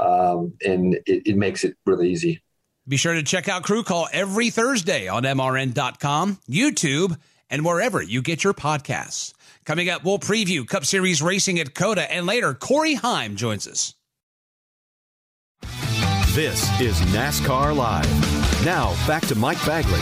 um, 0.00 0.54
and 0.64 0.94
it, 1.06 1.22
it 1.26 1.36
makes 1.36 1.64
it 1.64 1.76
really 1.86 2.10
easy. 2.10 2.42
Be 2.86 2.96
sure 2.96 3.14
to 3.14 3.22
check 3.22 3.48
out 3.48 3.64
Crew 3.64 3.82
Call 3.82 4.08
every 4.12 4.50
Thursday 4.50 5.08
on 5.08 5.24
MRN.com, 5.24 6.38
YouTube, 6.48 7.18
and 7.50 7.64
wherever 7.64 8.02
you 8.02 8.22
get 8.22 8.42
your 8.42 8.54
podcasts. 8.54 9.34
Coming 9.64 9.90
up, 9.90 10.04
we'll 10.04 10.18
preview 10.18 10.66
Cup 10.66 10.86
Series 10.86 11.20
racing 11.20 11.58
at 11.58 11.74
COTA, 11.74 12.10
and 12.10 12.24
later, 12.24 12.54
Corey 12.54 12.94
Heim 12.94 13.36
joins 13.36 13.68
us. 13.68 13.94
This 16.34 16.80
is 16.80 16.98
NASCAR 17.12 17.76
Live. 17.76 18.64
Now, 18.64 18.94
back 19.06 19.26
to 19.26 19.34
Mike 19.34 19.58
Bagley. 19.66 20.00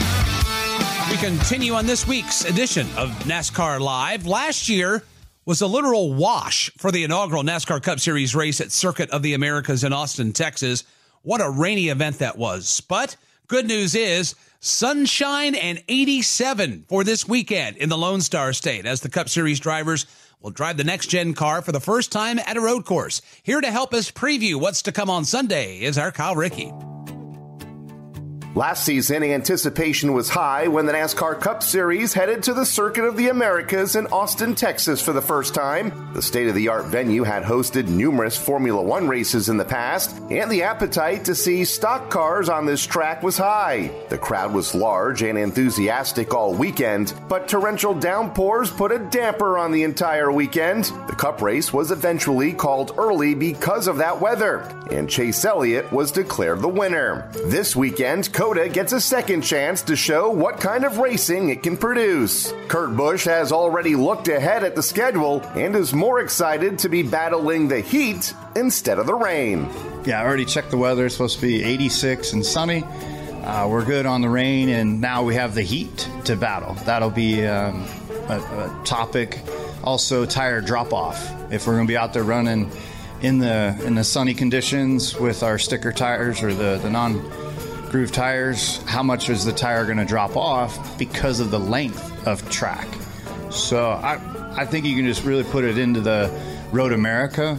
We 1.11 1.16
continue 1.16 1.72
on 1.72 1.87
this 1.87 2.06
week's 2.06 2.44
edition 2.44 2.87
of 2.96 3.11
NASCAR 3.24 3.80
Live. 3.80 4.26
Last 4.26 4.68
year 4.68 5.02
was 5.46 5.61
a 5.61 5.66
literal 5.66 6.12
wash 6.12 6.72
for 6.76 6.90
the 6.90 7.04
inaugural 7.04 7.44
NASCAR 7.44 7.80
Cup 7.80 8.00
Series 8.00 8.35
race 8.35 8.61
at 8.61 8.72
Circuit 8.72 9.09
of 9.11 9.22
the 9.22 9.32
Americas 9.32 9.85
in 9.85 9.92
Austin, 9.92 10.32
Texas. 10.32 10.82
What 11.22 11.40
a 11.40 11.48
rainy 11.48 11.88
event 11.88 12.18
that 12.18 12.37
was. 12.37 12.80
But 12.80 13.16
good 13.46 13.68
news 13.68 13.94
is 13.94 14.35
sunshine 14.59 15.54
and 15.54 15.82
87 15.88 16.87
for 16.88 17.04
this 17.04 17.28
weekend 17.28 17.76
in 17.76 17.88
the 17.88 17.96
Lone 17.96 18.20
Star 18.20 18.52
State 18.52 18.87
as 18.87 19.00
the 19.00 19.09
Cup 19.09 19.28
Series 19.28 19.61
drivers 19.61 20.06
will 20.40 20.50
drive 20.50 20.78
the 20.78 20.85
next 20.85 21.06
gen 21.06 21.32
car 21.32 21.62
for 21.62 21.70
the 21.70 21.80
first 21.80 22.11
time 22.11 22.40
at 22.40 22.56
a 22.56 22.61
road 22.61 22.85
course. 22.85 23.22
Here 23.44 23.61
to 23.61 23.70
help 23.70 23.94
us 23.94 24.11
preview 24.11 24.56
what's 24.56 24.82
to 24.82 24.92
come 24.92 25.09
on 25.09 25.24
Sunday 25.24 25.78
is 25.78 25.96
our 25.96 26.11
Kyle 26.11 26.35
Rickey. 26.35 26.72
Last 28.56 28.86
season, 28.86 29.22
anticipation 29.22 30.14
was 30.14 30.30
high 30.30 30.68
when 30.68 30.86
the 30.86 30.94
NASCAR 30.94 31.38
Cup 31.38 31.62
Series 31.62 32.14
headed 32.14 32.42
to 32.44 32.54
the 32.54 32.64
Circuit 32.64 33.04
of 33.04 33.18
the 33.18 33.28
Americas 33.28 33.96
in 33.96 34.06
Austin, 34.06 34.54
Texas 34.54 35.02
for 35.02 35.12
the 35.12 35.20
first 35.20 35.52
time. 35.52 36.14
The 36.14 36.22
state 36.22 36.48
of 36.48 36.54
the 36.54 36.68
art 36.68 36.86
venue 36.86 37.22
had 37.22 37.42
hosted 37.42 37.86
numerous 37.88 38.34
Formula 38.34 38.80
One 38.80 39.08
races 39.08 39.50
in 39.50 39.58
the 39.58 39.66
past, 39.66 40.16
and 40.30 40.50
the 40.50 40.62
appetite 40.62 41.26
to 41.26 41.34
see 41.34 41.66
stock 41.66 42.08
cars 42.08 42.48
on 42.48 42.64
this 42.64 42.86
track 42.86 43.22
was 43.22 43.36
high. 43.36 43.90
The 44.08 44.16
crowd 44.16 44.54
was 44.54 44.74
large 44.74 45.22
and 45.22 45.36
enthusiastic 45.36 46.32
all 46.32 46.54
weekend, 46.54 47.12
but 47.28 47.48
torrential 47.48 47.92
downpours 47.92 48.70
put 48.70 48.90
a 48.90 48.98
damper 49.10 49.58
on 49.58 49.70
the 49.70 49.82
entire 49.82 50.32
weekend. 50.32 50.84
The 51.08 51.14
Cup 51.14 51.42
race 51.42 51.74
was 51.74 51.90
eventually 51.90 52.54
called 52.54 52.94
early 52.96 53.34
because 53.34 53.86
of 53.86 53.98
that 53.98 54.18
weather, 54.18 54.60
and 54.90 55.10
Chase 55.10 55.44
Elliott 55.44 55.92
was 55.92 56.10
declared 56.10 56.62
the 56.62 56.68
winner. 56.68 57.30
This 57.44 57.76
weekend, 57.76 58.32
COTA 58.46 58.68
gets 58.68 58.92
a 58.92 59.00
second 59.00 59.42
chance 59.42 59.82
to 59.82 59.96
show 59.96 60.30
what 60.30 60.61
kind 60.61 60.85
of 60.85 60.98
racing 60.98 61.48
it 61.48 61.64
can 61.64 61.76
produce. 61.76 62.54
Kurt 62.68 62.96
Busch 62.96 63.24
has 63.24 63.50
already 63.50 63.96
looked 63.96 64.28
ahead 64.28 64.62
at 64.62 64.76
the 64.76 64.85
schedule 64.85 65.42
and 65.56 65.74
is 65.74 65.92
more 65.92 66.20
excited 66.20 66.78
to 66.78 66.88
be 66.88 67.02
battling 67.02 67.66
the 67.66 67.80
heat 67.80 68.32
instead 68.54 69.00
of 69.00 69.06
the 69.06 69.14
rain. 69.14 69.68
Yeah, 70.04 70.20
I 70.20 70.24
already 70.24 70.44
checked 70.44 70.70
the 70.70 70.76
weather. 70.76 71.06
It's 71.06 71.16
supposed 71.16 71.40
to 71.40 71.42
be 71.42 71.64
86 71.64 72.35
and 72.35 72.46
sunny. 72.46 72.85
Uh, 72.85 73.66
we're 73.66 73.85
good 73.85 74.06
on 74.06 74.20
the 74.20 74.28
rain, 74.28 74.68
and 74.68 75.00
now 75.00 75.24
we 75.24 75.35
have 75.35 75.56
the 75.56 75.62
heat 75.62 76.09
to 76.26 76.37
battle. 76.37 76.74
That'll 76.85 77.11
be 77.11 77.44
um, 77.44 77.85
a, 78.28 78.38
a 78.38 78.82
topic 78.85 79.40
also 79.82 80.24
tire 80.24 80.61
drop 80.61 80.92
off. 80.92 81.32
If 81.52 81.66
we're 81.66 81.74
going 81.74 81.88
to 81.88 81.92
be 81.92 81.96
out 81.96 82.12
there 82.12 82.22
running 82.22 82.70
in 83.22 83.38
the 83.38 83.76
in 83.85 83.96
the 83.96 84.04
sunny 84.04 84.35
conditions 84.35 85.18
with 85.18 85.42
our 85.42 85.59
sticker 85.59 85.90
tires 85.90 86.44
or 86.44 86.54
the 86.54 86.78
the 86.78 86.90
non 86.90 87.28
tires, 88.04 88.82
how 88.82 89.02
much 89.02 89.30
is 89.30 89.44
the 89.44 89.52
tire 89.52 89.87
going 89.87 89.96
to 89.96 90.04
drop 90.04 90.37
off 90.37 90.98
because 90.98 91.40
of 91.40 91.50
the 91.50 91.59
length 91.59 92.26
of 92.26 92.46
track? 92.50 92.87
So 93.50 93.88
I 93.88 94.20
I 94.56 94.66
think 94.66 94.85
you 94.85 94.96
can 94.96 95.06
just 95.06 95.24
really 95.24 95.44
put 95.44 95.64
it 95.64 95.78
into 95.78 96.00
the 96.00 96.30
Road 96.72 96.92
America 96.92 97.56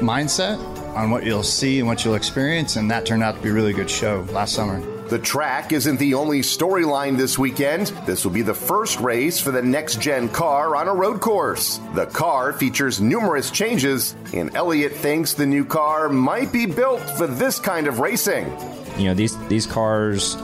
mindset 0.00 0.58
on 0.96 1.10
what 1.10 1.24
you'll 1.24 1.42
see 1.42 1.78
and 1.78 1.86
what 1.86 2.04
you'll 2.04 2.14
experience, 2.14 2.76
and 2.76 2.90
that 2.90 3.06
turned 3.06 3.22
out 3.22 3.36
to 3.36 3.42
be 3.42 3.50
a 3.50 3.52
really 3.52 3.72
good 3.72 3.90
show 3.90 4.26
last 4.30 4.54
summer. 4.54 4.80
The 5.08 5.18
track 5.18 5.72
isn't 5.72 5.98
the 5.98 6.14
only 6.14 6.40
storyline 6.40 7.16
this 7.16 7.38
weekend. 7.38 7.86
This 8.04 8.24
will 8.24 8.32
be 8.32 8.42
the 8.42 8.52
first 8.52 9.00
race 9.00 9.40
for 9.40 9.50
the 9.50 9.62
next 9.62 10.00
gen 10.00 10.28
car 10.28 10.76
on 10.76 10.86
a 10.86 10.94
road 10.94 11.20
course. 11.20 11.80
The 11.94 12.04
car 12.06 12.52
features 12.52 13.00
numerous 13.00 13.50
changes, 13.50 14.14
and 14.34 14.54
Elliott 14.54 14.92
thinks 14.92 15.32
the 15.32 15.46
new 15.46 15.64
car 15.64 16.08
might 16.08 16.52
be 16.52 16.66
built 16.66 17.00
for 17.16 17.26
this 17.26 17.58
kind 17.58 17.86
of 17.86 18.00
racing. 18.00 18.44
You 18.98 19.04
know, 19.04 19.14
these 19.14 19.38
these 19.48 19.66
cars 19.66 20.36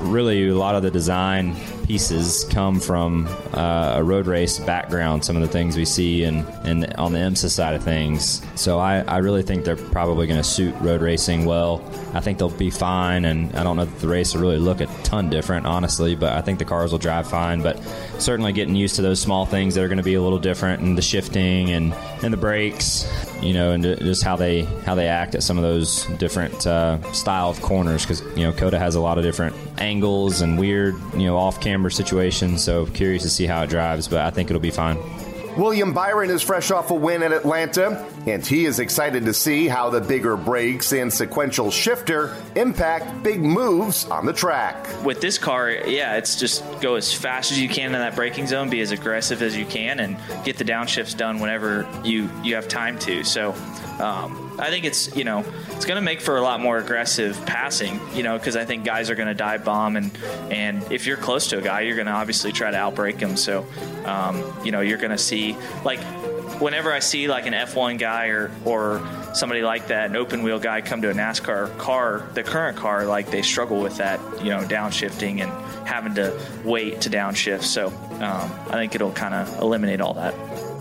really 0.00 0.48
a 0.48 0.54
lot 0.54 0.74
of 0.74 0.82
the 0.82 0.90
design 0.90 1.56
pieces 1.92 2.44
come 2.44 2.80
from 2.80 3.28
uh, 3.52 3.96
a 3.96 4.02
road 4.02 4.26
race 4.26 4.58
background. 4.58 5.22
Some 5.22 5.36
of 5.36 5.42
the 5.42 5.48
things 5.48 5.76
we 5.76 5.84
see 5.84 6.24
and 6.24 6.46
and 6.64 6.90
on 6.94 7.12
the 7.12 7.18
IMSA 7.18 7.50
side 7.50 7.74
of 7.74 7.84
things. 7.84 8.40
So 8.54 8.78
I, 8.78 9.00
I 9.00 9.18
really 9.18 9.42
think 9.42 9.66
they're 9.66 9.76
probably 9.76 10.26
going 10.26 10.38
to 10.38 10.48
suit 10.48 10.74
road 10.80 11.02
racing 11.02 11.44
well. 11.44 11.82
I 12.14 12.20
think 12.20 12.38
they'll 12.38 12.48
be 12.48 12.70
fine, 12.70 13.26
and 13.26 13.54
I 13.54 13.62
don't 13.62 13.76
know 13.76 13.84
that 13.84 13.98
the 13.98 14.08
race 14.08 14.32
will 14.32 14.40
really 14.40 14.56
look 14.56 14.80
a 14.80 14.86
ton 15.04 15.28
different, 15.28 15.66
honestly. 15.66 16.14
But 16.14 16.32
I 16.32 16.40
think 16.40 16.58
the 16.58 16.64
cars 16.64 16.92
will 16.92 16.98
drive 16.98 17.28
fine. 17.28 17.60
But 17.60 17.78
certainly 18.18 18.54
getting 18.54 18.74
used 18.74 18.96
to 18.96 19.02
those 19.02 19.20
small 19.20 19.44
things 19.44 19.74
that 19.74 19.84
are 19.84 19.88
going 19.88 19.98
to 19.98 20.02
be 20.02 20.14
a 20.14 20.22
little 20.22 20.38
different, 20.38 20.80
and 20.80 20.96
the 20.96 21.02
shifting 21.02 21.72
and 21.72 21.92
and 22.22 22.32
the 22.32 22.38
brakes, 22.38 23.06
you 23.42 23.52
know, 23.52 23.72
and 23.72 23.82
just 23.82 24.22
how 24.22 24.36
they 24.36 24.62
how 24.86 24.94
they 24.94 25.08
act 25.08 25.34
at 25.34 25.42
some 25.42 25.58
of 25.58 25.62
those 25.62 26.06
different 26.16 26.66
uh, 26.66 27.12
style 27.12 27.50
of 27.50 27.60
corners 27.60 28.06
because 28.06 28.22
you 28.34 28.44
know 28.44 28.52
COTA 28.54 28.78
has 28.78 28.94
a 28.94 29.00
lot 29.00 29.18
of 29.18 29.24
different 29.24 29.54
angles 29.82 30.40
and 30.40 30.58
weird 30.58 30.94
you 31.14 31.26
know 31.26 31.36
off 31.36 31.60
camera 31.60 31.90
situations. 31.90 32.62
So 32.62 32.86
curious 32.86 33.22
to 33.24 33.30
see 33.30 33.46
how 33.46 33.62
it 33.62 33.70
drives, 33.70 34.08
but 34.08 34.20
I 34.20 34.30
think 34.30 34.50
it'll 34.50 34.60
be 34.60 34.70
fine. 34.70 34.96
William 35.56 35.92
Byron 35.92 36.30
is 36.30 36.40
fresh 36.40 36.70
off 36.70 36.90
a 36.90 36.94
win 36.94 37.22
at 37.22 37.30
Atlanta, 37.30 38.08
and 38.26 38.46
he 38.46 38.64
is 38.64 38.78
excited 38.78 39.26
to 39.26 39.34
see 39.34 39.68
how 39.68 39.90
the 39.90 40.00
bigger 40.00 40.34
brakes 40.34 40.92
and 40.92 41.12
sequential 41.12 41.70
shifter 41.70 42.34
impact 42.56 43.22
big 43.22 43.42
moves 43.42 44.06
on 44.06 44.24
the 44.24 44.32
track. 44.32 44.86
With 45.04 45.20
this 45.20 45.36
car, 45.36 45.70
yeah, 45.70 46.16
it's 46.16 46.36
just 46.36 46.64
go 46.80 46.94
as 46.94 47.12
fast 47.12 47.52
as 47.52 47.60
you 47.60 47.68
can 47.68 47.94
in 47.94 48.00
that 48.00 48.16
braking 48.16 48.46
zone, 48.46 48.70
be 48.70 48.80
as 48.80 48.92
aggressive 48.92 49.42
as 49.42 49.54
you 49.54 49.66
can, 49.66 50.00
and 50.00 50.16
get 50.42 50.56
the 50.56 50.64
downshifts 50.64 51.14
done 51.14 51.38
whenever 51.38 51.86
you 52.02 52.30
you 52.42 52.54
have 52.54 52.66
time 52.66 52.98
to. 53.00 53.22
So. 53.22 53.54
Um, 54.02 54.56
I 54.58 54.68
think 54.70 54.84
it's 54.84 55.14
you 55.16 55.24
know 55.24 55.44
it's 55.70 55.84
going 55.84 55.96
to 55.96 56.02
make 56.02 56.20
for 56.20 56.36
a 56.36 56.42
lot 56.42 56.60
more 56.60 56.78
aggressive 56.78 57.40
passing, 57.46 58.00
you 58.14 58.22
know, 58.22 58.36
because 58.36 58.56
I 58.56 58.64
think 58.64 58.84
guys 58.84 59.10
are 59.10 59.14
going 59.14 59.28
to 59.28 59.34
dive 59.34 59.64
bomb 59.64 59.96
and 59.96 60.10
and 60.50 60.90
if 60.90 61.06
you're 61.06 61.16
close 61.16 61.48
to 61.48 61.58
a 61.58 61.62
guy, 61.62 61.82
you're 61.82 61.96
going 61.96 62.06
to 62.06 62.12
obviously 62.12 62.52
try 62.52 62.70
to 62.70 62.76
outbreak 62.76 63.20
him. 63.20 63.36
So, 63.36 63.64
um, 64.04 64.42
you 64.64 64.72
know, 64.72 64.80
you're 64.80 64.98
going 64.98 65.12
to 65.12 65.18
see 65.18 65.56
like 65.84 66.00
whenever 66.60 66.92
I 66.92 66.98
see 66.98 67.28
like 67.28 67.46
an 67.46 67.52
F1 67.52 67.98
guy 67.98 68.26
or 68.26 68.50
or 68.64 69.06
somebody 69.34 69.62
like 69.62 69.88
that, 69.88 70.10
an 70.10 70.16
open 70.16 70.42
wheel 70.42 70.58
guy 70.58 70.80
come 70.80 71.02
to 71.02 71.10
a 71.10 71.14
NASCAR 71.14 71.76
car, 71.78 72.28
the 72.34 72.42
current 72.42 72.76
car, 72.76 73.06
like 73.06 73.30
they 73.30 73.42
struggle 73.42 73.80
with 73.80 73.98
that, 73.98 74.20
you 74.42 74.50
know, 74.50 74.60
downshifting 74.60 75.40
and 75.40 75.50
having 75.86 76.14
to 76.14 76.38
wait 76.64 77.02
to 77.02 77.10
downshift. 77.10 77.62
So 77.62 77.88
um, 77.88 78.50
I 78.68 78.72
think 78.72 78.94
it'll 78.94 79.12
kind 79.12 79.34
of 79.34 79.60
eliminate 79.60 80.00
all 80.00 80.14
that. 80.14 80.34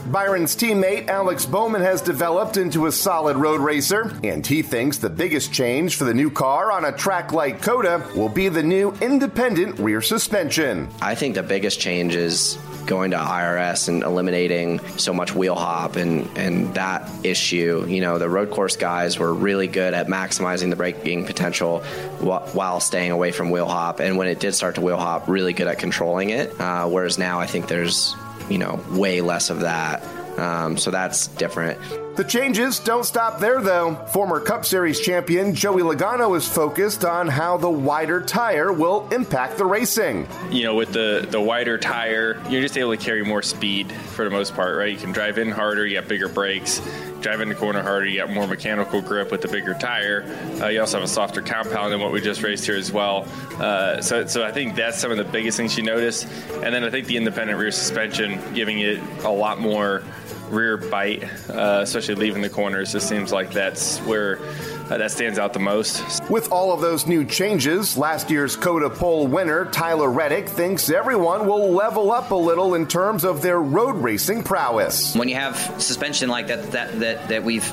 Byron's 0.07 0.55
teammate 0.55 1.07
Alex 1.07 1.45
Bowman 1.45 1.81
has 1.81 2.01
developed 2.01 2.57
into 2.57 2.87
a 2.87 2.91
solid 2.91 3.37
road 3.37 3.61
racer, 3.61 4.11
and 4.23 4.45
he 4.45 4.61
thinks 4.61 4.97
the 4.97 5.09
biggest 5.09 5.53
change 5.53 5.95
for 5.95 6.05
the 6.05 6.13
new 6.13 6.31
car 6.31 6.71
on 6.71 6.85
a 6.85 6.91
track 6.91 7.31
like 7.33 7.61
COTA 7.61 8.03
will 8.15 8.29
be 8.29 8.49
the 8.49 8.63
new 8.63 8.91
independent 9.01 9.79
rear 9.79 10.01
suspension. 10.01 10.89
I 11.01 11.15
think 11.15 11.35
the 11.35 11.43
biggest 11.43 11.79
change 11.79 12.15
is 12.15 12.57
going 12.85 13.11
to 13.11 13.17
IRS 13.17 13.89
and 13.89 14.01
eliminating 14.01 14.79
so 14.97 15.13
much 15.13 15.35
wheel 15.35 15.55
hop 15.55 15.95
and, 15.97 16.27
and 16.35 16.73
that 16.73 17.09
issue. 17.23 17.85
You 17.87 18.01
know, 18.01 18.17
the 18.17 18.27
road 18.27 18.49
course 18.49 18.75
guys 18.75 19.19
were 19.19 19.33
really 19.33 19.67
good 19.67 19.93
at 19.93 20.07
maximizing 20.07 20.71
the 20.71 20.75
braking 20.75 21.25
potential 21.25 21.81
while 22.19 22.79
staying 22.79 23.11
away 23.11 23.31
from 23.31 23.51
wheel 23.51 23.67
hop. 23.67 23.99
And 23.99 24.17
when 24.17 24.27
it 24.27 24.39
did 24.39 24.55
start 24.55 24.75
to 24.75 24.81
wheel 24.81 24.97
hop, 24.97 25.27
really 25.27 25.53
good 25.53 25.67
at 25.67 25.77
controlling 25.77 26.31
it. 26.31 26.59
Uh, 26.59 26.87
whereas 26.87 27.19
now 27.19 27.39
I 27.39 27.45
think 27.45 27.67
there's 27.67 28.15
you 28.49 28.57
know, 28.57 28.79
way 28.91 29.21
less 29.21 29.49
of 29.49 29.61
that. 29.61 30.03
Um, 30.39 30.77
so 30.77 30.91
that's 30.91 31.27
different. 31.27 31.79
The 32.17 32.25
changes 32.25 32.77
don't 32.77 33.05
stop 33.05 33.39
there, 33.39 33.61
though. 33.61 33.95
Former 34.07 34.41
Cup 34.41 34.65
Series 34.65 34.99
champion 34.99 35.55
Joey 35.55 35.81
Logano 35.81 36.35
is 36.35 36.45
focused 36.45 37.05
on 37.05 37.29
how 37.29 37.55
the 37.55 37.69
wider 37.69 38.21
tire 38.21 38.73
will 38.73 39.07
impact 39.13 39.57
the 39.57 39.65
racing. 39.65 40.27
You 40.49 40.63
know, 40.63 40.75
with 40.75 40.91
the, 40.91 41.25
the 41.29 41.39
wider 41.39 41.77
tire, 41.77 42.41
you're 42.49 42.61
just 42.61 42.77
able 42.77 42.91
to 42.91 42.97
carry 42.97 43.23
more 43.23 43.41
speed 43.41 43.93
for 43.93 44.25
the 44.25 44.29
most 44.29 44.53
part, 44.53 44.77
right? 44.77 44.91
You 44.91 44.97
can 44.97 45.13
drive 45.13 45.37
in 45.37 45.49
harder, 45.51 45.87
you 45.87 45.99
got 46.01 46.09
bigger 46.09 46.27
brakes. 46.27 46.81
Drive 47.21 47.39
in 47.39 47.47
the 47.47 47.55
corner 47.55 47.81
harder, 47.81 48.07
you 48.07 48.19
got 48.19 48.29
more 48.29 48.45
mechanical 48.45 49.01
grip 49.01 49.31
with 49.31 49.41
the 49.41 49.47
bigger 49.47 49.73
tire. 49.75 50.23
Uh, 50.59 50.67
you 50.67 50.81
also 50.81 50.97
have 50.97 51.05
a 51.05 51.11
softer 51.11 51.41
compound 51.41 51.93
than 51.93 52.01
what 52.01 52.11
we 52.11 52.19
just 52.19 52.43
raced 52.43 52.65
here 52.65 52.75
as 52.75 52.91
well. 52.91 53.25
Uh, 53.57 54.01
so, 54.01 54.25
so 54.25 54.43
I 54.43 54.51
think 54.51 54.75
that's 54.75 54.99
some 54.99 55.11
of 55.11 55.17
the 55.17 55.23
biggest 55.23 55.55
things 55.55 55.77
you 55.77 55.83
notice. 55.83 56.25
And 56.55 56.75
then 56.75 56.83
I 56.83 56.89
think 56.89 57.07
the 57.07 57.15
independent 57.15 57.57
rear 57.57 57.71
suspension, 57.71 58.37
giving 58.53 58.79
it 58.79 58.99
a 59.23 59.31
lot 59.31 59.59
more 59.59 60.03
rear 60.51 60.77
bite, 60.77 61.23
uh, 61.49 61.79
especially 61.81 62.15
leaving 62.15 62.41
the 62.41 62.49
corners. 62.49 62.93
It 62.95 63.01
seems 63.01 63.31
like 63.31 63.51
that's 63.51 63.99
where 63.99 64.39
uh, 64.89 64.97
that 64.97 65.11
stands 65.11 65.39
out 65.39 65.53
the 65.53 65.59
most. 65.59 66.29
With 66.29 66.51
all 66.51 66.73
of 66.73 66.81
those 66.81 67.07
new 67.07 67.25
changes, 67.25 67.97
last 67.97 68.29
year's 68.29 68.55
COTA 68.55 68.89
pole 68.89 69.27
winner 69.27 69.65
Tyler 69.65 70.09
Reddick 70.09 70.49
thinks 70.49 70.89
everyone 70.89 71.47
will 71.47 71.71
level 71.71 72.11
up 72.11 72.31
a 72.31 72.35
little 72.35 72.75
in 72.75 72.87
terms 72.87 73.23
of 73.23 73.41
their 73.41 73.61
road 73.61 73.95
racing 73.95 74.43
prowess. 74.43 75.15
When 75.15 75.29
you 75.29 75.35
have 75.35 75.81
suspension 75.81 76.29
like 76.29 76.47
that, 76.47 76.71
that 76.71 76.99
that 76.99 77.29
that 77.29 77.43
we've 77.43 77.69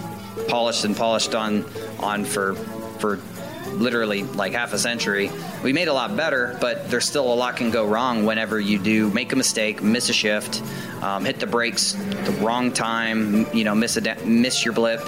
polished 0.48 0.84
and 0.84 0.96
polished 0.96 1.34
on 1.34 1.64
on 1.98 2.24
for 2.24 2.54
for 2.98 3.18
literally 3.66 4.22
like 4.22 4.52
half 4.52 4.72
a 4.72 4.78
century. 4.78 5.30
We 5.62 5.72
made 5.72 5.88
a 5.88 5.92
lot 5.92 6.16
better, 6.16 6.56
but 6.60 6.90
there's 6.90 7.06
still 7.06 7.32
a 7.32 7.34
lot 7.34 7.56
can 7.56 7.70
go 7.70 7.86
wrong 7.86 8.24
whenever 8.24 8.58
you 8.58 8.78
do 8.78 9.10
make 9.10 9.32
a 9.32 9.36
mistake, 9.36 9.82
miss 9.82 10.08
a 10.08 10.12
shift, 10.12 10.62
um, 11.02 11.24
hit 11.24 11.40
the 11.40 11.46
brakes 11.46 11.92
the 11.92 12.36
wrong 12.40 12.72
time, 12.72 13.46
you 13.54 13.64
know, 13.64 13.74
miss 13.74 13.96
a 13.96 14.14
miss 14.24 14.64
your 14.64 14.74
blip 14.74 15.00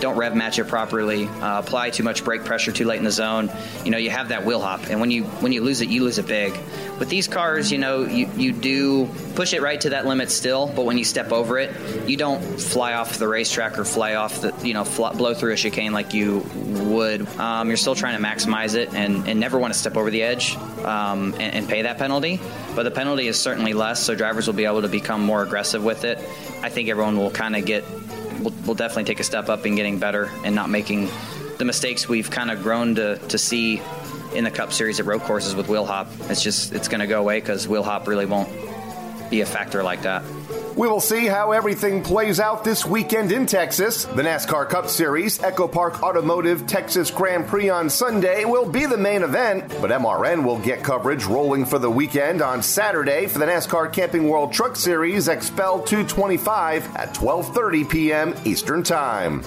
don't 0.00 0.16
rev 0.16 0.34
match 0.34 0.58
it 0.58 0.64
properly, 0.64 1.26
uh, 1.26 1.58
apply 1.58 1.90
too 1.90 2.02
much 2.02 2.24
brake 2.24 2.44
pressure 2.44 2.72
too 2.72 2.84
late 2.84 2.98
in 2.98 3.04
the 3.04 3.10
zone, 3.10 3.50
you 3.84 3.90
know, 3.90 3.98
you 3.98 4.10
have 4.10 4.28
that 4.28 4.44
wheel 4.44 4.60
hop. 4.60 4.88
And 4.90 5.00
when 5.00 5.10
you 5.10 5.24
when 5.24 5.52
you 5.52 5.62
lose 5.62 5.80
it, 5.80 5.88
you 5.88 6.02
lose 6.02 6.18
it 6.18 6.26
big. 6.26 6.52
With 6.98 7.08
these 7.08 7.26
cars, 7.26 7.72
you 7.72 7.78
know, 7.78 8.04
you, 8.04 8.30
you 8.36 8.52
do 8.52 9.08
push 9.34 9.52
it 9.52 9.60
right 9.62 9.80
to 9.80 9.90
that 9.90 10.06
limit 10.06 10.30
still, 10.30 10.68
but 10.68 10.84
when 10.84 10.96
you 10.96 11.04
step 11.04 11.32
over 11.32 11.58
it, 11.58 11.74
you 12.08 12.16
don't 12.16 12.40
fly 12.60 12.92
off 12.94 13.18
the 13.18 13.26
racetrack 13.26 13.78
or 13.78 13.84
fly 13.84 14.14
off 14.14 14.40
the, 14.42 14.54
you 14.62 14.74
know, 14.74 14.84
fly, 14.84 15.12
blow 15.12 15.34
through 15.34 15.52
a 15.52 15.56
chicane 15.56 15.92
like 15.92 16.14
you 16.14 16.46
would. 16.54 17.26
Um, 17.38 17.66
you're 17.66 17.76
still 17.76 17.96
trying 17.96 18.16
to 18.16 18.24
maximize 18.24 18.76
it 18.76 18.94
and, 18.94 19.26
and 19.28 19.40
never 19.40 19.58
want 19.58 19.72
to 19.74 19.78
step 19.78 19.96
over 19.96 20.08
the 20.08 20.22
edge 20.22 20.54
um, 20.84 21.34
and, 21.34 21.54
and 21.54 21.68
pay 21.68 21.82
that 21.82 21.98
penalty. 21.98 22.38
But 22.76 22.84
the 22.84 22.92
penalty 22.92 23.26
is 23.26 23.40
certainly 23.40 23.72
less, 23.72 24.00
so 24.00 24.14
drivers 24.14 24.46
will 24.46 24.54
be 24.54 24.64
able 24.64 24.82
to 24.82 24.88
become 24.88 25.20
more 25.24 25.42
aggressive 25.42 25.82
with 25.82 26.04
it. 26.04 26.18
I 26.62 26.68
think 26.68 26.88
everyone 26.88 27.16
will 27.16 27.32
kind 27.32 27.56
of 27.56 27.66
get 27.66 27.84
we'll, 28.44 28.54
we'll 28.64 28.74
definitely 28.74 29.04
take 29.04 29.20
a 29.20 29.24
step 29.24 29.48
up 29.48 29.66
in 29.66 29.74
getting 29.74 29.98
better 29.98 30.30
and 30.44 30.54
not 30.54 30.70
making 30.70 31.08
the 31.58 31.64
mistakes 31.64 32.08
we've 32.08 32.30
kind 32.30 32.50
of 32.50 32.62
grown 32.62 32.94
to, 32.96 33.18
to 33.28 33.38
see 33.38 33.80
in 34.34 34.44
the 34.44 34.50
Cup 34.50 34.72
Series 34.72 35.00
at 35.00 35.06
road 35.06 35.22
courses 35.22 35.54
with 35.54 35.68
wheel 35.68 35.86
hop. 35.86 36.08
It's 36.28 36.42
just 36.42 36.72
it's 36.72 36.88
going 36.88 37.00
to 37.00 37.06
go 37.06 37.20
away 37.20 37.40
because 37.40 37.66
wheel 37.66 37.82
hop 37.82 38.06
really 38.06 38.26
won't 38.26 38.48
be 39.30 39.40
a 39.40 39.46
factor 39.46 39.82
like 39.82 40.02
that. 40.02 40.22
We 40.76 40.88
will 40.88 41.00
see 41.00 41.26
how 41.26 41.52
everything 41.52 42.02
plays 42.02 42.40
out 42.40 42.64
this 42.64 42.84
weekend 42.84 43.30
in 43.30 43.46
Texas. 43.46 44.04
The 44.04 44.22
NASCAR 44.22 44.68
Cup 44.68 44.88
Series 44.88 45.38
EchoPark 45.38 46.02
Automotive 46.02 46.66
Texas 46.66 47.10
Grand 47.10 47.46
Prix 47.46 47.70
on 47.70 47.88
Sunday 47.88 48.44
will 48.44 48.68
be 48.68 48.84
the 48.84 48.96
main 48.96 49.22
event, 49.22 49.68
but 49.80 49.90
MRN 49.90 50.44
will 50.44 50.58
get 50.58 50.82
coverage 50.82 51.24
rolling 51.24 51.64
for 51.64 51.78
the 51.78 51.90
weekend 51.90 52.42
on 52.42 52.62
Saturday 52.62 53.26
for 53.28 53.38
the 53.38 53.46
NASCAR 53.46 53.92
Camping 53.92 54.28
World 54.28 54.52
Truck 54.52 54.74
Series 54.74 55.28
XPEL 55.28 55.86
225 55.86 56.96
at 56.96 57.14
12:30 57.14 57.88
p.m. 57.88 58.34
Eastern 58.44 58.82
Time. 58.82 59.42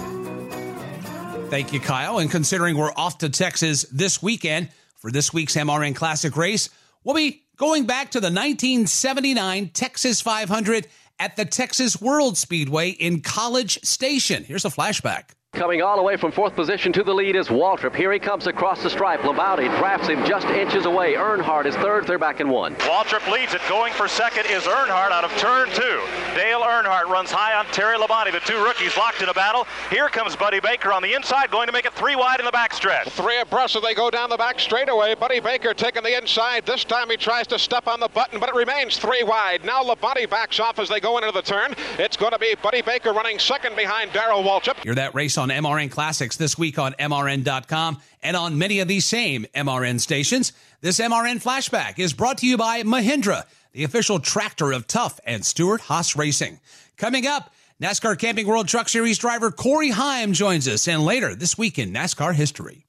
Thank 1.50 1.72
you, 1.72 1.80
Kyle. 1.80 2.18
And 2.18 2.30
considering 2.30 2.76
we're 2.76 2.92
off 2.96 3.18
to 3.18 3.28
Texas 3.28 3.82
this 3.92 4.22
weekend 4.22 4.68
for 4.96 5.10
this 5.10 5.32
week's 5.32 5.56
MRN 5.56 5.94
Classic 5.94 6.36
race, 6.36 6.68
we'll 7.04 7.14
be 7.14 7.42
going 7.58 7.86
back 7.86 8.12
to 8.12 8.20
the 8.20 8.26
1979 8.26 9.70
Texas 9.74 10.20
500 10.20 10.86
at 11.18 11.36
the 11.36 11.44
Texas 11.44 12.00
World 12.00 12.38
Speedway 12.38 12.90
in 12.90 13.20
College 13.20 13.80
Station. 13.82 14.44
Here's 14.44 14.64
a 14.64 14.70
flashback. 14.70 15.30
Coming 15.58 15.82
all 15.82 15.96
the 15.96 16.02
way 16.02 16.16
from 16.16 16.30
fourth 16.30 16.54
position 16.54 16.92
to 16.92 17.02
the 17.02 17.12
lead 17.12 17.34
is 17.34 17.48
Waltrip. 17.48 17.96
Here 17.96 18.12
he 18.12 18.20
comes 18.20 18.46
across 18.46 18.82
the 18.82 18.90
stripe. 18.90 19.22
Labonte 19.22 19.76
drafts 19.78 20.06
him 20.06 20.24
just 20.24 20.46
inches 20.46 20.84
away. 20.84 21.14
Earnhardt 21.14 21.66
is 21.66 21.74
third. 21.76 22.06
They're 22.06 22.18
back 22.18 22.38
in 22.40 22.48
one. 22.50 22.76
Waltrip 22.76 23.28
leads 23.32 23.54
it. 23.54 23.62
Going 23.68 23.92
for 23.94 24.06
second 24.08 24.46
is 24.46 24.62
Earnhardt 24.64 25.10
out 25.10 25.24
of 25.24 25.32
turn 25.38 25.68
two. 25.70 26.00
Dale 26.36 26.60
Earnhardt 26.60 27.06
runs 27.06 27.32
high 27.32 27.58
on 27.58 27.64
Terry 27.72 27.96
Labonte. 27.98 28.30
The 28.30 28.40
two 28.40 28.62
rookies 28.62 28.96
locked 28.96 29.22
in 29.22 29.30
a 29.30 29.34
battle. 29.34 29.66
Here 29.90 30.08
comes 30.08 30.36
Buddy 30.36 30.60
Baker 30.60 30.92
on 30.92 31.02
the 31.02 31.14
inside, 31.14 31.50
going 31.50 31.66
to 31.66 31.72
make 31.72 31.86
it 31.86 31.94
three 31.94 32.14
wide 32.14 32.38
in 32.40 32.44
the 32.46 32.52
backstretch. 32.52 33.08
Three 33.08 33.40
abreast 33.40 33.74
as 33.74 33.82
they 33.82 33.94
go 33.94 34.10
down 34.10 34.28
the 34.30 34.36
back 34.36 34.60
straightaway. 34.60 35.14
Buddy 35.16 35.40
Baker 35.40 35.72
taking 35.72 36.02
the 36.02 36.16
inside. 36.16 36.66
This 36.66 36.84
time 36.84 37.08
he 37.10 37.16
tries 37.16 37.46
to 37.48 37.58
step 37.58 37.88
on 37.88 37.98
the 38.00 38.08
button, 38.08 38.38
but 38.38 38.50
it 38.50 38.54
remains 38.54 38.98
three 38.98 39.24
wide. 39.24 39.64
Now 39.64 39.82
Labonte 39.82 40.28
backs 40.30 40.60
off 40.60 40.78
as 40.78 40.88
they 40.88 41.00
go 41.00 41.16
into 41.18 41.32
the 41.32 41.42
turn. 41.42 41.74
It's 41.98 42.18
going 42.18 42.32
to 42.32 42.38
be 42.38 42.54
Buddy 42.62 42.82
Baker 42.82 43.12
running 43.12 43.38
second 43.40 43.74
behind 43.74 44.12
Darrell 44.12 44.44
Waltrip. 44.44 44.76
Hear 44.84 44.94
that 44.94 45.14
race 45.14 45.37
on 45.38 45.48
MRN 45.48 45.90
Classics 45.90 46.36
this 46.36 46.58
week 46.58 46.78
on 46.78 46.92
MRN.com 46.94 48.00
and 48.22 48.36
on 48.36 48.58
many 48.58 48.80
of 48.80 48.88
these 48.88 49.06
same 49.06 49.46
MRN 49.54 50.00
stations. 50.00 50.52
This 50.80 50.98
MRN 50.98 51.42
flashback 51.42 51.98
is 51.98 52.12
brought 52.12 52.38
to 52.38 52.46
you 52.46 52.56
by 52.56 52.82
Mahindra, 52.82 53.44
the 53.72 53.84
official 53.84 54.18
tractor 54.18 54.72
of 54.72 54.86
Tough 54.86 55.20
and 55.24 55.44
Stewart 55.44 55.80
Haas 55.82 56.16
Racing. 56.16 56.60
Coming 56.96 57.26
up, 57.26 57.52
NASCAR 57.80 58.18
Camping 58.18 58.46
World 58.46 58.68
Truck 58.68 58.88
Series 58.88 59.18
driver 59.18 59.50
Corey 59.50 59.90
Heim 59.90 60.32
joins 60.32 60.66
us, 60.66 60.88
and 60.88 61.04
later 61.04 61.34
this 61.34 61.56
week 61.56 61.78
in 61.78 61.92
NASCAR 61.92 62.34
history. 62.34 62.86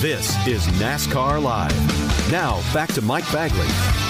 This 0.00 0.46
is 0.46 0.64
NASCAR 0.78 1.42
Live. 1.42 2.30
Now, 2.30 2.62
back 2.72 2.92
to 2.92 3.02
Mike 3.02 3.30
Bagley. 3.32 4.07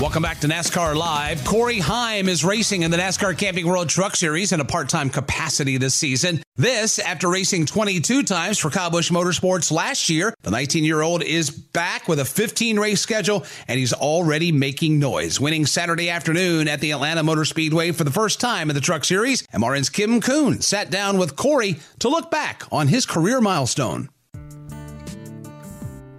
Welcome 0.00 0.24
back 0.24 0.40
to 0.40 0.48
NASCAR 0.48 0.96
Live. 0.96 1.44
Corey 1.44 1.78
Heim 1.78 2.28
is 2.28 2.44
racing 2.44 2.82
in 2.82 2.90
the 2.90 2.96
NASCAR 2.96 3.38
Camping 3.38 3.64
World 3.64 3.88
Truck 3.88 4.16
Series 4.16 4.50
in 4.50 4.58
a 4.58 4.64
part 4.64 4.88
time 4.88 5.08
capacity 5.08 5.76
this 5.78 5.94
season. 5.94 6.42
This 6.56 6.98
after 6.98 7.30
racing 7.30 7.66
22 7.66 8.24
times 8.24 8.58
for 8.58 8.70
Kyle 8.70 8.90
Busch 8.90 9.12
Motorsports 9.12 9.70
last 9.70 10.10
year. 10.10 10.34
The 10.42 10.50
19 10.50 10.82
year 10.82 11.00
old 11.00 11.22
is 11.22 11.48
back 11.50 12.08
with 12.08 12.18
a 12.18 12.24
15 12.24 12.78
race 12.78 13.00
schedule 13.00 13.46
and 13.68 13.78
he's 13.78 13.92
already 13.92 14.50
making 14.50 14.98
noise, 14.98 15.38
winning 15.38 15.64
Saturday 15.64 16.10
afternoon 16.10 16.66
at 16.66 16.80
the 16.80 16.90
Atlanta 16.90 17.22
Motor 17.22 17.44
Speedway 17.44 17.92
for 17.92 18.02
the 18.02 18.10
first 18.10 18.40
time 18.40 18.70
in 18.70 18.74
the 18.74 18.82
Truck 18.82 19.04
Series. 19.04 19.46
MRN's 19.54 19.90
Kim 19.90 20.20
Coon 20.20 20.60
sat 20.60 20.90
down 20.90 21.18
with 21.18 21.36
Corey 21.36 21.76
to 22.00 22.08
look 22.08 22.32
back 22.32 22.64
on 22.72 22.88
his 22.88 23.06
career 23.06 23.40
milestone. 23.40 24.08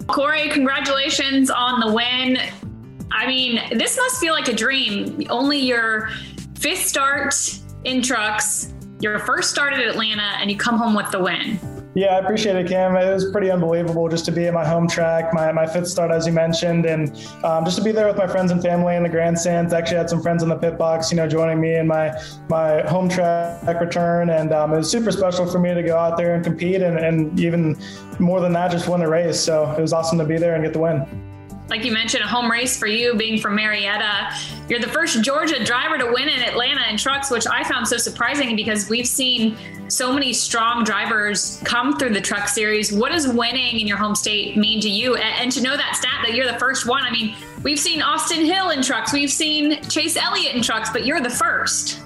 Corey, 0.08 0.48
congratulations 0.50 1.50
on 1.50 1.82
the 1.82 1.92
win. 1.94 2.38
I 3.16 3.28
mean, 3.28 3.62
this 3.72 3.96
must 3.96 4.20
feel 4.20 4.34
like 4.34 4.50
a 4.50 4.54
dream. 4.54 5.24
Only 5.30 5.58
your 5.58 6.10
fifth 6.56 6.86
start 6.86 7.34
in 7.86 8.02
trucks, 8.02 8.74
your 9.00 9.20
first 9.20 9.52
start 9.52 9.72
at 9.72 9.80
Atlanta, 9.80 10.36
and 10.42 10.52
you 10.52 10.58
come 10.58 10.78
home 10.78 10.94
with 10.94 11.10
the 11.12 11.24
win. 11.24 11.58
Yeah, 11.96 12.08
I 12.08 12.20
appreciate 12.20 12.58
it, 12.58 12.68
Kim. 12.68 12.94
It 12.98 13.14
was 13.14 13.32
pretty 13.32 13.50
unbelievable 13.50 14.10
just 14.10 14.26
to 14.26 14.34
be 14.34 14.48
at 14.48 14.54
my 14.54 14.68
home 14.68 14.86
track, 14.86 15.34
my, 15.34 15.50
my 15.54 15.66
fifth 15.66 15.88
start, 15.88 16.12
as 16.12 16.28
you 16.28 16.34
mentioned, 16.34 16.86
and 16.86 17.08
um, 17.46 17.64
just 17.64 17.78
to 17.78 17.84
be 17.86 17.94
there 17.94 18.06
with 18.06 18.18
my 18.18 18.28
friends 18.28 18.52
and 18.52 18.62
family 18.62 18.98
in 18.98 19.04
the 19.04 19.08
grandstands. 19.08 19.72
Actually, 19.72 19.96
had 19.96 20.10
some 20.10 20.22
friends 20.22 20.44
in 20.44 20.50
the 20.50 20.58
pit 20.58 20.78
box, 20.78 21.10
you 21.10 21.16
know, 21.16 21.26
joining 21.26 21.62
me 21.62 21.78
in 21.78 21.88
my 21.88 22.12
my 22.50 22.82
home 22.82 23.08
track 23.08 23.80
return, 23.80 24.30
and 24.30 24.52
um, 24.52 24.74
it 24.74 24.78
was 24.78 24.92
super 24.92 25.10
special 25.14 25.50
for 25.50 25.58
me 25.60 25.74
to 25.74 25.84
go 25.84 25.98
out 25.98 26.18
there 26.18 26.36
and 26.36 26.44
compete, 26.44 26.82
and, 26.82 26.98
and 26.98 27.40
even 27.40 27.78
more 28.20 28.42
than 28.42 28.52
that, 28.52 28.72
just 28.72 28.90
win 28.90 29.00
the 29.00 29.08
race. 29.08 29.40
So 29.40 29.72
it 29.72 29.82
was 29.82 29.94
awesome 29.94 30.18
to 30.18 30.26
be 30.26 30.38
there 30.38 30.56
and 30.56 30.66
get 30.66 30.74
the 30.74 30.80
win 30.80 31.32
like 31.70 31.84
you 31.84 31.92
mentioned, 31.92 32.24
a 32.24 32.28
home 32.28 32.50
race 32.50 32.78
for 32.78 32.88
you 32.88 33.16
being 33.16 33.40
from 33.40 33.56
Marietta. 33.56 34.30
You're 34.70 34.80
the 34.80 34.88
first 34.88 35.24
Georgia 35.24 35.64
driver 35.64 35.98
to 35.98 36.12
win 36.12 36.30
in 36.30 36.42
Atlanta 36.42 36.82
in 36.90 36.98
trucks, 36.98 37.32
which 37.32 37.48
I 37.48 37.64
found 37.64 37.88
so 37.88 37.98
surprising 37.98 38.56
because 38.56 38.90
we've 38.90 39.08
seen 39.08 39.58
so 39.88 40.14
many 40.14 40.34
strong 40.34 40.84
drivers 40.84 41.62
come 41.64 41.98
through 41.98 42.14
the 42.14 42.22
truck 42.22 42.48
series. 42.48 42.92
What 42.92 43.12
does 43.12 43.28
winning 43.28 43.80
in 43.80 43.88
your 43.88 43.98
home 43.98 44.16
state 44.16 44.58
mean 44.58 44.80
to 44.82 44.90
you? 44.90 45.16
And 45.16 45.52
to 45.52 45.62
know 45.62 45.76
that 45.76 45.96
stat 45.96 46.22
that 46.24 46.36
you're 46.36 46.52
the 46.52 46.60
first 46.60 46.88
one, 46.88 47.04
I 47.04 47.12
mean, 47.12 47.36
we've 47.64 47.80
seen 47.80 48.02
Austin 48.02 48.46
Hill 48.46 48.70
in 48.70 48.82
trucks, 48.82 49.14
we've 49.14 49.32
seen 49.32 49.82
Chase 49.84 50.18
Elliott 50.18 50.56
in 50.56 50.62
trucks, 50.62 50.90
but 50.92 51.06
you're 51.06 51.22
the 51.22 51.30
first. 51.30 52.00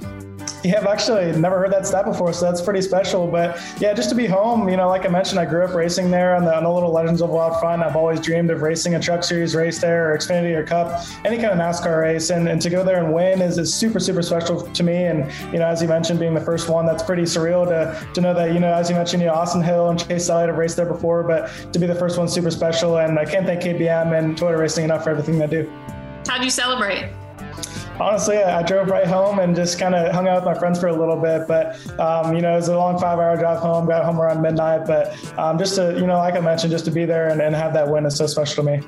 Yeah, 0.64 0.80
I've 0.80 0.88
actually 0.88 1.32
never 1.40 1.58
heard 1.58 1.72
that 1.72 1.88
stat 1.88 2.04
before, 2.06 2.34
so 2.34 2.46
that's 2.46 2.62
pretty 2.62 2.82
special. 2.82 3.28
But 3.28 3.62
yeah, 3.80 3.94
just 3.94 4.10
to 4.10 4.16
be 4.16 4.26
home, 4.26 4.68
you 4.68 4.76
know, 4.76 4.90
like 4.90 5.06
I 5.06 5.08
mentioned, 5.08 5.40
I 5.40 5.46
grew 5.46 5.64
up 5.64 5.74
racing 5.74 6.12
there 6.12 6.36
on 6.36 6.44
the, 6.44 6.56
on 6.56 6.64
the 6.64 6.70
little 6.70 6.92
Legends 6.92 7.22
of 7.22 7.34
out 7.34 7.60
front. 7.62 7.82
I've 7.82 7.96
always 7.96 8.20
dreamed 8.20 8.52
of 8.52 8.62
racing 8.62 8.96
a 8.96 9.00
Truck 9.00 9.24
Series 9.24 9.56
race 9.56 9.80
there, 9.80 10.12
or 10.14 10.18
Xfinity 10.18 10.54
or 10.56 10.66
Cup, 10.66 11.02
any 11.24 11.38
kind 11.38 11.52
of 11.52 11.58
NASCAR 11.58 12.02
race, 12.02 12.30
and, 12.30 12.50
and 12.50 12.62
to 12.62 12.70
go 12.70 12.84
there 12.84 13.02
and 13.04 13.14
win 13.14 13.42
is, 13.42 13.58
is 13.58 13.74
super 13.74 14.00
super 14.00 14.22
special 14.22 14.62
to 14.62 14.84
me. 14.84 15.06
And 15.06 15.32
you 15.54 15.60
know, 15.60 15.68
as 15.68 15.82
you 15.82 15.88
mentioned, 15.88 16.20
being 16.20 16.34
the 16.34 16.42
first 16.42 16.68
one, 16.68 16.86
that's 16.86 17.04
pretty 17.04 17.24
surreal 17.24 17.66
to 17.66 18.08
to 18.14 18.22
know 18.22 18.34
that 18.34 18.54
you 18.54 18.60
know, 18.60 18.74
as 18.74 18.90
you 18.90 18.96
mentioned, 18.96 19.22
you 19.22 19.28
know, 19.28 19.36
Austin 19.36 19.62
Hill 19.62 19.90
and 19.90 20.08
Chase 20.08 20.30
Elliott 20.30 20.50
have 20.50 20.58
raced 20.58 20.76
there 20.76 20.86
before, 20.86 21.24
but 21.24 21.50
to 21.72 21.80
be 21.80 21.88
the 21.88 21.96
first 21.96 22.18
one, 22.18 22.28
super 22.28 22.52
special. 22.52 22.98
And 22.98 23.18
I 23.18 23.24
can't 23.24 23.46
thank 23.46 23.62
KBM 23.62 24.18
and 24.18 24.38
Toyota 24.38 24.60
Racing 24.60 24.86
enough 24.86 25.04
for 25.04 25.12
everything 25.12 25.38
they 25.40 25.48
do. 25.48 25.72
How'd 26.28 26.44
you 26.44 26.50
celebrate? 26.50 27.10
Honestly, 28.00 28.38
I 28.38 28.64
drove 28.64 28.90
right 28.90 29.08
home 29.08 29.40
and 29.40 29.56
just 29.56 29.80
kind 29.80 29.96
of 29.96 30.14
hung 30.14 30.28
out 30.28 30.44
with 30.44 30.46
my 30.46 30.60
friends 30.60 30.80
for 30.80 30.88
a 30.88 30.96
little 30.96 31.18
bit. 31.18 31.48
But 31.48 31.78
um, 32.00 32.36
you 32.36 32.42
know, 32.42 32.54
it 32.54 32.58
was 32.58 32.70
a 32.70 32.78
long 32.78 33.00
five-hour 33.00 33.38
drive 33.38 33.60
home. 33.60 33.88
Got 33.88 34.06
home 34.06 34.20
around 34.20 34.42
midnight. 34.42 34.86
But 34.86 35.18
um, 35.38 35.58
just 35.58 35.76
to, 35.76 35.94
you 36.00 36.08
know, 36.08 36.18
like 36.18 36.36
I 36.36 36.40
mentioned, 36.40 36.72
just 36.72 36.86
to 36.86 36.92
be 36.92 37.06
there 37.06 37.30
and, 37.30 37.42
and 37.42 37.56
have 37.56 37.74
that 37.74 37.88
win 37.88 38.06
is 38.06 38.16
so 38.16 38.28
special 38.28 38.64
to 38.64 38.72
me. 38.72 38.82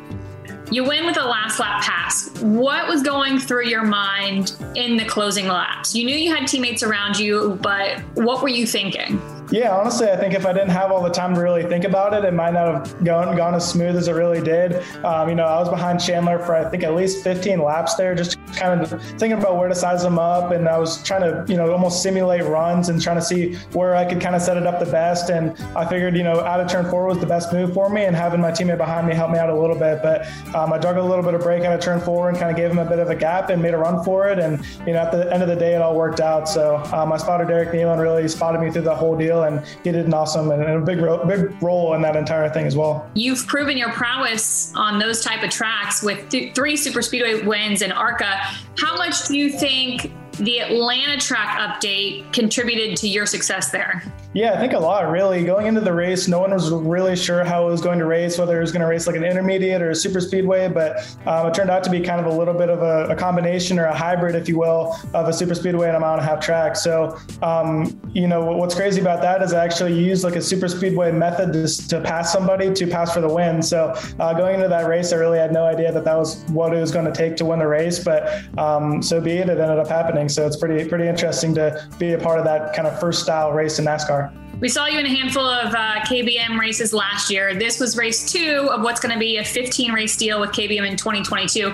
You 0.71 0.85
win 0.85 1.05
with 1.05 1.17
a 1.17 1.25
last 1.25 1.59
lap 1.59 1.83
pass. 1.83 2.29
What 2.39 2.87
was 2.87 3.03
going 3.03 3.39
through 3.39 3.67
your 3.67 3.83
mind 3.83 4.55
in 4.75 4.95
the 4.95 5.03
closing 5.03 5.47
laps? 5.47 5.93
You 5.93 6.05
knew 6.05 6.15
you 6.15 6.33
had 6.33 6.47
teammates 6.47 6.81
around 6.81 7.19
you, 7.19 7.59
but 7.61 7.99
what 8.13 8.41
were 8.41 8.47
you 8.47 8.65
thinking? 8.65 9.21
Yeah, 9.51 9.75
honestly, 9.75 10.09
I 10.09 10.15
think 10.15 10.33
if 10.33 10.45
I 10.45 10.53
didn't 10.53 10.69
have 10.69 10.93
all 10.93 11.03
the 11.03 11.09
time 11.09 11.35
to 11.35 11.41
really 11.41 11.63
think 11.63 11.83
about 11.83 12.13
it, 12.13 12.23
it 12.23 12.33
might 12.33 12.53
not 12.53 12.87
have 12.87 13.03
gone 13.03 13.35
gone 13.35 13.53
as 13.53 13.69
smooth 13.69 13.97
as 13.97 14.07
it 14.07 14.13
really 14.13 14.41
did. 14.41 14.81
Um, 15.03 15.27
you 15.27 15.35
know, 15.35 15.43
I 15.43 15.59
was 15.59 15.67
behind 15.67 15.99
Chandler 15.99 16.39
for 16.39 16.55
I 16.55 16.69
think 16.69 16.83
at 16.83 16.95
least 16.95 17.21
15 17.21 17.61
laps 17.61 17.95
there, 17.95 18.15
just 18.15 18.37
kind 18.61 18.81
of 18.81 19.01
thinking 19.19 19.33
about 19.33 19.57
where 19.57 19.67
to 19.67 19.75
size 19.75 20.03
them 20.03 20.19
up, 20.19 20.51
and 20.51 20.67
I 20.67 20.77
was 20.77 21.01
trying 21.03 21.21
to 21.21 21.45
you 21.51 21.57
know 21.57 21.71
almost 21.71 22.03
simulate 22.03 22.43
runs 22.43 22.89
and 22.89 23.01
trying 23.01 23.17
to 23.17 23.21
see 23.21 23.55
where 23.73 23.95
I 23.95 24.05
could 24.05 24.21
kind 24.21 24.35
of 24.35 24.41
set 24.41 24.57
it 24.57 24.67
up 24.67 24.79
the 24.79 24.91
best. 24.91 25.29
And 25.29 25.59
I 25.75 25.85
figured 25.85 26.15
you 26.15 26.23
know 26.23 26.39
out 26.41 26.59
of 26.59 26.69
turn 26.69 26.89
four 26.89 27.07
was 27.07 27.19
the 27.19 27.25
best 27.25 27.51
move 27.51 27.73
for 27.73 27.89
me, 27.89 28.05
and 28.05 28.15
having 28.15 28.39
my 28.39 28.51
teammate 28.51 28.77
behind 28.77 29.07
me 29.07 29.15
helped 29.15 29.33
me 29.33 29.39
out 29.39 29.49
a 29.49 29.59
little 29.59 29.77
bit. 29.77 30.01
But 30.01 30.27
um, 30.55 30.71
I 30.73 30.77
dug 30.77 30.97
a 30.97 31.03
little 31.03 31.23
bit 31.23 31.33
of 31.33 31.41
brake 31.41 31.63
out 31.63 31.73
of 31.73 31.81
turn 31.81 31.99
four 31.99 32.29
and 32.29 32.37
kind 32.37 32.51
of 32.51 32.57
gave 32.57 32.71
him 32.71 32.79
a 32.79 32.85
bit 32.85 32.99
of 32.99 33.09
a 33.09 33.15
gap 33.15 33.49
and 33.49 33.61
made 33.61 33.73
a 33.73 33.77
run 33.77 34.03
for 34.03 34.29
it. 34.29 34.39
And 34.39 34.63
you 34.85 34.93
know 34.93 34.99
at 34.99 35.11
the 35.11 35.31
end 35.33 35.41
of 35.41 35.49
the 35.49 35.55
day, 35.55 35.75
it 35.75 35.81
all 35.81 35.95
worked 35.95 36.19
out. 36.19 36.47
So 36.47 36.77
um, 36.93 37.11
I 37.11 37.17
spotted 37.17 37.47
Derek 37.47 37.69
Kneeland 37.69 37.99
really 37.99 38.27
spotted 38.27 38.61
me 38.61 38.71
through 38.71 38.83
the 38.83 38.95
whole 38.95 39.17
deal, 39.17 39.43
and 39.43 39.65
he 39.83 39.91
did 39.91 40.05
an 40.05 40.13
awesome 40.13 40.51
and, 40.51 40.63
a 40.63 40.79
big 40.79 40.99
big 41.27 41.61
role 41.61 41.93
in 41.93 42.01
that 42.01 42.15
entire 42.15 42.49
thing 42.49 42.65
as 42.65 42.75
well. 42.75 43.09
You've 43.13 43.45
proven 43.47 43.77
your 43.77 43.91
prowess 43.91 44.73
on 44.75 44.99
those 44.99 45.23
type 45.23 45.43
of 45.43 45.49
tracks 45.49 46.03
with 46.03 46.29
th- 46.29 46.53
three 46.55 46.75
super 46.75 47.01
speedway 47.01 47.41
wins 47.43 47.81
in 47.81 47.91
ARCA. 47.91 48.39
How 48.77 48.95
much 48.97 49.27
do 49.27 49.37
you 49.37 49.49
think 49.51 50.11
the 50.37 50.59
Atlanta 50.59 51.17
track 51.17 51.59
update 51.59 52.31
contributed 52.33 52.97
to 52.97 53.07
your 53.07 53.25
success 53.25 53.71
there? 53.71 54.03
Yeah, 54.33 54.53
I 54.53 54.59
think 54.59 54.71
a 54.71 54.79
lot, 54.79 55.11
really. 55.11 55.43
Going 55.43 55.67
into 55.67 55.81
the 55.81 55.91
race, 55.91 56.29
no 56.29 56.39
one 56.39 56.51
was 56.51 56.71
really 56.71 57.17
sure 57.17 57.43
how 57.43 57.67
it 57.67 57.71
was 57.71 57.81
going 57.81 57.99
to 57.99 58.05
race, 58.05 58.37
whether 58.37 58.57
it 58.57 58.61
was 58.61 58.71
going 58.71 58.81
to 58.81 58.87
race 58.87 59.05
like 59.05 59.17
an 59.17 59.25
intermediate 59.25 59.81
or 59.81 59.89
a 59.89 59.95
super 59.95 60.21
speedway, 60.21 60.69
but 60.69 61.05
um, 61.25 61.47
it 61.47 61.53
turned 61.53 61.69
out 61.69 61.83
to 61.83 61.89
be 61.89 61.99
kind 61.99 62.25
of 62.25 62.27
a 62.27 62.37
little 62.37 62.53
bit 62.53 62.69
of 62.69 62.81
a, 62.81 63.11
a, 63.11 63.15
combination 63.15 63.77
or 63.77 63.85
a 63.85 63.93
hybrid, 63.93 64.35
if 64.35 64.47
you 64.47 64.57
will, 64.57 64.97
of 65.13 65.27
a 65.27 65.33
super 65.33 65.53
speedway 65.53 65.87
and 65.87 65.97
a 65.97 65.99
mile 65.99 66.13
and 66.13 66.21
a 66.21 66.25
half 66.25 66.39
track. 66.39 66.77
So, 66.77 67.19
um, 67.41 67.99
you 68.13 68.25
know, 68.25 68.45
what's 68.55 68.73
crazy 68.73 69.01
about 69.01 69.21
that 69.21 69.41
is 69.41 69.51
I 69.51 69.65
actually 69.65 70.01
used 70.01 70.23
like 70.23 70.37
a 70.37 70.41
super 70.41 70.69
speedway 70.69 71.11
method 71.11 71.51
to, 71.51 71.87
to 71.89 71.99
pass 71.99 72.31
somebody 72.31 72.73
to 72.73 72.87
pass 72.87 73.13
for 73.13 73.19
the 73.19 73.31
win. 73.31 73.61
So, 73.61 73.93
uh, 74.17 74.33
going 74.33 74.55
into 74.55 74.69
that 74.69 74.87
race, 74.87 75.11
I 75.11 75.17
really 75.17 75.39
had 75.39 75.51
no 75.51 75.65
idea 75.65 75.91
that 75.91 76.05
that 76.05 76.17
was 76.17 76.41
what 76.51 76.73
it 76.73 76.79
was 76.79 76.91
going 76.91 77.05
to 77.05 77.11
take 77.11 77.35
to 77.37 77.45
win 77.45 77.59
the 77.59 77.67
race, 77.67 78.01
but 78.01 78.41
um, 78.57 79.03
so 79.03 79.19
be 79.19 79.31
it, 79.31 79.49
it 79.49 79.59
ended 79.59 79.77
up 79.77 79.89
happening. 79.89 80.29
So, 80.29 80.47
it's 80.47 80.55
pretty, 80.55 80.87
pretty 80.87 81.09
interesting 81.09 81.53
to 81.55 81.85
be 81.99 82.13
a 82.13 82.17
part 82.17 82.39
of 82.39 82.45
that 82.45 82.73
kind 82.73 82.87
of 82.87 82.97
first 82.97 83.23
style 83.23 83.51
race 83.51 83.77
in 83.77 83.83
NASCAR. 83.83 84.20
We 84.59 84.69
saw 84.69 84.85
you 84.85 84.99
in 84.99 85.05
a 85.05 85.09
handful 85.09 85.43
of 85.43 85.73
uh, 85.73 86.01
KBM 86.01 86.59
races 86.59 86.93
last 86.93 87.31
year. 87.31 87.55
This 87.55 87.79
was 87.79 87.97
race 87.97 88.31
two 88.31 88.69
of 88.71 88.83
what's 88.83 88.99
going 88.99 89.13
to 89.13 89.19
be 89.19 89.37
a 89.37 89.43
15 89.43 89.91
race 89.91 90.15
deal 90.15 90.39
with 90.39 90.51
KBM 90.51 90.87
in 90.87 90.95
2022. 90.97 91.73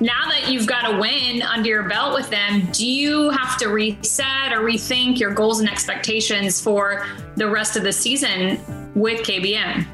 Now 0.00 0.28
that 0.28 0.48
you've 0.50 0.66
got 0.66 0.92
a 0.92 0.98
win 0.98 1.40
under 1.42 1.68
your 1.68 1.84
belt 1.84 2.14
with 2.14 2.28
them, 2.28 2.68
do 2.72 2.86
you 2.86 3.30
have 3.30 3.56
to 3.58 3.68
reset 3.68 4.52
or 4.52 4.58
rethink 4.58 5.20
your 5.20 5.32
goals 5.32 5.60
and 5.60 5.70
expectations 5.70 6.60
for 6.60 7.06
the 7.36 7.48
rest 7.48 7.76
of 7.76 7.82
the 7.82 7.92
season 7.92 8.58
with 8.94 9.20
KBM? 9.20 9.86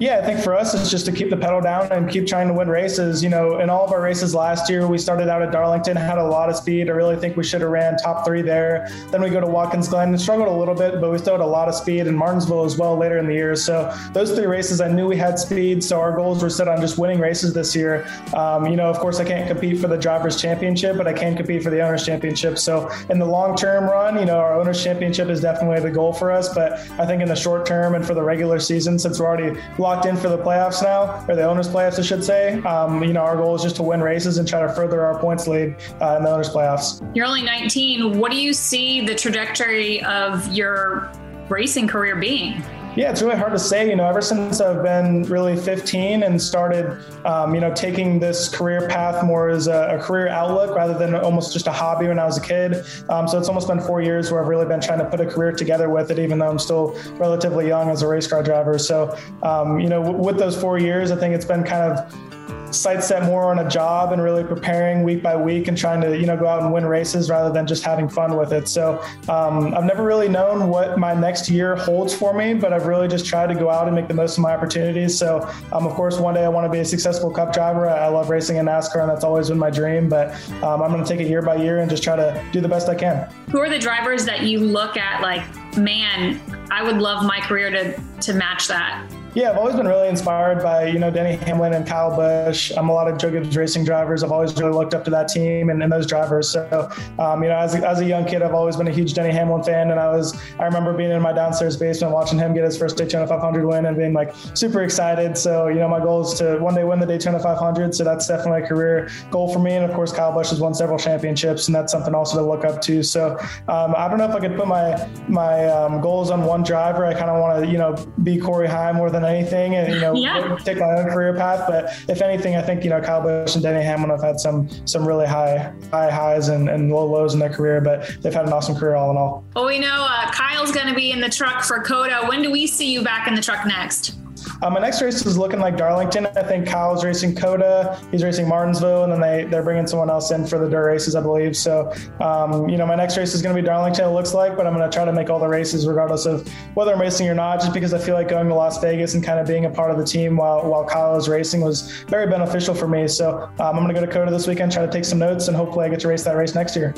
Yeah, 0.00 0.18
I 0.18 0.26
think 0.26 0.40
for 0.40 0.56
us, 0.56 0.74
it's 0.74 0.90
just 0.90 1.06
to 1.06 1.12
keep 1.12 1.30
the 1.30 1.36
pedal 1.36 1.60
down 1.60 1.92
and 1.92 2.10
keep 2.10 2.26
trying 2.26 2.48
to 2.48 2.54
win 2.54 2.68
races. 2.68 3.22
You 3.22 3.28
know, 3.28 3.60
in 3.60 3.70
all 3.70 3.84
of 3.84 3.92
our 3.92 4.00
races 4.00 4.34
last 4.34 4.68
year, 4.68 4.88
we 4.88 4.98
started 4.98 5.28
out 5.28 5.40
at 5.40 5.52
Darlington, 5.52 5.96
had 5.96 6.18
a 6.18 6.24
lot 6.24 6.50
of 6.50 6.56
speed. 6.56 6.88
I 6.88 6.92
really 6.92 7.14
think 7.14 7.36
we 7.36 7.44
should 7.44 7.60
have 7.60 7.70
ran 7.70 7.96
top 7.98 8.24
three 8.24 8.42
there. 8.42 8.88
Then 9.12 9.22
we 9.22 9.30
go 9.30 9.40
to 9.40 9.46
Watkins 9.46 9.88
Glen 9.88 10.08
and 10.08 10.20
struggled 10.20 10.48
a 10.48 10.52
little 10.52 10.74
bit, 10.74 11.00
but 11.00 11.12
we 11.12 11.18
still 11.18 11.34
had 11.34 11.40
a 11.40 11.46
lot 11.46 11.68
of 11.68 11.76
speed 11.76 12.08
in 12.08 12.16
Martinsville 12.16 12.64
as 12.64 12.76
well 12.76 12.96
later 12.96 13.18
in 13.18 13.26
the 13.26 13.34
year. 13.34 13.54
So 13.54 13.96
those 14.12 14.32
three 14.32 14.46
races, 14.46 14.80
I 14.80 14.88
knew 14.88 15.06
we 15.06 15.16
had 15.16 15.38
speed. 15.38 15.84
So 15.84 16.00
our 16.00 16.14
goals 16.14 16.42
were 16.42 16.50
set 16.50 16.66
on 16.66 16.80
just 16.80 16.98
winning 16.98 17.20
races 17.20 17.54
this 17.54 17.76
year. 17.76 18.04
Um, 18.34 18.66
you 18.66 18.74
know, 18.74 18.90
of 18.90 18.98
course, 18.98 19.20
I 19.20 19.24
can't 19.24 19.46
compete 19.46 19.80
for 19.80 19.86
the 19.86 19.96
Drivers' 19.96 20.40
Championship, 20.40 20.96
but 20.96 21.06
I 21.06 21.12
can 21.12 21.36
compete 21.36 21.62
for 21.62 21.70
the 21.70 21.80
Owners' 21.80 22.04
Championship. 22.04 22.58
So 22.58 22.90
in 23.10 23.20
the 23.20 23.26
long 23.26 23.56
term 23.56 23.84
run, 23.84 24.18
you 24.18 24.24
know, 24.24 24.38
our 24.38 24.58
Owners' 24.58 24.82
Championship 24.82 25.28
is 25.28 25.40
definitely 25.40 25.78
the 25.78 25.94
goal 25.94 26.12
for 26.12 26.32
us. 26.32 26.52
But 26.52 26.80
I 26.98 27.06
think 27.06 27.22
in 27.22 27.28
the 27.28 27.36
short 27.36 27.64
term 27.64 27.94
and 27.94 28.04
for 28.04 28.14
the 28.14 28.22
regular 28.24 28.58
season, 28.58 28.98
since 28.98 29.20
we're 29.20 29.26
already 29.26 29.60
locked 29.84 30.06
in 30.06 30.16
for 30.16 30.30
the 30.30 30.38
playoffs, 30.38 30.82
now, 30.82 31.24
or 31.28 31.36
the 31.36 31.44
owners' 31.44 31.68
playoffs, 31.68 31.98
I 31.98 32.02
should 32.02 32.24
say. 32.24 32.60
Um, 32.62 33.04
you 33.04 33.12
know, 33.12 33.20
our 33.20 33.36
goal 33.36 33.54
is 33.54 33.62
just 33.62 33.76
to 33.76 33.82
win 33.82 34.00
races 34.00 34.38
and 34.38 34.48
try 34.48 34.62
to 34.62 34.72
further 34.72 35.04
our 35.04 35.20
points 35.20 35.46
lead 35.46 35.76
uh, 36.00 36.16
in 36.16 36.24
the 36.24 36.30
owners' 36.30 36.48
playoffs. 36.48 37.08
You're 37.14 37.26
only 37.26 37.42
19. 37.42 38.18
What 38.18 38.32
do 38.32 38.38
you 38.38 38.54
see 38.54 39.02
the 39.02 39.14
trajectory 39.14 40.02
of 40.04 40.50
your 40.52 41.12
racing 41.48 41.86
career 41.86 42.16
being? 42.16 42.64
Yeah, 42.96 43.10
it's 43.10 43.22
really 43.22 43.36
hard 43.36 43.52
to 43.52 43.58
say. 43.58 43.88
You 43.88 43.96
know, 43.96 44.08
ever 44.08 44.20
since 44.20 44.60
I've 44.60 44.84
been 44.84 45.24
really 45.24 45.56
15 45.56 46.22
and 46.22 46.40
started, 46.40 46.96
um, 47.26 47.52
you 47.52 47.60
know, 47.60 47.74
taking 47.74 48.20
this 48.20 48.48
career 48.48 48.88
path 48.88 49.24
more 49.24 49.48
as 49.48 49.66
a, 49.66 49.96
a, 49.96 49.98
career 49.98 50.28
outlook 50.28 50.76
rather 50.76 50.96
than 50.96 51.12
almost 51.16 51.52
just 51.52 51.66
a 51.66 51.72
hobby 51.72 52.06
when 52.06 52.20
I 52.20 52.24
was 52.24 52.38
a 52.38 52.40
kid. 52.40 52.84
Um, 53.08 53.26
so 53.26 53.36
it's 53.36 53.48
almost 53.48 53.66
been 53.66 53.80
four 53.80 54.00
years 54.00 54.30
where 54.30 54.40
I've 54.40 54.46
really 54.46 54.66
been 54.66 54.80
trying 54.80 55.00
to 55.00 55.06
put 55.06 55.20
a 55.20 55.26
career 55.26 55.50
together 55.50 55.90
with 55.90 56.12
it, 56.12 56.20
even 56.20 56.38
though 56.38 56.48
I'm 56.48 56.58
still 56.60 56.96
relatively 57.14 57.66
young 57.66 57.90
as 57.90 58.02
a 58.02 58.06
race 58.06 58.28
car 58.28 58.44
driver. 58.44 58.78
So, 58.78 59.18
um, 59.42 59.80
you 59.80 59.88
know, 59.88 60.00
w- 60.00 60.22
with 60.22 60.38
those 60.38 60.58
four 60.58 60.78
years, 60.78 61.10
I 61.10 61.16
think 61.16 61.34
it's 61.34 61.44
been 61.44 61.64
kind 61.64 61.90
of 61.90 62.33
sights 62.74 63.08
set 63.08 63.24
more 63.24 63.50
on 63.50 63.58
a 63.60 63.68
job 63.68 64.12
and 64.12 64.22
really 64.22 64.44
preparing 64.44 65.02
week 65.02 65.22
by 65.22 65.36
week 65.36 65.68
and 65.68 65.76
trying 65.76 66.00
to 66.00 66.18
you 66.18 66.26
know 66.26 66.36
go 66.36 66.46
out 66.46 66.62
and 66.62 66.72
win 66.72 66.86
races 66.86 67.30
rather 67.30 67.52
than 67.52 67.66
just 67.66 67.84
having 67.84 68.08
fun 68.08 68.36
with 68.36 68.52
it. 68.52 68.68
So 68.68 69.02
um, 69.28 69.74
I've 69.74 69.84
never 69.84 70.04
really 70.04 70.28
known 70.28 70.68
what 70.68 70.98
my 70.98 71.14
next 71.14 71.48
year 71.48 71.76
holds 71.76 72.14
for 72.14 72.32
me, 72.32 72.54
but 72.54 72.72
I've 72.72 72.86
really 72.86 73.08
just 73.08 73.26
tried 73.26 73.48
to 73.48 73.54
go 73.54 73.70
out 73.70 73.86
and 73.86 73.94
make 73.94 74.08
the 74.08 74.14
most 74.14 74.36
of 74.36 74.42
my 74.42 74.54
opportunities. 74.54 75.16
So 75.18 75.48
um, 75.72 75.86
of 75.86 75.92
course, 75.94 76.18
one 76.18 76.34
day 76.34 76.44
I 76.44 76.48
want 76.48 76.64
to 76.64 76.70
be 76.70 76.80
a 76.80 76.84
successful 76.84 77.30
Cup 77.30 77.52
driver. 77.52 77.88
I 77.88 78.08
love 78.08 78.30
racing 78.30 78.56
in 78.56 78.66
NASCAR, 78.66 79.02
and 79.02 79.10
that's 79.10 79.24
always 79.24 79.48
been 79.48 79.58
my 79.58 79.70
dream. 79.70 80.08
But 80.08 80.34
um, 80.62 80.82
I'm 80.82 80.90
going 80.90 81.04
to 81.04 81.08
take 81.08 81.20
it 81.20 81.28
year 81.28 81.42
by 81.42 81.56
year 81.56 81.78
and 81.78 81.90
just 81.90 82.02
try 82.02 82.16
to 82.16 82.44
do 82.52 82.60
the 82.60 82.68
best 82.68 82.88
I 82.88 82.94
can. 82.94 83.28
Who 83.50 83.60
are 83.60 83.68
the 83.68 83.78
drivers 83.78 84.24
that 84.26 84.42
you 84.42 84.60
look 84.60 84.96
at 84.96 85.20
like, 85.22 85.42
man, 85.76 86.40
I 86.70 86.82
would 86.82 86.98
love 86.98 87.24
my 87.24 87.40
career 87.40 87.70
to 87.70 88.00
to 88.20 88.32
match 88.32 88.68
that? 88.68 89.06
Yeah, 89.34 89.50
I've 89.50 89.58
always 89.58 89.74
been 89.74 89.88
really 89.88 90.06
inspired 90.06 90.62
by, 90.62 90.86
you 90.86 91.00
know, 91.00 91.10
Denny 91.10 91.34
Hamlin 91.44 91.74
and 91.74 91.84
Kyle 91.84 92.14
Busch. 92.14 92.70
I'm 92.76 92.88
a 92.88 92.92
lot 92.92 93.10
of 93.10 93.18
Joe 93.18 93.32
Gibbs 93.32 93.56
racing 93.56 93.84
drivers. 93.84 94.22
I've 94.22 94.30
always 94.30 94.54
really 94.54 94.72
looked 94.72 94.94
up 94.94 95.02
to 95.06 95.10
that 95.10 95.26
team 95.26 95.70
and, 95.70 95.82
and 95.82 95.90
those 95.90 96.06
drivers. 96.06 96.48
So, 96.48 96.88
um, 97.18 97.42
you 97.42 97.48
know, 97.48 97.56
as 97.56 97.74
a, 97.74 97.84
as 97.84 97.98
a 97.98 98.04
young 98.04 98.26
kid, 98.26 98.42
I've 98.42 98.54
always 98.54 98.76
been 98.76 98.86
a 98.86 98.92
huge 98.92 99.12
Denny 99.12 99.32
Hamlin 99.32 99.64
fan. 99.64 99.90
And 99.90 99.98
I 99.98 100.08
was, 100.08 100.40
I 100.60 100.66
remember 100.66 100.92
being 100.92 101.10
in 101.10 101.20
my 101.20 101.32
downstairs 101.32 101.76
basement 101.76 102.12
watching 102.14 102.38
him 102.38 102.54
get 102.54 102.62
his 102.62 102.78
first 102.78 102.96
Daytona 102.96 103.26
500 103.26 103.66
win 103.66 103.86
and 103.86 103.96
being 103.96 104.12
like 104.12 104.32
super 104.54 104.82
excited. 104.82 105.36
So, 105.36 105.66
you 105.66 105.80
know, 105.80 105.88
my 105.88 105.98
goal 105.98 106.20
is 106.24 106.34
to 106.34 106.58
one 106.58 106.76
day 106.76 106.84
win 106.84 107.00
the 107.00 107.06
Daytona 107.06 107.40
500. 107.40 107.92
So 107.92 108.04
that's 108.04 108.28
definitely 108.28 108.62
a 108.62 108.68
career 108.68 109.10
goal 109.32 109.52
for 109.52 109.58
me. 109.58 109.72
And 109.72 109.84
of 109.84 109.92
course, 109.96 110.12
Kyle 110.12 110.32
Busch 110.32 110.50
has 110.50 110.60
won 110.60 110.74
several 110.74 110.96
championships 110.96 111.66
and 111.66 111.74
that's 111.74 111.90
something 111.90 112.14
also 112.14 112.38
to 112.38 112.44
look 112.44 112.64
up 112.64 112.80
to. 112.82 113.02
So 113.02 113.36
um, 113.66 113.96
I 113.96 114.06
don't 114.06 114.18
know 114.18 114.30
if 114.30 114.36
I 114.36 114.38
could 114.38 114.54
put 114.54 114.68
my, 114.68 115.10
my 115.26 115.66
um, 115.66 116.00
goals 116.00 116.30
on 116.30 116.44
one 116.44 116.62
driver. 116.62 117.04
I 117.04 117.14
kind 117.14 117.30
of 117.30 117.40
want 117.40 117.64
to, 117.64 117.68
you 117.68 117.78
know, 117.78 117.96
be 118.22 118.38
Corey 118.38 118.68
Heim 118.68 118.94
more 118.94 119.10
than 119.10 119.23
anything. 119.24 119.74
And, 119.74 119.92
you 119.92 120.00
know, 120.00 120.14
yeah. 120.14 120.56
take 120.64 120.78
my 120.78 120.86
own 120.86 121.10
career 121.10 121.34
path. 121.34 121.64
But 121.68 121.86
if 122.08 122.22
anything, 122.22 122.56
I 122.56 122.62
think 122.62 122.84
you 122.84 122.90
know 122.90 123.00
Kyle 123.00 123.22
Busch 123.22 123.54
and 123.54 123.62
Denny 123.62 123.84
Hamlin 123.84 124.10
have 124.10 124.22
had 124.22 124.40
some 124.40 124.68
some 124.86 125.06
really 125.06 125.26
high 125.26 125.72
high 125.90 126.10
highs 126.10 126.48
and, 126.48 126.68
and 126.68 126.90
low 126.90 127.06
lows 127.06 127.34
in 127.34 127.40
their 127.40 127.50
career, 127.52 127.80
but 127.80 128.16
they've 128.22 128.34
had 128.34 128.46
an 128.46 128.52
awesome 128.52 128.76
career 128.76 128.94
all 128.94 129.10
in 129.10 129.16
all. 129.16 129.44
Well, 129.54 129.66
we 129.66 129.78
know 129.78 130.06
uh, 130.08 130.30
Kyle's 130.30 130.72
going 130.72 130.88
to 130.88 130.94
be 130.94 131.10
in 131.12 131.20
the 131.20 131.30
truck 131.30 131.64
for 131.64 131.80
COTA. 131.80 132.26
When 132.26 132.42
do 132.42 132.50
we 132.50 132.66
see 132.66 132.92
you 132.92 133.02
back 133.02 133.28
in 133.28 133.34
the 133.34 133.42
truck 133.42 133.66
next? 133.66 134.16
Um, 134.64 134.72
my 134.72 134.80
next 134.80 135.02
race 135.02 135.26
is 135.26 135.36
looking 135.36 135.60
like 135.60 135.76
Darlington. 135.76 136.26
I 136.26 136.42
think 136.42 136.66
Kyle's 136.66 137.04
racing 137.04 137.34
COTA. 137.34 138.00
He's 138.10 138.24
racing 138.24 138.48
Martinsville, 138.48 139.04
and 139.04 139.12
then 139.12 139.20
they 139.20 139.44
they're 139.44 139.62
bringing 139.62 139.86
someone 139.86 140.08
else 140.08 140.30
in 140.30 140.46
for 140.46 140.58
the 140.58 140.70
dirt 140.70 140.86
races, 140.86 141.14
I 141.14 141.20
believe. 141.20 141.54
So, 141.54 141.92
um, 142.22 142.66
you 142.70 142.78
know, 142.78 142.86
my 142.86 142.94
next 142.94 143.18
race 143.18 143.34
is 143.34 143.42
going 143.42 143.54
to 143.54 143.60
be 143.60 143.66
Darlington. 143.66 144.06
It 144.08 144.12
looks 144.12 144.32
like, 144.32 144.56
but 144.56 144.66
I'm 144.66 144.74
going 144.74 144.90
to 144.90 144.94
try 144.94 145.04
to 145.04 145.12
make 145.12 145.28
all 145.28 145.38
the 145.38 145.48
races 145.48 145.86
regardless 145.86 146.24
of 146.24 146.48
whether 146.72 146.94
I'm 146.94 147.00
racing 147.00 147.28
or 147.28 147.34
not, 147.34 147.60
just 147.60 147.74
because 147.74 147.92
I 147.92 147.98
feel 147.98 148.14
like 148.14 148.28
going 148.28 148.48
to 148.48 148.54
Las 148.54 148.80
Vegas 148.80 149.12
and 149.12 149.22
kind 149.22 149.38
of 149.38 149.46
being 149.46 149.66
a 149.66 149.70
part 149.70 149.90
of 149.90 149.98
the 149.98 150.04
team 150.04 150.38
while 150.38 150.66
while 150.66 150.86
Kyle 150.86 151.14
is 151.14 151.28
racing 151.28 151.60
was 151.60 151.90
very 152.08 152.26
beneficial 152.26 152.74
for 152.74 152.88
me. 152.88 153.06
So, 153.06 153.42
um, 153.42 153.76
I'm 153.76 153.84
going 153.84 153.88
to 153.88 153.94
go 153.94 154.00
to 154.00 154.10
COTA 154.10 154.30
this 154.30 154.46
weekend, 154.46 154.72
try 154.72 154.86
to 154.86 154.90
take 154.90 155.04
some 155.04 155.18
notes, 155.18 155.48
and 155.48 155.56
hopefully 155.56 155.84
I 155.84 155.90
get 155.90 156.00
to 156.00 156.08
race 156.08 156.24
that 156.24 156.36
race 156.36 156.54
next 156.54 156.74
year. 156.74 156.94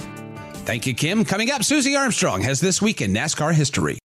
Thank 0.67 0.87
you, 0.87 0.95
Kim. 0.95 1.25
Coming 1.25 1.51
up, 1.51 1.65
Susie 1.65 1.97
Armstrong 1.97 2.43
has 2.43 2.61
this 2.61 2.81
week 2.81 3.01
in 3.01 3.13
NASCAR 3.13 3.53
history. 3.53 3.99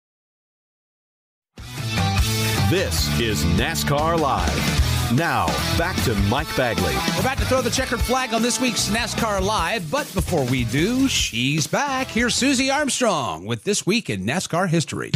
This 2.72 3.20
is 3.20 3.44
NASCAR 3.44 4.18
Live. 4.18 5.14
Now, 5.14 5.48
back 5.78 6.02
to 6.04 6.16
Mike 6.30 6.48
Bagley. 6.56 6.96
We're 7.16 7.20
about 7.20 7.38
to 7.40 7.44
throw 7.44 7.62
the 7.62 7.70
checkered 7.70 8.00
flag 8.00 8.34
on 8.34 8.42
this 8.42 8.62
week's 8.62 8.88
NASCAR 8.88 9.42
Live, 9.42 9.92
but 9.92 10.10
before 10.14 10.46
we 10.46 10.64
do, 10.64 11.10
she's 11.10 11.68
back. 11.68 12.08
Here's 12.08 12.34
Susie 12.34 12.72
Armstrong 12.72 13.46
with 13.46 13.66
This 13.66 13.86
Week 13.86 14.10
in 14.10 14.24
NASCAR 14.24 14.70
History. 14.70 15.12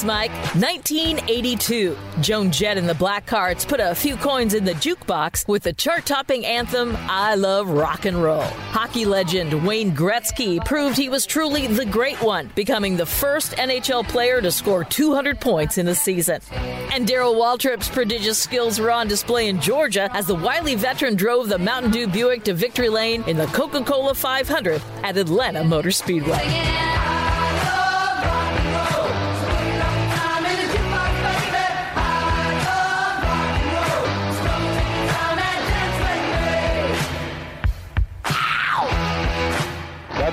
Thanks, 0.00 0.30
Mike. 0.30 0.54
1982. 0.54 1.96
Joan 2.22 2.50
Jett 2.50 2.78
and 2.78 2.88
the 2.88 2.94
Blackhearts 2.94 3.68
put 3.68 3.80
a 3.80 3.94
few 3.94 4.16
coins 4.16 4.54
in 4.54 4.64
the 4.64 4.72
jukebox 4.72 5.46
with 5.46 5.62
the 5.62 5.74
chart 5.74 6.06
topping 6.06 6.46
anthem, 6.46 6.96
I 7.00 7.34
Love 7.34 7.68
Rock 7.68 8.06
and 8.06 8.22
Roll. 8.22 8.40
Hockey 8.72 9.04
legend 9.04 9.66
Wayne 9.66 9.94
Gretzky 9.94 10.64
proved 10.64 10.96
he 10.96 11.10
was 11.10 11.26
truly 11.26 11.66
the 11.66 11.84
great 11.84 12.20
one, 12.22 12.50
becoming 12.54 12.96
the 12.96 13.04
first 13.04 13.52
NHL 13.52 14.08
player 14.08 14.40
to 14.40 14.50
score 14.50 14.84
200 14.84 15.38
points 15.38 15.76
in 15.76 15.86
a 15.88 15.94
season. 15.94 16.40
And 16.50 17.06
Darrell 17.06 17.34
Waltrip's 17.34 17.88
prodigious 17.88 18.38
skills 18.38 18.80
were 18.80 18.90
on 18.90 19.06
display 19.06 19.48
in 19.48 19.60
Georgia 19.60 20.08
as 20.14 20.26
the 20.26 20.34
wily 20.34 20.76
veteran 20.76 21.14
drove 21.14 21.48
the 21.48 21.58
Mountain 21.58 21.90
Dew 21.90 22.06
Buick 22.06 22.44
to 22.44 22.54
victory 22.54 22.88
lane 22.88 23.22
in 23.24 23.36
the 23.36 23.46
Coca 23.48 23.84
Cola 23.84 24.14
500 24.14 24.80
at 25.02 25.18
Atlanta 25.18 25.62
Motor 25.62 25.90
Speedway. 25.90 27.19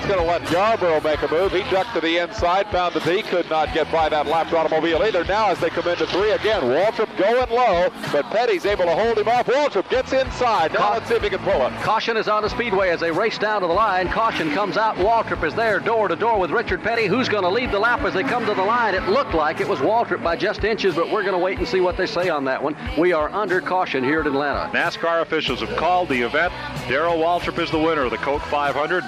Going 0.08 0.20
to 0.20 0.26
let 0.26 0.50
Yarborough 0.50 1.02
make 1.02 1.22
a 1.22 1.28
move. 1.28 1.52
He 1.52 1.60
ducked 1.70 1.94
to 1.94 2.00
the 2.00 2.18
inside, 2.18 2.68
found 2.68 2.96
that 2.96 3.04
he 3.04 3.22
could 3.22 3.50
not 3.50 3.74
get 3.74 3.92
by 3.92 4.08
that 4.08 4.26
lapped 4.26 4.54
automobile 4.54 5.04
either. 5.04 5.26
Now 5.26 5.50
as 5.50 5.60
they 5.60 5.70
come 5.70 5.86
into 5.88 6.08
three 6.08 6.32
again, 6.32 6.62
Waltrip 6.62 7.16
going 7.18 7.50
low, 7.50 7.90
but 8.14 8.26
Petty's 8.28 8.66
able 8.66 8.86
to 8.86 8.96
hold 8.96 9.18
him 9.18 9.28
off. 9.28 9.48
Waltrip 9.48 9.90
gets 9.90 10.14
inside. 10.14 10.74
Now 10.74 10.94
let's 10.94 11.10
see 11.10 11.16
if 11.16 11.24
he 11.24 11.30
can 11.30 11.40
pull 11.40 11.66
it. 11.68 11.74
Caution 11.82 12.16
is 12.16 12.30
on 12.30 12.44
the 12.44 12.50
speedway 12.50 12.90
as 12.90 13.02
they 13.02 13.12
race 13.12 13.38
down 13.38 13.62
to 13.62 13.68
the 13.68 13.74
line. 13.74 14.08
Caution 14.08 14.50
comes 14.52 14.78
out. 14.78 14.96
Waltrip 14.96 15.46
is 15.46 15.54
there 15.56 15.80
door 15.82 16.08
to 16.08 16.16
door 16.16 16.40
with 16.40 16.52
Richard 16.52 16.82
Petty. 16.82 17.08
Who's 17.08 17.28
going 17.28 17.44
to 17.44 17.50
lead 17.50 17.72
the 17.72 17.80
lap 17.80 18.02
as 18.04 18.14
they 18.14 18.24
come 18.24 18.46
to 18.46 18.54
the 18.54 18.64
line? 18.64 18.96
It 18.96 19.10
looked 19.10 19.34
like 19.34 19.60
it 19.60 19.68
was 19.68 19.80
Waltrip 19.80 20.24
by 20.24 20.38
just 20.38 20.64
inches, 20.64 20.96
but 20.96 21.12
we're 21.12 21.24
going 21.24 21.34
to 21.34 21.40
wait 21.40 21.58
and 21.58 21.68
see 21.68 21.82
what 21.82 21.98
they 21.98 22.06
say 22.06 22.30
on 22.30 22.46
that 22.46 22.64
one. 22.64 22.78
We 22.98 23.12
are 23.12 23.30
under 23.30 23.60
caution 23.60 24.06
here 24.06 24.22
at 24.22 24.28
Atlanta. 24.28 24.72
NASCAR 24.72 25.22
officials 25.22 25.60
have 25.60 25.76
called 25.76 26.08
the 26.08 26.22
event. 26.22 26.54
Darrell 26.88 27.18
Waltrip 27.18 27.62
is 27.62 27.72
the 27.72 27.80
winner 27.80 28.04
of 28.04 28.12
the 28.12 28.18
Coke 28.18 28.44
500. 28.44 29.04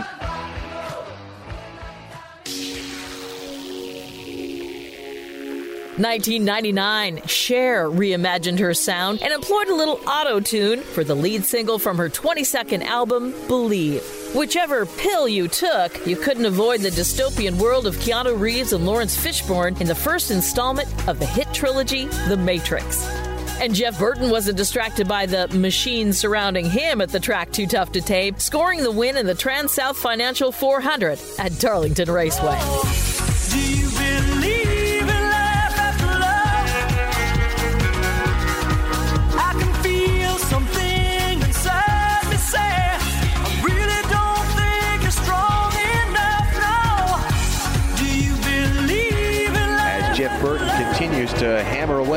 1999, 6.00 7.28
Cher 7.28 7.90
reimagined 7.90 8.60
her 8.60 8.74
sound 8.74 9.22
and 9.22 9.34
employed 9.34 9.68
a 9.68 9.76
little 9.76 10.00
auto 10.08 10.40
tune 10.40 10.82
for 10.82 11.04
the 11.04 11.14
lead 11.14 11.44
single 11.44 11.78
from 11.78 11.98
her 11.98 12.08
22nd 12.08 12.86
album, 12.86 13.34
Believe. 13.48 14.02
Whichever 14.34 14.86
pill 14.86 15.28
you 15.28 15.50
took, 15.50 16.08
you 16.08 16.16
couldn't 16.16 16.46
avoid 16.46 16.80
the 16.80 16.90
dystopian 16.90 17.58
world 17.58 17.86
of 17.86 17.98
Keanu 17.98 18.40
Reeves 18.40 18.72
and 18.72 18.86
Laurence 18.86 19.18
Fishburne 19.18 19.80
in 19.82 19.88
the 19.88 19.96
first 19.96 20.32
installment 20.32 20.88
of 21.10 21.20
the 21.20 21.26
hit 21.26 21.54
trilogy, 21.54 22.06
The 22.30 22.38
Matrix. 22.38 23.06
And 23.60 23.76
Jeff 23.76 24.00
Burton 24.00 24.30
wasn't 24.30 24.56
distracted 24.56 25.06
by 25.06 25.26
the 25.26 25.50
machine 25.50 26.14
surrounding 26.14 26.70
him 26.70 27.02
at 27.02 27.10
the 27.10 27.20
track 27.20 27.52
Too 27.52 27.68
Tough 27.68 27.92
to 27.92 28.00
Tame, 28.00 28.40
scoring 28.40 28.84
the 28.84 28.92
win 28.92 29.18
in 29.18 29.26
the 29.26 29.36
TranSouth 29.36 29.98
Financial 29.98 30.54
400 30.54 31.20
at 31.40 31.60
Darlington 31.60 32.10
Raceway. 32.10 33.09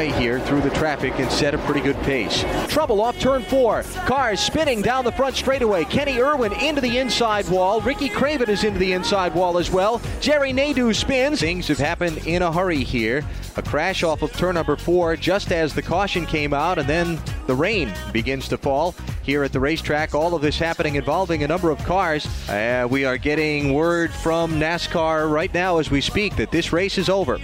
Away 0.03 0.21
here 0.21 0.41
through 0.41 0.61
the 0.61 0.71
traffic 0.71 1.13
and 1.19 1.31
set 1.31 1.55
a 1.55 1.59
pretty 1.59 1.81
good 1.81 1.97
pace. 2.03 2.45
Trouble 2.69 3.01
off 3.01 3.19
turn 3.21 3.43
four. 3.43 3.83
Cars 4.07 4.41
spinning 4.41 4.83
down 4.83 5.05
the 5.05 5.13
front 5.13 5.37
straightaway. 5.37 5.85
Kenny 5.85 6.19
Irwin 6.19 6.53
into 6.55 6.81
the 6.81 6.99
inside 6.99 7.49
wall. 7.49 7.81
Ricky 7.81 8.09
Craven 8.09 8.51
is 8.51 8.65
into 8.65 8.79
the 8.79 8.93
inside 8.93 9.35
wall 9.35 9.59
as 9.59 9.71
well. 9.71 10.01
Jerry 10.21 10.53
Nadeau 10.53 10.93
spins. 10.93 11.41
Things 11.41 11.69
have 11.69 11.79
happened 11.79 12.27
in 12.27 12.43
a 12.43 12.53
hurry 12.53 12.83
here. 12.83 13.25
A 13.57 13.63
crash 13.63 14.03
off 14.03 14.23
of 14.23 14.33
turn 14.33 14.55
number 14.55 14.77
four 14.77 15.15
just 15.15 15.53
as 15.53 15.75
the 15.75 15.83
caution 15.83 16.25
came 16.27 16.55
out, 16.55 16.79
and 16.79 16.89
then 16.89 17.21
the 17.47 17.55
rain 17.55 17.93
begins 18.13 18.49
to 18.49 18.57
fall 18.57 18.95
here 19.23 19.45
at 19.45 19.53
the 19.53 19.61
racetrack. 19.61 20.15
All 20.15 20.35
of 20.35 20.43
this 20.43 20.59
happening 20.59 20.97
involving 20.97 21.45
a 21.45 21.49
number 21.49 21.71
of 21.71 21.79
cars. 21.85 22.27
Uh, 22.49 22.89
we 22.91 23.05
are 23.05 23.19
getting 23.19 23.75
word 23.75 24.11
from 24.11 24.53
NASCAR 24.55 25.31
right 25.31 25.53
now 25.53 25.79
as 25.79 25.91
we 25.91 26.01
speak 26.01 26.35
that 26.37 26.51
this 26.51 26.73
race 26.73 26.99
is 26.99 27.09
over. 27.09 27.39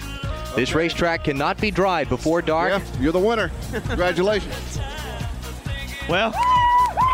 This 0.59 0.75
racetrack 0.75 1.23
cannot 1.23 1.61
be 1.61 1.71
dry 1.71 2.03
before 2.03 2.43
dark. 2.43 2.71
Yeah, 2.71 3.01
you're 3.01 3.13
the 3.13 3.21
winner. 3.21 3.53
Congratulations. 3.71 4.81
Well, 6.09 6.35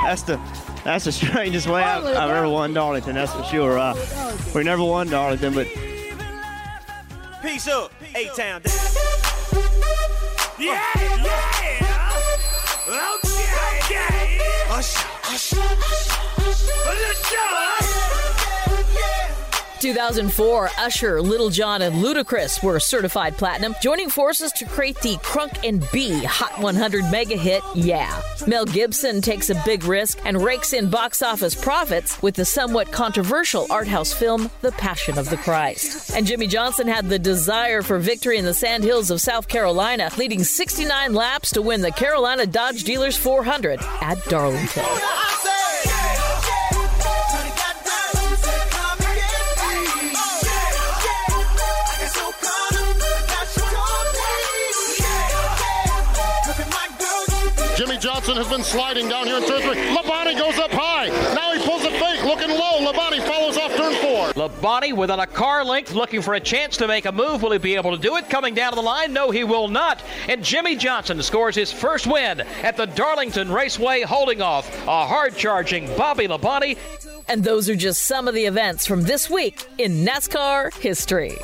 that's 0.03 0.22
the 0.22 0.40
that's 0.82 1.05
the 1.05 1.12
strangest 1.12 1.66
way 1.66 1.82
I've, 1.82 2.07
I've 2.07 2.30
ever 2.30 2.49
won 2.49 2.72
Darlington. 2.72 3.16
That's 3.16 3.34
for 3.34 3.45
sure. 3.45 3.78
Uh, 3.78 3.95
we 4.55 4.62
never 4.64 4.82
won 4.82 5.09
Darlington, 5.09 5.53
but 5.53 5.66
Peace 7.42 7.68
up, 7.68 7.92
A 8.14 8.28
Town. 8.34 8.62
Yeah, 10.59 10.80
yeah. 10.97 12.12
Okay, 12.88 13.45
okay. 13.84 14.38
Usher, 14.70 15.07
usher, 15.24 15.61
usher. 15.61 16.24
2004, 19.85 20.70
Usher, 20.78 21.20
Lil 21.20 21.51
Jon, 21.51 21.82
and 21.82 21.97
Ludacris 21.97 22.62
were 22.62 22.80
certified 22.80 23.37
platinum, 23.37 23.74
joining 23.82 24.09
forces 24.09 24.51
to 24.53 24.64
create 24.64 24.99
the 25.03 25.16
Crunk 25.16 25.62
and 25.62 25.87
B 25.93 26.24
Hot 26.24 26.59
100 26.59 27.11
mega 27.11 27.37
hit, 27.37 27.62
Yeah. 27.74 28.22
Mel 28.47 28.64
Gibson 28.64 29.20
takes 29.20 29.51
a 29.51 29.62
big 29.66 29.85
risk 29.85 30.18
and 30.24 30.43
rakes 30.43 30.72
in 30.72 30.89
box 30.89 31.20
office 31.20 31.55
profits 31.55 32.22
with 32.22 32.35
the 32.35 32.47
somewhat 32.47 32.93
controversial 32.93 33.66
art 33.68 33.87
house 33.87 34.11
film, 34.11 34.51
The 34.62 34.72
Passion 34.72 35.18
of 35.18 35.28
the 35.28 35.37
Christ. 35.37 36.16
And 36.16 36.26
Jimmie 36.26 36.47
Johnson 36.47 36.89
had 36.89 37.11
the 37.11 37.18
desire 37.18 37.82
for 37.82 37.99
victory 37.99 38.39
in 38.39 38.47
the 38.47 38.55
sandhills 38.55 39.11
of 39.11 39.20
South 39.20 39.49
Carolina, 39.49 40.09
leading 40.16 40.45
69 40.45 41.12
laps 41.12 41.51
to 41.51 41.61
win 41.61 41.82
the 41.82 41.93
Carolina 41.93 42.47
Dodge 42.47 42.85
Dealers 42.85 43.18
400 43.18 43.80
at 44.01 44.24
Darlington. 44.30 44.85
Johnson 58.05 58.37
has 58.37 58.49
been 58.49 58.63
sliding 58.63 59.09
down 59.09 59.27
here 59.27 59.39
in 59.39 59.47
turn 59.47 59.63
three. 59.63 59.77
Labonte 59.77 60.37
goes 60.39 60.59
up 60.59 60.71
high. 60.71 61.07
Now 61.35 61.55
he 61.55 61.67
pulls 61.67 61.85
a 61.85 61.91
fake, 61.93 62.23
looking 62.23 62.51
low. 62.51 62.85
Labonte 62.85 63.27
follows 63.27 63.57
off 63.57 63.75
turn 63.75 63.95
four. 63.95 64.29
Labonte 64.35 64.95
within 64.95 65.21
a 65.21 65.27
car 65.27 65.65
length, 65.65 65.95
looking 65.95 66.21
for 66.21 66.35
a 66.35 66.41
chance 66.41 66.77
to 66.77 66.87
make 66.87 67.07
a 67.07 67.13
move. 67.13 67.41
Will 67.41 67.53
he 67.53 67.59
be 67.59 67.77
able 67.77 67.97
to 67.97 68.03
do 68.03 68.17
it? 68.17 68.29
Coming 68.29 68.53
down 68.53 68.73
to 68.73 68.77
the 68.77 68.83
line? 68.83 69.15
No, 69.15 69.31
he 69.31 69.43
will 69.43 69.69
not. 69.69 70.03
And 70.29 70.45
Jimmie 70.45 70.77
Johnson 70.77 71.23
scores 71.23 71.55
his 71.55 71.73
first 71.73 72.07
win 72.07 72.43
at 72.63 72.77
the 72.77 72.85
Darlington 72.85 73.51
Raceway, 73.51 74.03
holding 74.03 74.43
off 74.43 74.69
a 74.87 75.07
hard 75.07 75.35
charging 75.35 75.87
Bobby 75.97 76.29
Labonte. 76.29 76.77
And 77.27 77.43
those 77.43 77.71
are 77.71 77.75
just 77.75 78.05
some 78.05 78.29
of 78.29 78.35
the 78.35 78.45
events 78.45 78.87
from 78.87 79.05
this 79.05 79.31
week 79.31 79.67
in 79.79 80.05
NASCAR 80.05 80.75
history. 80.75 81.39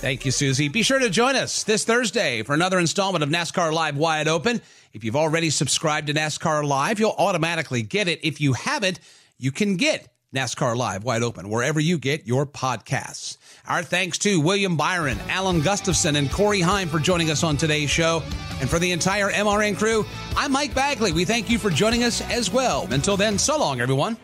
Thank 0.00 0.24
you, 0.24 0.32
Susie. 0.32 0.68
Be 0.68 0.82
sure 0.82 0.98
to 0.98 1.10
join 1.10 1.36
us 1.36 1.62
this 1.62 1.84
Thursday 1.84 2.42
for 2.42 2.54
another 2.54 2.80
installment 2.80 3.22
of 3.22 3.28
NASCAR 3.28 3.70
Live 3.72 3.98
Wide 3.98 4.28
Open. 4.28 4.62
If 4.92 5.04
you've 5.04 5.16
already 5.16 5.48
subscribed 5.48 6.08
to 6.08 6.14
NASCAR 6.14 6.66
Live, 6.66 7.00
you'll 7.00 7.14
automatically 7.16 7.82
get 7.82 8.08
it. 8.08 8.20
If 8.22 8.42
you 8.42 8.52
haven't, 8.52 9.00
you 9.38 9.50
can 9.50 9.76
get 9.76 10.08
NASCAR 10.34 10.76
Live 10.76 11.02
Wide 11.02 11.22
Open 11.22 11.48
wherever 11.48 11.80
you 11.80 11.96
get 11.96 12.26
your 12.26 12.44
podcasts. 12.44 13.38
Our 13.66 13.82
thanks 13.82 14.18
to 14.18 14.38
William 14.38 14.76
Byron, 14.76 15.18
Alan 15.30 15.62
Gustafson, 15.62 16.16
and 16.16 16.30
Corey 16.30 16.60
Heim 16.60 16.88
for 16.88 16.98
joining 16.98 17.30
us 17.30 17.42
on 17.42 17.56
today's 17.56 17.88
show. 17.88 18.22
And 18.60 18.68
for 18.68 18.78
the 18.78 18.92
entire 18.92 19.30
MRN 19.30 19.78
crew, 19.78 20.04
I'm 20.36 20.52
Mike 20.52 20.74
Bagley. 20.74 21.12
We 21.12 21.24
thank 21.24 21.48
you 21.48 21.58
for 21.58 21.70
joining 21.70 22.04
us 22.04 22.20
as 22.30 22.50
well. 22.50 22.86
Until 22.90 23.16
then, 23.16 23.38
so 23.38 23.58
long, 23.58 23.80
everyone. 23.80 24.18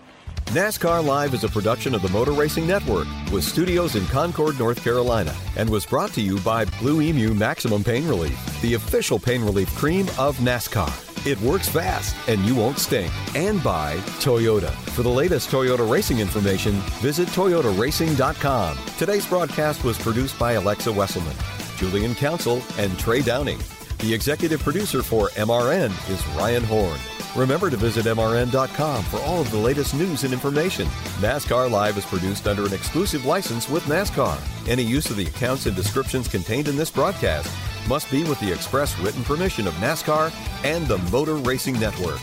NASCAR 0.53 1.05
Live 1.05 1.35
is 1.35 1.45
a 1.45 1.49
production 1.49 1.95
of 1.95 2.01
the 2.01 2.09
Motor 2.09 2.33
Racing 2.33 2.67
Network 2.67 3.07
with 3.31 3.45
studios 3.45 3.97
in 3.97 4.07
Concord, 4.07 4.59
North 4.59 4.83
Carolina, 4.83 5.37
and 5.57 5.69
was 5.69 5.85
brought 5.85 6.11
to 6.15 6.23
you 6.23 6.41
by 6.41 6.65
Blue 6.81 7.03
Emu 7.03 7.35
Maximum 7.35 7.85
Pain 7.85 8.09
Relief, 8.09 8.63
the 8.63 8.73
official 8.73 9.19
pain 9.19 9.43
relief 9.43 9.69
cream 9.77 10.07
of 10.19 10.39
NASCAR. 10.39 11.27
It 11.27 11.39
works 11.43 11.69
fast 11.69 12.17
and 12.29 12.41
you 12.47 12.55
won't 12.55 12.79
stink. 12.79 13.13
And 13.37 13.63
by 13.63 13.97
Toyota. 14.23 14.71
For 14.93 15.03
the 15.03 15.11
latest 15.11 15.51
Toyota 15.51 15.89
racing 15.89 16.19
information, 16.19 16.73
visit 17.03 17.29
toyotaracing.com. 17.29 18.79
Today's 18.97 19.27
broadcast 19.27 19.85
was 19.85 19.99
produced 19.99 20.39
by 20.39 20.53
Alexa 20.53 20.89
Wesselman, 20.89 21.37
Julian 21.77 22.15
Council, 22.15 22.63
and 22.79 22.99
Trey 22.99 23.21
Downing. 23.21 23.59
The 23.99 24.15
executive 24.15 24.63
producer 24.63 25.03
for 25.03 25.29
MRN 25.31 25.91
is 26.11 26.27
Ryan 26.29 26.65
Horn. 26.65 26.99
Remember 27.37 27.71
to 27.71 27.77
visit 27.77 28.07
MRN.com 28.07 29.05
for 29.05 29.21
all 29.21 29.41
of 29.41 29.51
the 29.51 29.59
latest 29.59 29.95
news 29.95 30.25
and 30.25 30.33
information. 30.33 30.87
NASCAR 31.21 31.71
Live 31.71 31.99
is 31.99 32.07
produced 32.07 32.47
under 32.47 32.65
an 32.65 32.73
exclusive 32.73 33.27
license 33.27 33.69
with 33.69 33.83
NASCAR. 33.85 34.41
Any 34.69 34.83
use 34.83 35.11
of 35.11 35.17
the 35.17 35.27
accounts 35.27 35.67
and 35.67 35.77
descriptions 35.77 36.29
contained 36.29 36.69
in 36.69 36.77
this 36.77 36.91
broadcast 36.91 37.55
must 37.89 38.11
be 38.11 38.25
with 38.25 38.41
the 38.41 38.53
express 38.53 38.99
written 38.99 39.23
permission 39.25 39.67
of 39.67 39.75
NASCAR 39.75 40.33
and 40.65 40.87
the 40.87 40.99
Motor 41.11 41.37
Racing 41.37 41.79
Network. 41.79 42.21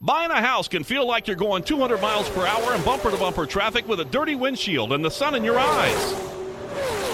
Buying 0.00 0.30
a 0.30 0.40
house 0.40 0.68
can 0.68 0.84
feel 0.84 1.06
like 1.06 1.26
you're 1.26 1.36
going 1.36 1.64
200 1.64 2.00
miles 2.00 2.28
per 2.30 2.46
hour 2.46 2.74
in 2.74 2.82
bumper 2.82 3.10
to 3.10 3.16
bumper 3.16 3.46
traffic 3.46 3.88
with 3.88 3.98
a 3.98 4.04
dirty 4.04 4.36
windshield 4.36 4.92
and 4.92 5.04
the 5.04 5.10
sun 5.10 5.34
in 5.34 5.42
your 5.42 5.58
eyes. 5.58 6.35